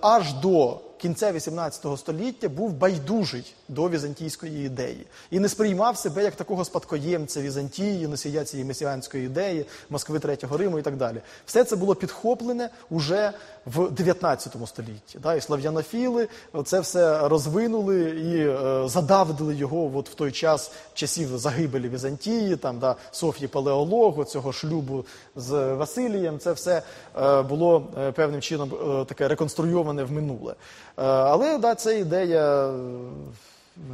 [0.00, 6.34] аж до кінця XVIII століття був байдужий до візантійської ідеї і не сприймав себе як
[6.34, 11.20] такого спадкоємця Візантії, носія цієї месіанської ідеї, Москви Третього Риму і так далі.
[11.46, 13.32] Все це було підхоплене уже
[13.66, 15.18] в 19 столітті.
[15.22, 15.34] Да?
[15.34, 16.28] І слав'янофіли
[16.64, 22.78] це все розвинули і е, задавдили його от в той час часів загибелі Візантії, там
[22.78, 25.04] да, Софії Палеологу, цього шлюбу
[25.36, 26.38] з Василієм.
[26.38, 26.82] Це все
[27.16, 30.54] е, було е, певним чином е, таке реконструйоване в минуле.
[30.98, 32.74] Е, але да, це ідея.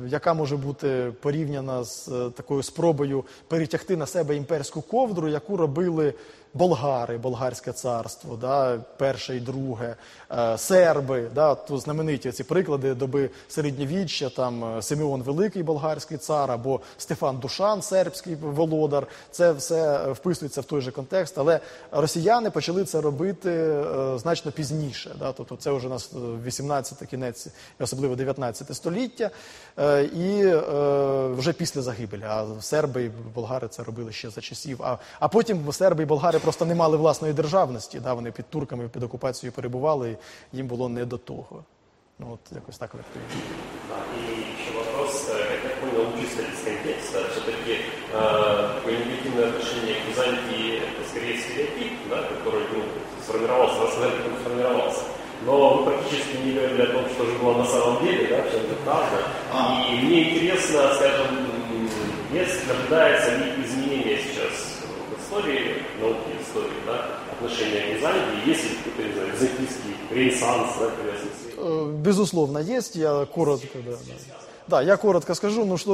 [0.06, 6.14] яка може бути порівняна з е, такою спробою перетягти на себе імперську ковдру, яку робили
[6.54, 9.96] болгари, болгарське царство, да, перше і друге,
[10.32, 16.50] е, серби, да, тут знамениті ці приклади доби середньовіччя, там е, Симеон Великий болгарський цар
[16.50, 19.06] або Стефан Душан, сербський володар.
[19.30, 21.60] Це все е, вписується в той же контекст, але
[21.90, 23.84] росіяни почали це робити
[24.16, 25.14] значно пізніше.
[25.18, 26.10] Да, тобто це вже у нас
[26.44, 27.46] 18 кінець,
[27.80, 29.30] особливо 19 століття,
[30.14, 30.44] і
[31.36, 32.22] вже після загибелі.
[32.22, 34.82] А серби і болгари це робили ще за часів.
[34.82, 37.99] А, а потім серби і болгари просто не мали власної державності.
[37.99, 40.17] Да, вони під турками під окупацією перебували,
[40.53, 41.63] і їм було не до того.
[42.19, 43.27] Ну от якось так відповім.
[43.89, 47.73] Да, и еще вопрос, э, как я понял, чисто из контекста, все-таки
[48.13, 52.83] э, такое негативное отношение к Византии, это скорее стереотип, да, который ну,
[53.25, 55.01] сформировался, рассказали, как он сформировался.
[55.45, 58.57] Но вы практически не говорили о том, что же было на самом деле, да, все
[58.59, 59.17] это правда.
[59.89, 61.89] И мне интересно, скажем, м,
[62.33, 64.68] есть, наблюдается ли изменение сейчас в
[65.30, 69.32] истории, науки истории, да, отношения к Византии, есть ли какой-то, не знаю,
[70.80, 70.90] да,
[71.56, 72.96] Э, Безусловно, есть.
[72.96, 74.49] Я коротко, да, да.
[74.70, 75.64] Да, я коротко скажу.
[75.64, 75.90] Ну що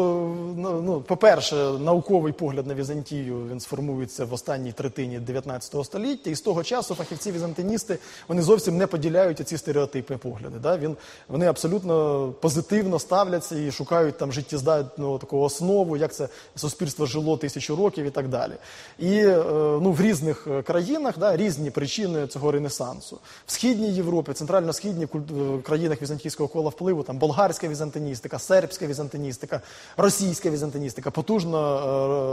[0.57, 6.35] ну, ну, по-перше, науковий погляд на Візантію він сформується в останній третині 19 століття, і
[6.35, 7.99] з того часу фахівці візантиністи
[8.29, 10.59] вони зовсім не поділяють ці стереотипи погляди.
[10.63, 10.77] Да?
[10.77, 10.97] Він,
[11.29, 17.77] вони абсолютно позитивно ставляться і шукають там життєздатну таку основу, як це суспільство жило тисячу
[17.77, 18.53] років і так далі.
[18.99, 19.45] І е,
[19.83, 23.19] ну, в різних е, країнах да, різні причини цього ренесансу.
[23.47, 29.61] В східній Європі, центрально-східній е, країнах візантійського кола впливу, там болгарська візантиністика, сербська сербська візантиністика,
[29.97, 31.59] російська візантиністика потужно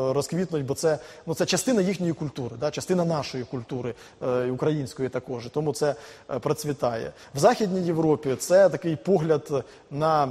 [0.10, 5.10] е, розквітнуть, бо це, ну, це частина їхньої культури, да, частина нашої культури е, української
[5.10, 5.48] також.
[5.54, 5.96] Тому це
[6.30, 7.12] е, процвітає.
[7.36, 10.28] В Західній Європі це такий погляд на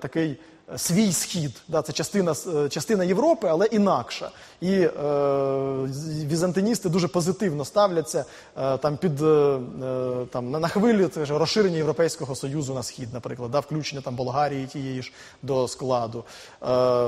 [0.00, 0.36] такий
[0.76, 1.62] свій схід.
[1.68, 4.30] Да, це частина, е, частина Європи, але інакша.
[4.60, 4.90] І е,
[6.26, 8.24] візантиністи дуже позитивно ставляться
[8.56, 9.58] е, там під е, е,
[10.32, 15.02] там, на, хвилі це розширення Європейського Союзу на схід, наприклад, да, включення там Болгарії тієї
[15.02, 15.12] ж
[15.42, 16.24] до складу.
[16.62, 16.66] Е,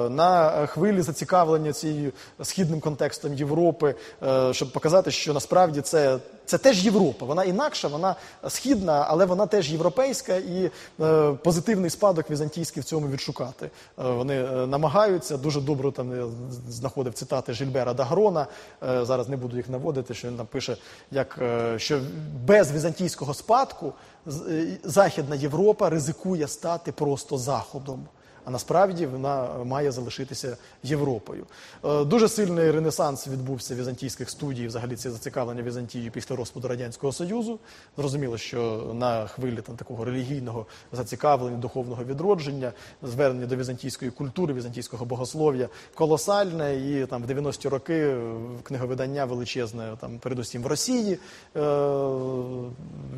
[0.08, 2.12] на хвилі зацікавлення цією
[2.42, 6.18] східним контекстом Європи, е, щоб показати, що насправді це.
[6.50, 8.16] Це теж Європа, вона інакша, вона
[8.48, 10.70] східна, але вона теж європейська і
[11.00, 13.49] е, позитивний спадок візантійський в цьому відшукати.
[13.62, 16.26] Е, вони е, намагаються дуже добре там я
[16.68, 18.46] знаходив цитати Жильбера Дагрона.
[18.82, 20.76] Е, зараз не буду їх наводити, що він там пише,
[21.10, 22.00] як е, що
[22.46, 23.92] без візантійського спадку
[24.26, 28.08] е, Західна Європа ризикує стати просто заходом.
[28.44, 31.46] А насправді вона має залишитися Європою.
[31.84, 37.58] Е, Дуже сильний ренесанс відбувся візантійських студій, взагалі це зацікавлення Візантією після розпаду Радянського Союзу.
[37.96, 42.72] Зрозуміло, що на хвилі там такого релігійного зацікавлення, духовного відродження,
[43.02, 46.76] звернення до візантійської культури, візантійського богослов'я колосальне.
[46.76, 51.60] І там в 90-ті роки е, книговидання величезне, там передусім в Росії е,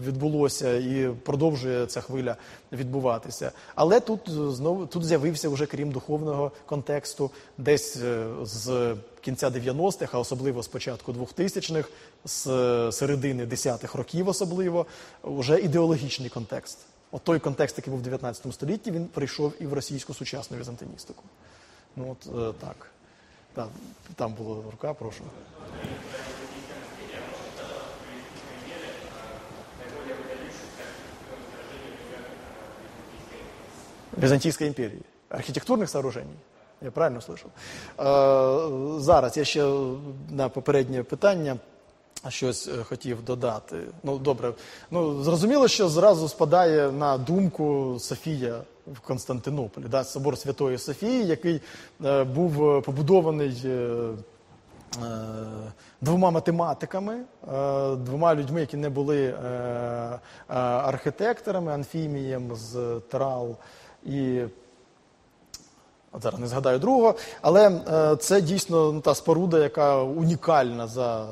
[0.06, 2.36] відбулося і продовжує ця хвиля
[2.72, 3.52] відбуватися.
[3.74, 10.14] Але тут е, знову тут з'явився вже крім духовного контексту, десь е, з кінця 90-х,
[10.14, 11.88] а особливо з початку 2000-х,
[12.24, 14.86] з е, середини 10-х років, особливо,
[15.22, 16.78] вже ідеологічний контекст.
[17.10, 21.22] От той контекст, який був в 19 столітті, він прийшов і в російську сучасну візантиністику.
[21.96, 22.86] Ну от е, так.
[23.54, 23.68] Там,
[24.16, 25.24] там була рука, прошу.
[34.12, 36.36] Византийской империи, архітектурних сооружений.
[36.82, 37.50] Я правильно слышав?
[37.98, 39.64] Е, зараз я ще
[40.30, 41.56] на попереднє питання
[42.28, 43.76] щось е, хотів додати.
[44.02, 44.52] Ну, добре.
[44.90, 51.60] Ну, зрозуміло, що зразу спадає на думку Софія в Константинополі, да, собор Святої Софії, який
[52.04, 53.66] е, був побудований.
[56.00, 57.20] Двома математиками,
[57.96, 59.34] двома людьми, які не були
[60.48, 63.56] архітекторами, Анфімієм з Трал
[64.06, 64.44] і
[66.14, 71.22] От зараз не згадаю другого, але е, це дійсно ну, та споруда, яка унікальна за
[71.22, 71.26] е,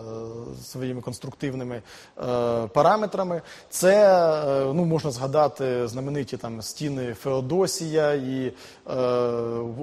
[0.64, 2.22] своїми конструктивними е,
[2.66, 3.42] параметрами.
[3.70, 8.52] Це е, ну, можна згадати знамениті там стіни Феодосія і
[8.90, 8.94] е,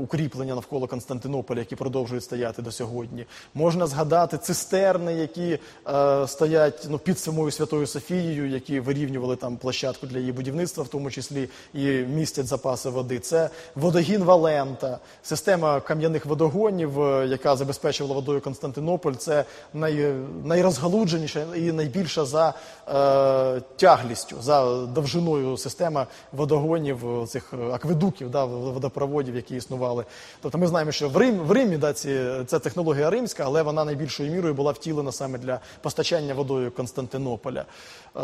[0.03, 3.25] укріплення навколо Константинополя, які продовжують стояти до сьогодні.
[3.53, 10.07] Можна згадати цистерни, які е, стоять ну, під самою Святою Софією, які вирівнювали там площадку
[10.07, 13.19] для її будівництва, в тому числі і містять запаси води.
[13.19, 14.86] Це водогін Валента,
[15.23, 19.13] система кам'яних водогонів, е, яка забезпечувала водою Константинополь.
[19.13, 22.53] Це най, найрозгалудженіша і найбільша за
[22.87, 30.05] е, тяглістю, за довжиною система водогонів, е, цих е, акведуків, да, водопроводів, які існували.
[30.41, 33.85] Тобто ми знаємо, що в, Рим, в Римі да, ці, це технологія римська, але вона
[33.85, 37.59] найбільшою мірою була втілена саме для постачання водою Константинополя.
[37.59, 38.21] Е,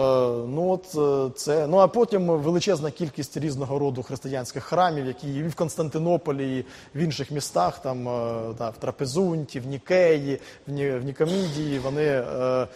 [0.47, 5.55] ну, от, це, ну а потім величезна кількість різного роду християнських храмів, які і в
[5.55, 6.65] Константинополі, і
[6.95, 12.05] в інших містах, там е, да, в Трапезунті, в Нікеї, в, Ні, в Нікомідії, вони.
[12.05, 12.67] Е,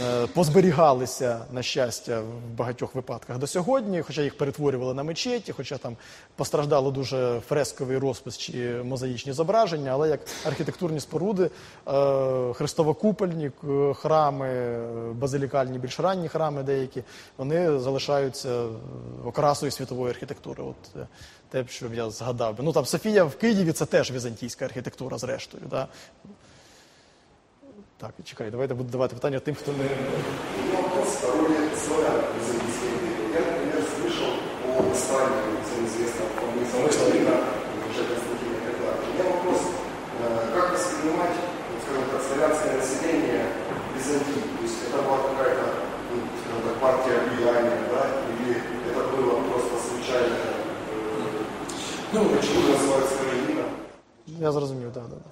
[0.00, 5.78] е, Позберігалися на щастя в багатьох випадках до сьогодні, хоча їх перетворювали на мечеті, хоча
[5.78, 5.96] там
[6.36, 11.50] постраждало дуже фресковий розпис чи мозаїчні зображення, але як архітектурні споруди,
[12.54, 14.78] хрестовокупольні е, храми,
[15.12, 17.02] базилікальні, більш ранні храми деякі,
[17.36, 18.64] вони залишаються
[19.24, 20.62] окрасою світової архітектури.
[20.62, 21.06] От
[21.51, 22.63] те, що я згадав би.
[22.63, 25.63] Ну там Софія в Києві це теж візантійська архітектура, зрештою.
[25.69, 25.87] Да?
[27.97, 29.89] Так, чекай, давайте буду давати питання тим, хто не.
[30.97, 33.33] вопрос о роли славян в Византийской империи.
[33.33, 34.33] Я, например, слышал
[34.77, 37.35] о восстании всем известном Константина,
[37.89, 39.01] уже Константина и так далее.
[39.07, 39.61] У меня вопрос,
[40.19, 41.37] э, как воспринимать,
[41.69, 43.45] вот, скажем так, славянское население
[43.95, 44.41] Византии?
[44.57, 45.65] То есть это была какая-то,
[46.11, 47.17] ну, скажем так, партия
[52.12, 53.64] ну, почему называется Украина?
[54.26, 55.30] Я зрозумів, так, да, да.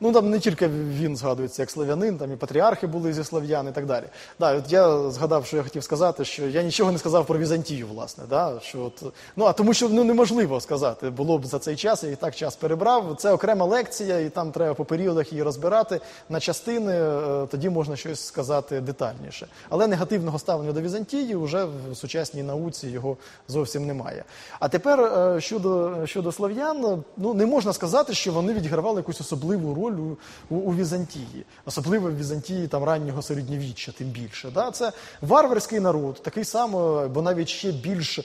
[0.00, 3.72] Ну там не тільки він згадується як слав'янин, там і патріархи були зі слав'ян і
[3.72, 4.04] так далі.
[4.40, 7.86] Да, от я згадав, що я хотів сказати, що я нічого не сказав про Візантію,
[7.86, 8.24] власне.
[8.30, 12.04] Да, що от, ну а тому, що ну неможливо сказати, було б за цей час,
[12.04, 13.16] я і так час перебрав.
[13.18, 16.92] Це окрема лекція, і там треба по періодах її розбирати на частини.
[16.92, 19.46] е, Тоді можна щось сказати детальніше.
[19.68, 23.16] Але негативного ставлення до Візантії вже в сучасній науці його
[23.48, 24.24] зовсім немає.
[24.60, 29.74] А тепер е, щодо, щодо слов'ян, ну не можна сказати, що вони відігравали якусь особливу
[29.74, 30.16] роль у,
[30.50, 34.50] у, у Візантії, особливо в Візантії там раннього середньовіччя, тим більше.
[34.54, 34.70] Да?
[34.70, 34.92] Це
[35.22, 38.24] варварський народ, такий самий, бо навіть ще більш е,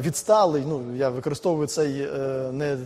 [0.00, 0.62] відсталий.
[0.66, 2.08] Ну я використовую цей е,
[2.52, 2.76] не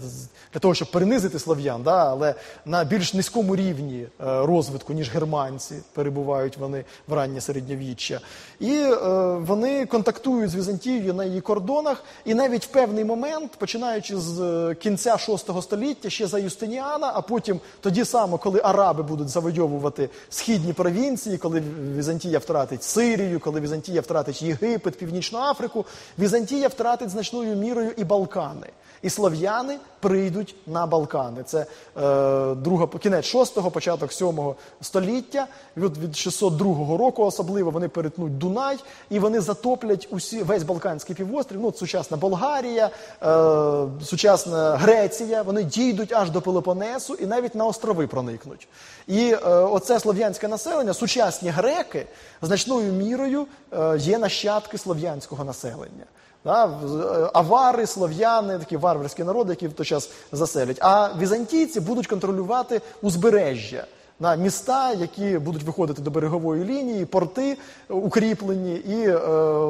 [0.53, 2.11] для того, щоб перенизити слов'ян, да?
[2.11, 2.35] але
[2.65, 4.09] на більш низькому рівні е,
[4.47, 8.21] розвитку, ніж германці, перебувають вони в раннє середньовіччя.
[8.61, 8.97] І е,
[9.35, 14.75] вони контактують з Візантією на її кордонах, і навіть в певний момент, починаючи з е,
[14.75, 20.73] кінця VI століття, ще за Юстиніана, а потім тоді само, коли араби будуть завойовувати східні
[20.73, 21.63] провінції, коли
[21.97, 25.87] Візантія втратить Сирію, коли Візантія втратить Єгипет, Північну Африку,
[26.19, 28.67] Візантія втратить значною мірою і Балкани.
[29.03, 31.43] І слов'яни прийдуть на Балкани.
[31.43, 35.47] Це е, друга, кінець 6-го, початок 7-го століття.
[35.77, 38.79] Від, від 602 року особливо вони перетнуть Дунай
[39.11, 42.91] і вони затоплять усі, весь Балканський півострів, ну, сучасна Болгарія,
[43.23, 45.43] е, сучасна Греція.
[45.43, 47.67] Вони дійдуть аж до Пелопонесу і навіть на
[47.97, 48.69] острови проникнуть.
[49.07, 52.07] І е, оце слов'янське населення, сучасні греки,
[52.43, 56.05] значною мірою е, є нащадки слов'янського населення.
[56.45, 60.79] Да, е, авари, слов'яни, такі варварські народи, які в той час заселять.
[60.81, 63.87] А візантійці будуть контролювати узбережжя.
[64.21, 67.57] На міста, які будуть виходити до берегової лінії, порти
[67.89, 69.19] укріплені, і е,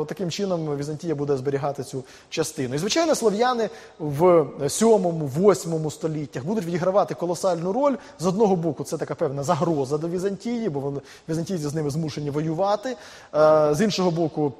[0.09, 2.75] таким чином Візантія буде зберігати цю частину.
[2.75, 3.69] І звичайно, слов'яни
[3.99, 4.23] в
[4.61, 7.95] 7-8 століттях будуть відігравати колосальну роль.
[8.19, 12.31] З одного боку, це така певна загроза до Візантії, бо вони візантійці з ними змушені
[12.31, 12.97] воювати.
[13.35, 14.53] Е, з іншого боку.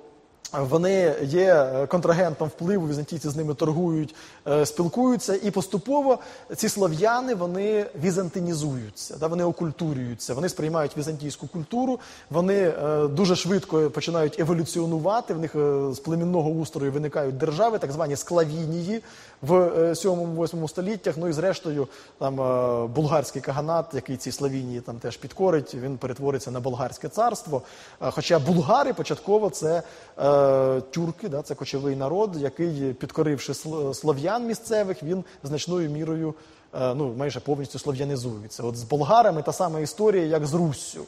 [0.61, 4.15] Вони є е, контрагентом впливу, візантійці з ними торгують,
[4.49, 6.19] е, спілкуються, і поступово
[6.57, 11.99] ці слов'яни вони візантинізуються, да, вони окультурюються, вони сприймають візантійську культуру,
[12.31, 15.35] вони е, дуже швидко починають еволюціонувати.
[15.35, 15.57] В них
[15.95, 19.03] з племінного устрою виникають держави, так звані склавінії
[19.43, 19.53] в
[19.91, 21.15] 7-8 століттях.
[21.17, 21.89] Ну і зрештою,
[22.19, 22.37] там
[22.89, 27.63] булгарський каганат, який ці Славінії там теж підкорить, він перетвориться на болгарське царство.
[28.01, 29.83] Хоча булгари початково це
[30.91, 33.55] тюрки, да, це кочовий народ, який, підкоривши
[33.95, 36.35] слов'ян місцевих, він значною мірою
[36.75, 38.63] е, ну, майже повністю слов'янізується.
[38.63, 41.01] От з болгарами та сама історія, як з Руссю.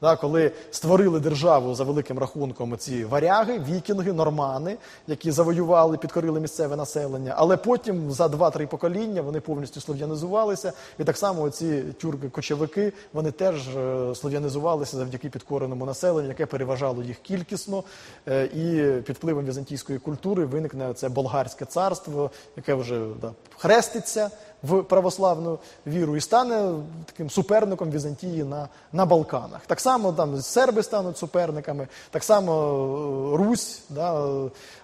[0.00, 6.76] Да, коли створили державу за великим рахунком ці варяги, вікінги, нормани, які завоювали, підкорили місцеве
[6.76, 10.72] населення, але потім за 2-3 покоління вони повністю слов'янизувалися.
[10.98, 17.18] І так само ці тюрки-кочовики вони теж е, слов'янизувалися завдяки підкореному населенню, яке переважало їх
[17.18, 17.84] кількісно.
[18.28, 24.30] Е, І під впливом візантійської культури виникне це болгарське царство, яке вже да, хреститься
[24.66, 26.72] в православну віру і стане
[27.04, 29.60] таким суперником Візантії на, на Балканах.
[29.66, 34.26] Так само там серби стануть суперниками, так само е, Русь да,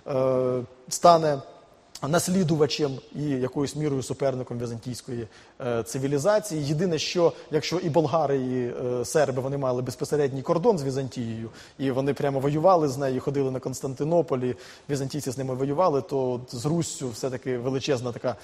[0.07, 1.39] е, стане
[2.09, 5.29] наслідувачем і якоюсь мірою суперником візантійської
[5.61, 6.65] е, цивілізації.
[6.65, 11.91] Єдине, що якщо і болгари, і е, серби вони мали безпосередній кордон з Візантією, і
[11.91, 14.55] вони прямо воювали з нею, ходили на Константинополі,
[14.91, 18.37] візантійці з ними воювали, то з Руссю все-таки величезна така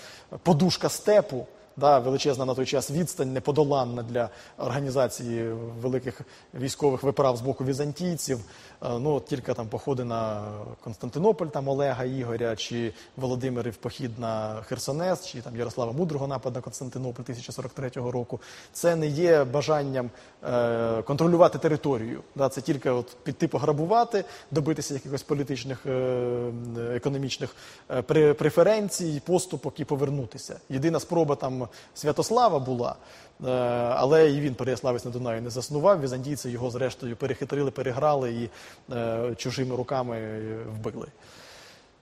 [0.42, 1.46] подушка степу.
[1.76, 5.52] Да, величезна на той час відстань, неподоланна для організації
[5.82, 6.20] великих
[6.54, 8.40] військових виправ з боку візантійців.
[8.82, 10.42] Е, Ну, от тільки там походи на
[10.84, 16.60] Константинополь, там Олега Ігоря, чи Володимирів похід на Херсонес, чи там Ярослава Мудрого напад на
[16.60, 18.40] Константинополь 1043 року.
[18.72, 20.10] Це не є бажанням
[20.44, 22.22] е, контролювати територію.
[22.36, 26.52] Да, це тільки от піти пограбувати, добитися якихось політичних е,
[26.94, 27.56] економічних
[27.90, 28.02] е,
[28.34, 30.60] преференцій, поступок і повернутися.
[30.68, 32.96] Єдина спроба там Святослава була,
[33.44, 36.00] але і він Переяславець на Дунаї не заснував.
[36.00, 38.50] Візантійці його зрештою перехитрили, переграли і
[38.94, 40.40] е, чужими руками
[40.74, 41.06] вбили.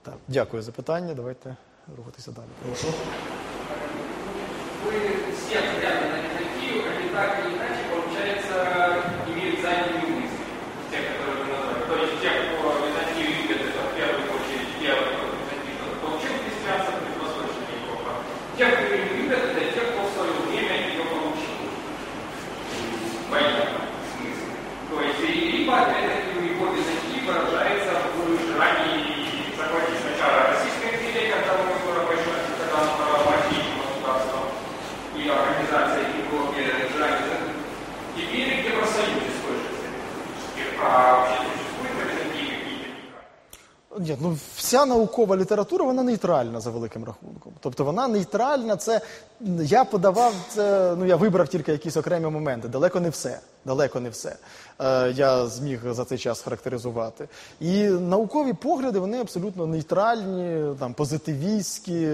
[0.02, 1.14] Так, дякую за питання.
[1.14, 1.56] Давайте
[1.96, 2.46] рухатися далі.
[2.66, 2.86] Прошу.
[4.86, 4.92] Ви
[5.32, 6.16] всі на
[6.66, 7.45] Византию,
[44.66, 47.52] вся наукова література вона нейтральна за великим рахунком.
[47.60, 48.76] Тобто вона нейтральна.
[48.76, 49.00] Це
[49.60, 50.94] я подавав це.
[50.98, 52.68] Ну я вибрав тільки якісь окремі моменти.
[52.68, 53.40] Далеко не все.
[53.66, 54.36] Далеко не все.
[54.80, 57.28] Е, я зміг за цей час характеризувати.
[57.60, 62.08] І наукові погляди вони абсолютно нейтральні, там позитивістські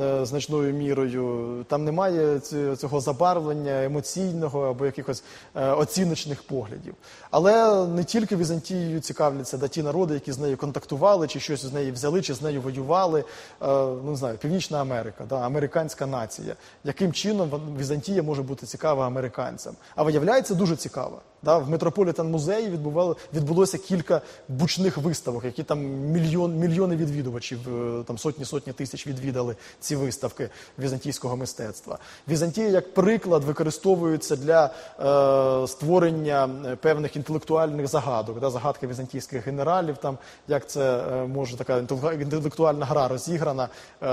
[0.00, 1.64] е, значною мірою.
[1.68, 2.40] Там немає
[2.76, 5.22] цього забарвлення емоційного або якихось
[5.54, 6.94] е, оціночних поглядів.
[7.30, 11.72] Але не тільки Візантією цікавляться да, ті народи, які з нею контактували, чи щось з
[11.72, 13.24] неї взяли, чи з нею воювали.
[13.60, 16.54] Ну не знаю, Північна Америка, да, американська нація.
[16.84, 19.74] Яким чином Візантія може бути цікава американцям?
[19.94, 21.20] А виявляється дуже цікава.
[21.46, 28.02] Да, в Метрополітен музеї відбувало, відбулося кілька бучних виставок, які там мільйон, мільйони відвідувачів, е,
[28.04, 30.48] там сотні сотні тисяч відвідали ці виставки
[30.78, 31.98] візантійського мистецтва.
[32.28, 39.96] Візантія як приклад використовується для е, створення е, певних інтелектуальних загадок, да, загадки візантійських генералів,
[39.96, 40.18] там
[40.48, 41.78] як це е, може така
[42.12, 43.68] інтелектуальна гра розіграна,
[44.02, 44.06] е,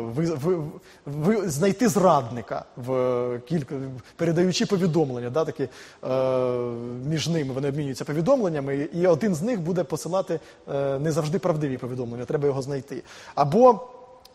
[0.00, 0.64] ви, ви,
[1.06, 3.74] ви, знайти зрадника в кілька
[4.16, 6.65] передаючи повідомлення, да, такі, е,
[7.06, 10.40] між ними вони обмінюються повідомленнями, і один з них буде посилати
[10.74, 13.02] е, не завжди правдиві повідомлення, треба його знайти.
[13.34, 13.80] Або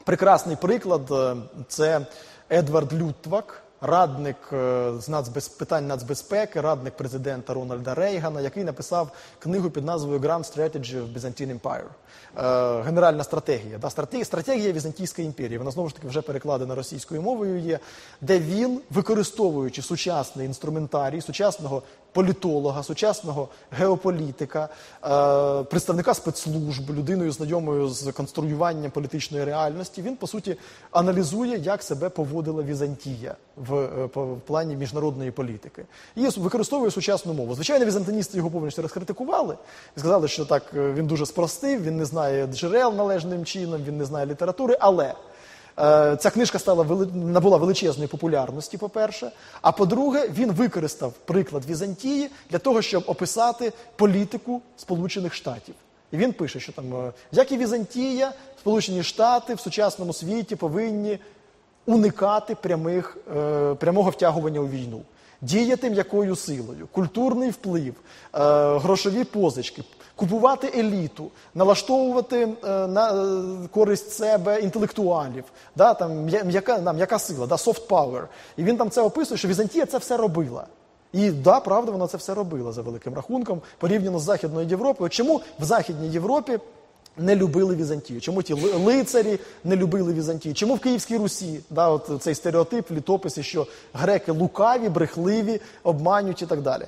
[0.04, 1.36] прекрасний приклад е,
[1.68, 2.06] це
[2.50, 3.64] Едвард Лютвак.
[3.84, 5.48] Радник е, з нацбез...
[5.48, 11.60] питань нацбезпеки, радник президента Рональда Рейгана, який написав книгу під назвою Grand Strategy of Byzantine
[11.60, 11.88] Empire.
[12.38, 13.78] Е, Генеральна стратегія.
[13.78, 13.90] Да?
[13.90, 15.58] Стратегія, стратегія Візантійської імперії.
[15.58, 17.80] Вона знову ж таки вже перекладена російською мовою є,
[18.22, 24.70] де він, використовуючи сучасний інструментарій, сучасного політолога, сучасного геополітика,
[25.04, 30.58] е, представника спецслужб, людиною знайомою з конструюванням політичної реальності, він по суті
[30.92, 34.10] аналізує, як себе поводила Візантія в, е,
[34.46, 35.86] плані міжнародної політики.
[36.16, 37.56] І використовує сучасну мову.
[37.56, 39.58] Звичайно, візантиністи його повністю розкритикували
[39.98, 43.98] і сказали, що так е, він дуже спростив, він не знає джерел належним чином, він
[43.98, 45.14] не знає літератури, але.
[45.82, 49.32] Е, Ця книжка стала набула величезної популярності, по-перше.
[49.62, 55.76] А по-друге, він використав приклад Візантії для того, щоб описати політику Сполучених Штатів.
[56.12, 61.20] І він пише, що там, е, як і Візантія, Сполучені Штати в сучасному світі повинні
[61.86, 65.02] уникати прямих, е, прямого втягування у війну,
[65.42, 67.94] діяти м'якою силою, культурний вплив,
[68.34, 69.84] грошові позички,
[70.22, 75.44] купувати еліту, налаштовувати е, на е, користь себе інтелектуалів,
[75.76, 78.28] да, там, м'яка, да, м'яка сила, да, soft power.
[78.58, 80.66] І він там це описує, що Візантія це все робила.
[81.14, 85.10] І да, правда, вона це все робила за великим рахунком, порівняно з Західною Європою.
[85.10, 86.60] Чому в Західній Європі
[87.18, 88.22] не любили Візантію?
[88.22, 90.56] Чому ті лицарі не любили Візантію?
[90.56, 96.42] Чому в Київській Русі да, от цей стереотип в літописі, що греки лукаві, брехливі, обманюють
[96.42, 96.84] і так далі?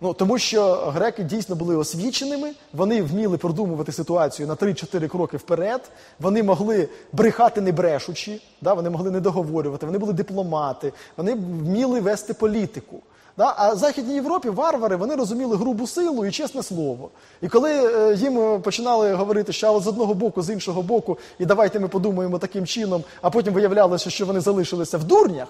[0.00, 5.90] Ну, тому що греки дійсно були освіченими, вони вміли продумувати ситуацію на 3-4 кроки вперед,
[6.20, 12.00] вони могли брехати не брешучи, да, вони могли не договорювати, вони були дипломати, вони вміли
[12.00, 13.02] вести політику.
[13.36, 13.54] Да?
[13.56, 17.10] А в Західній Європі варвари вони розуміли грубу силу і чесне слово.
[17.42, 20.82] І коли е, їм е, починали говорити, що а от з одного боку, з іншого
[20.82, 25.48] боку, і давайте ми подумаємо таким чином, а потім виявлялося, що вони залишилися в дурнях,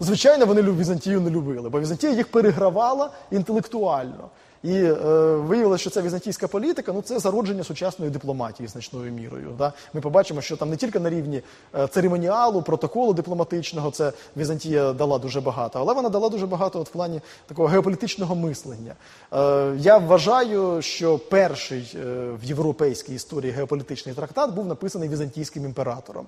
[0.00, 4.30] звичайно, вони Візантію не любили, бо Візантія їх перегравала інтелектуально.
[4.66, 4.92] І е,
[5.36, 9.54] виявилося, що ця візантійська політика ну це зародження сучасної дипломатії значною мірою.
[9.58, 9.72] Да?
[9.92, 11.42] Ми побачимо, що там не тільки на рівні
[11.74, 16.88] е, церемоніалу, протоколу дипломатичного, це Візантія дала дуже багато, але вона дала дуже багато от
[16.88, 18.94] в плані такого геополітичного мислення.
[19.32, 26.26] Е, я вважаю, що перший е, в європейській історії геополітичний трактат був написаний візантійським імператором.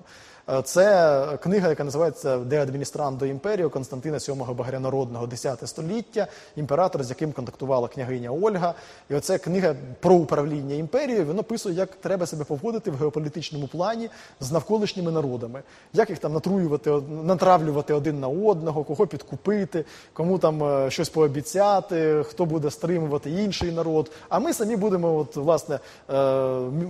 [0.51, 7.09] Е, це книга, яка називається De Administrando Imperio Константина VII Багрянародного, 10 століття, імператор, з
[7.09, 8.73] яким контактувала княгиня Ольга.
[9.09, 14.09] І оця книга про управління імперією, він описує, як треба себе поводити в геополітичному плані
[14.39, 15.61] з навколишніми народами,
[15.93, 16.91] як їх там натруювати,
[17.23, 23.71] натравлювати один на одного, кого підкупити, кому там е, щось пообіцяти, хто буде стримувати інший
[23.71, 24.11] народ.
[24.29, 26.13] А ми самі будемо, от, власне, е,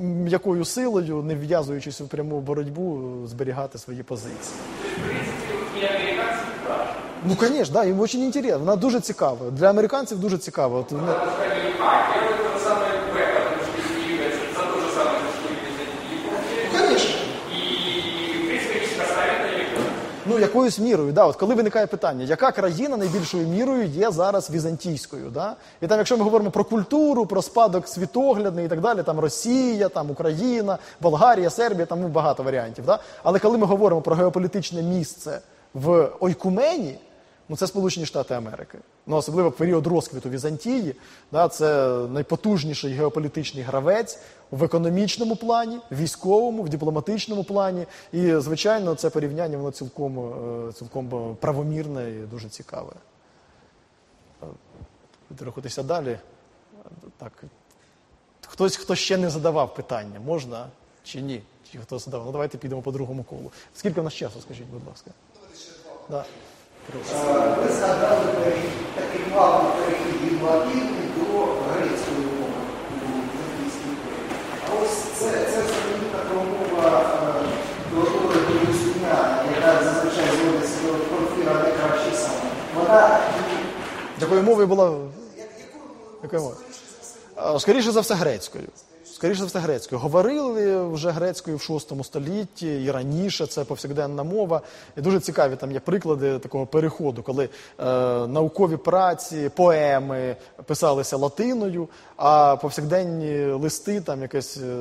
[0.02, 4.60] м'якою силою, не вв'язуючись у пряму боротьбу, зберігати свої позиції.
[7.26, 8.60] Ну, звісно, да, їм дуже інтересно.
[8.60, 9.38] Вона дуже цікава.
[9.52, 10.78] Для американців дуже цікаво.
[10.78, 10.92] От,
[20.40, 25.30] Якоюсь мірою, да, от коли виникає питання, яка країна найбільшою мірою є зараз візантійською?
[25.30, 25.56] Да?
[25.82, 29.90] І там, якщо ми говоримо про культуру, про спадок світоглядний і так далі, там Росія,
[29.90, 32.86] там Україна, Болгарія, Сербія, там ну, багато варіантів.
[32.86, 33.00] Да?
[33.24, 35.40] Але коли ми говоримо про геополітичне місце
[35.74, 37.00] в Ойкумені,
[37.50, 38.78] Ну, це Сполучені Штати Америки.
[39.08, 40.96] Ну, особливо період розквіту Візантії,
[41.32, 44.20] да, це найпотужніший геополітичний гравець
[44.52, 47.86] в економічному плані, в військовому, в дипломатичному плані.
[48.12, 52.94] І, звичайно, це порівняння воно цілком, е, цілком правомірне і дуже цікаве.
[54.44, 54.46] Е,
[55.46, 56.20] рухатися далі.
[57.18, 57.44] Так.
[58.48, 60.68] Хтось, хто ще не задавав питання, можна
[61.04, 61.42] чи ні?
[61.72, 62.26] Чи хто задавав?
[62.26, 63.52] Ну, давайте підемо по другому колу.
[63.76, 65.12] Скільки в нас часу, скажіть, будь ласка?
[66.10, 66.26] Да.
[66.96, 71.40] Е, Ви згадали перехід, такий плавний перехід від латинної до
[71.70, 72.60] грецької мови
[72.92, 74.30] у Візантійській імперії.
[74.66, 77.50] А ось це, це знаменита промова е,
[77.90, 78.54] Теодора до
[79.56, 82.50] яка зазвичай зводиться до Порфіра найкраще саме.
[82.76, 83.20] Вона
[84.22, 84.94] Якою мовою була?
[86.24, 87.60] Якою мовою?
[87.60, 88.64] Скоріше за все, грецькою.
[89.20, 90.02] Скоріше за все, грецькою.
[90.02, 94.62] Говорили вже грецькою в VI столітті і раніше це повсякденна мова.
[94.98, 97.50] І дуже цікаві там є приклади такого переходу, коли е,
[98.28, 100.36] наукові праці, поеми
[100.66, 101.88] писалися латиною,
[102.18, 104.78] а повсякденні листи, там якесь е,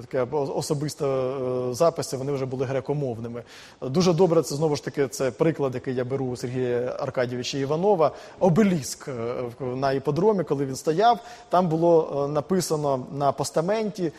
[0.00, 3.42] таке особисте е, записи, вони вже були грекомовними.
[3.82, 8.10] Дуже добре, це знову ж таки це приклад, який я беру у Сергія Аркадійовича Іванова.
[8.40, 9.14] Обеліск е,
[9.60, 11.18] на іподромі, коли він стояв,
[11.48, 13.61] там було е, написано на постаменті,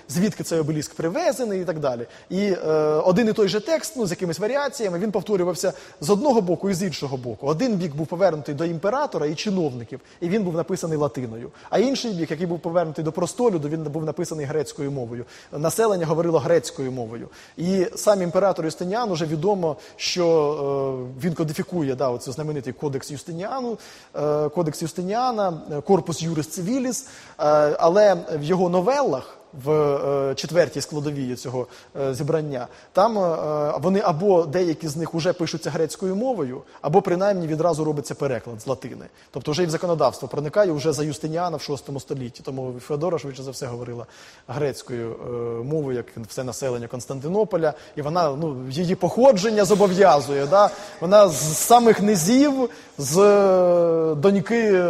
[0.10, 2.06] звідки цей обеліск привезений і так далі.
[2.30, 2.74] І е,
[3.06, 6.74] один і той же текст, ну з якимись варіаціями, він повторювався з одного боку і
[6.74, 7.48] з іншого боку.
[7.48, 11.52] Один бік був повернутий до імператора і чиновників, і він був написаний латиною.
[11.70, 15.26] А інший бік, який був повернутий до простолюду, він був написаний грецькою мовою.
[15.52, 17.30] Населення говорило грецькою мовою.
[17.58, 20.26] І сам імператор Юстиніан уже відомо, що
[21.20, 23.78] е, він кодифікує да, оцей знаменитий кодекс Юстиніану,
[24.16, 27.08] е, кодекс Юстиніана, е, корпус Юрис Цивіліс,
[27.40, 27.44] е,
[27.80, 29.33] але в його новелах.
[29.64, 31.68] В е, четвертій складовій цього
[32.02, 37.48] е, зібрання там е, вони або деякі з них вже пишуться грецькою мовою, або принаймні
[37.48, 39.06] відразу робиться переклад з латини.
[39.32, 42.42] Тобто вже і в законодавство проникає вже за Юстиніана в VI столітті.
[42.44, 44.06] Тому Феодора швидше за все говорила
[44.48, 45.16] грецькою
[45.64, 50.48] мовою, як все населення Константинополя, і вона ну її походження зобов'язує.
[50.48, 50.70] Да?
[51.02, 53.16] Вона з самих низів, з
[54.16, 54.84] доньки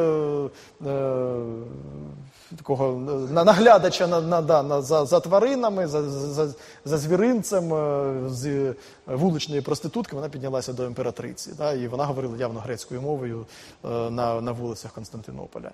[2.56, 2.98] такого
[3.30, 6.48] на- наглядача на, на, да, на, за, за тваринами, за, за,
[6.84, 8.74] за звіринцем е, з е,
[9.06, 11.50] вуличної проститутки, вона піднялася до імператриці.
[11.59, 13.46] Да, і вона говорила явно грецькою мовою
[13.84, 15.70] е, на, на вулицях Константинополя.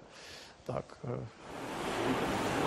[0.66, 0.85] Так.
[1.05, 1.09] е.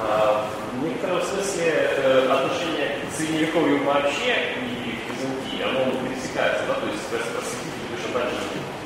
[0.01, 0.43] А,
[0.79, 6.87] В некотором смысле э, отношение к средневековью вообще и к Византии, оно пересекается, да, то
[6.87, 8.37] есть просветитель точно так же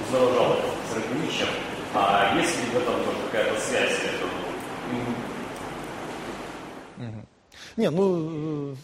[0.08, 1.48] узнавал это с Рыгуничем,
[1.94, 3.92] а есть ли в этом тоже какая-то связь?
[7.77, 8.17] Ні, ну.
[8.73, 8.77] е,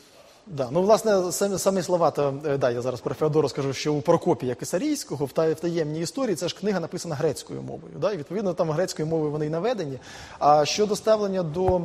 [0.46, 3.94] Да, ну власне самі, самі слова, то е, да, я зараз про Феодора скажу, що
[3.94, 7.92] у Прокопія Кисарійського в та- в таємній історії це ж книга написана грецькою мовою.
[8.00, 9.98] Да, і відповідно там грецькою мовою вони й наведені.
[10.38, 11.76] А щодо ставлення до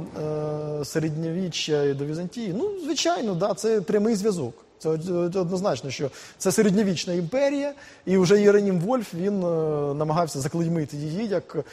[0.82, 4.54] е, середньовіччя і до Візантії, ну звичайно, да, це прямий зв'язок.
[4.80, 7.74] Це од- од- однозначно, що це середньовічна імперія,
[8.06, 9.48] і вже Єронім Вольф він е,
[9.94, 11.64] намагався заклеймити її як е,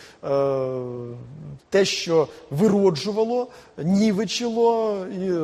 [1.71, 3.49] те, що вироджувало,
[3.79, 5.41] нівечило і е,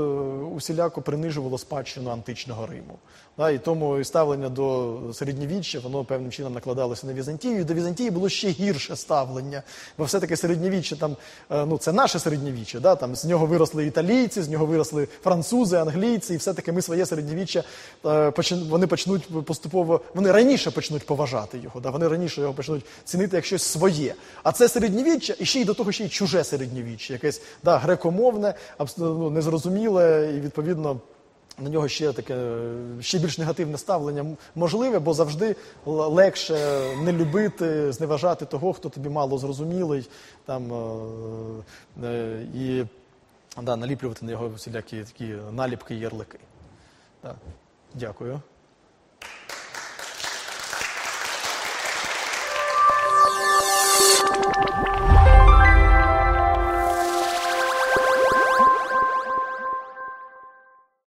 [0.57, 2.99] усіляко принижувало спадщину античного Риму.
[3.39, 7.65] Да, і тому і ставлення до середньовіччя воно певним чином накладалося на Візантію.
[7.65, 9.62] До Візантії було ще гірше ставлення,
[9.98, 11.16] бо все-таки середньовіччя там,
[11.51, 15.77] е, ну це наше середньовіччя, да, там з нього виросли італійці, з нього виросли французи,
[15.77, 17.65] англійці, і все-таки ми своє середньовіччя
[18.07, 23.36] е, вони почнуть поступово, вони раніше почнуть поважати його, да, вони раніше його почнуть цінити
[23.36, 24.15] як щось своє.
[24.43, 28.55] А це середньовіччя, і ще й до того ще й чуже середньовіччя, якесь да, грекомовне,
[28.78, 31.01] абсолютно ну, незрозуміле, і відповідно.
[31.61, 32.59] На нього ще таке
[33.01, 35.57] ще більш негативне ставлення можливе, бо завжди
[35.87, 40.09] легше не любити, зневажати того, хто тобі мало зрозумілий,
[40.47, 40.73] там
[42.03, 42.85] е, е, і
[43.62, 46.39] да, наліплювати на його всілякі такі наліпки ярлики.
[47.23, 47.35] Да.
[47.95, 48.41] Дякую.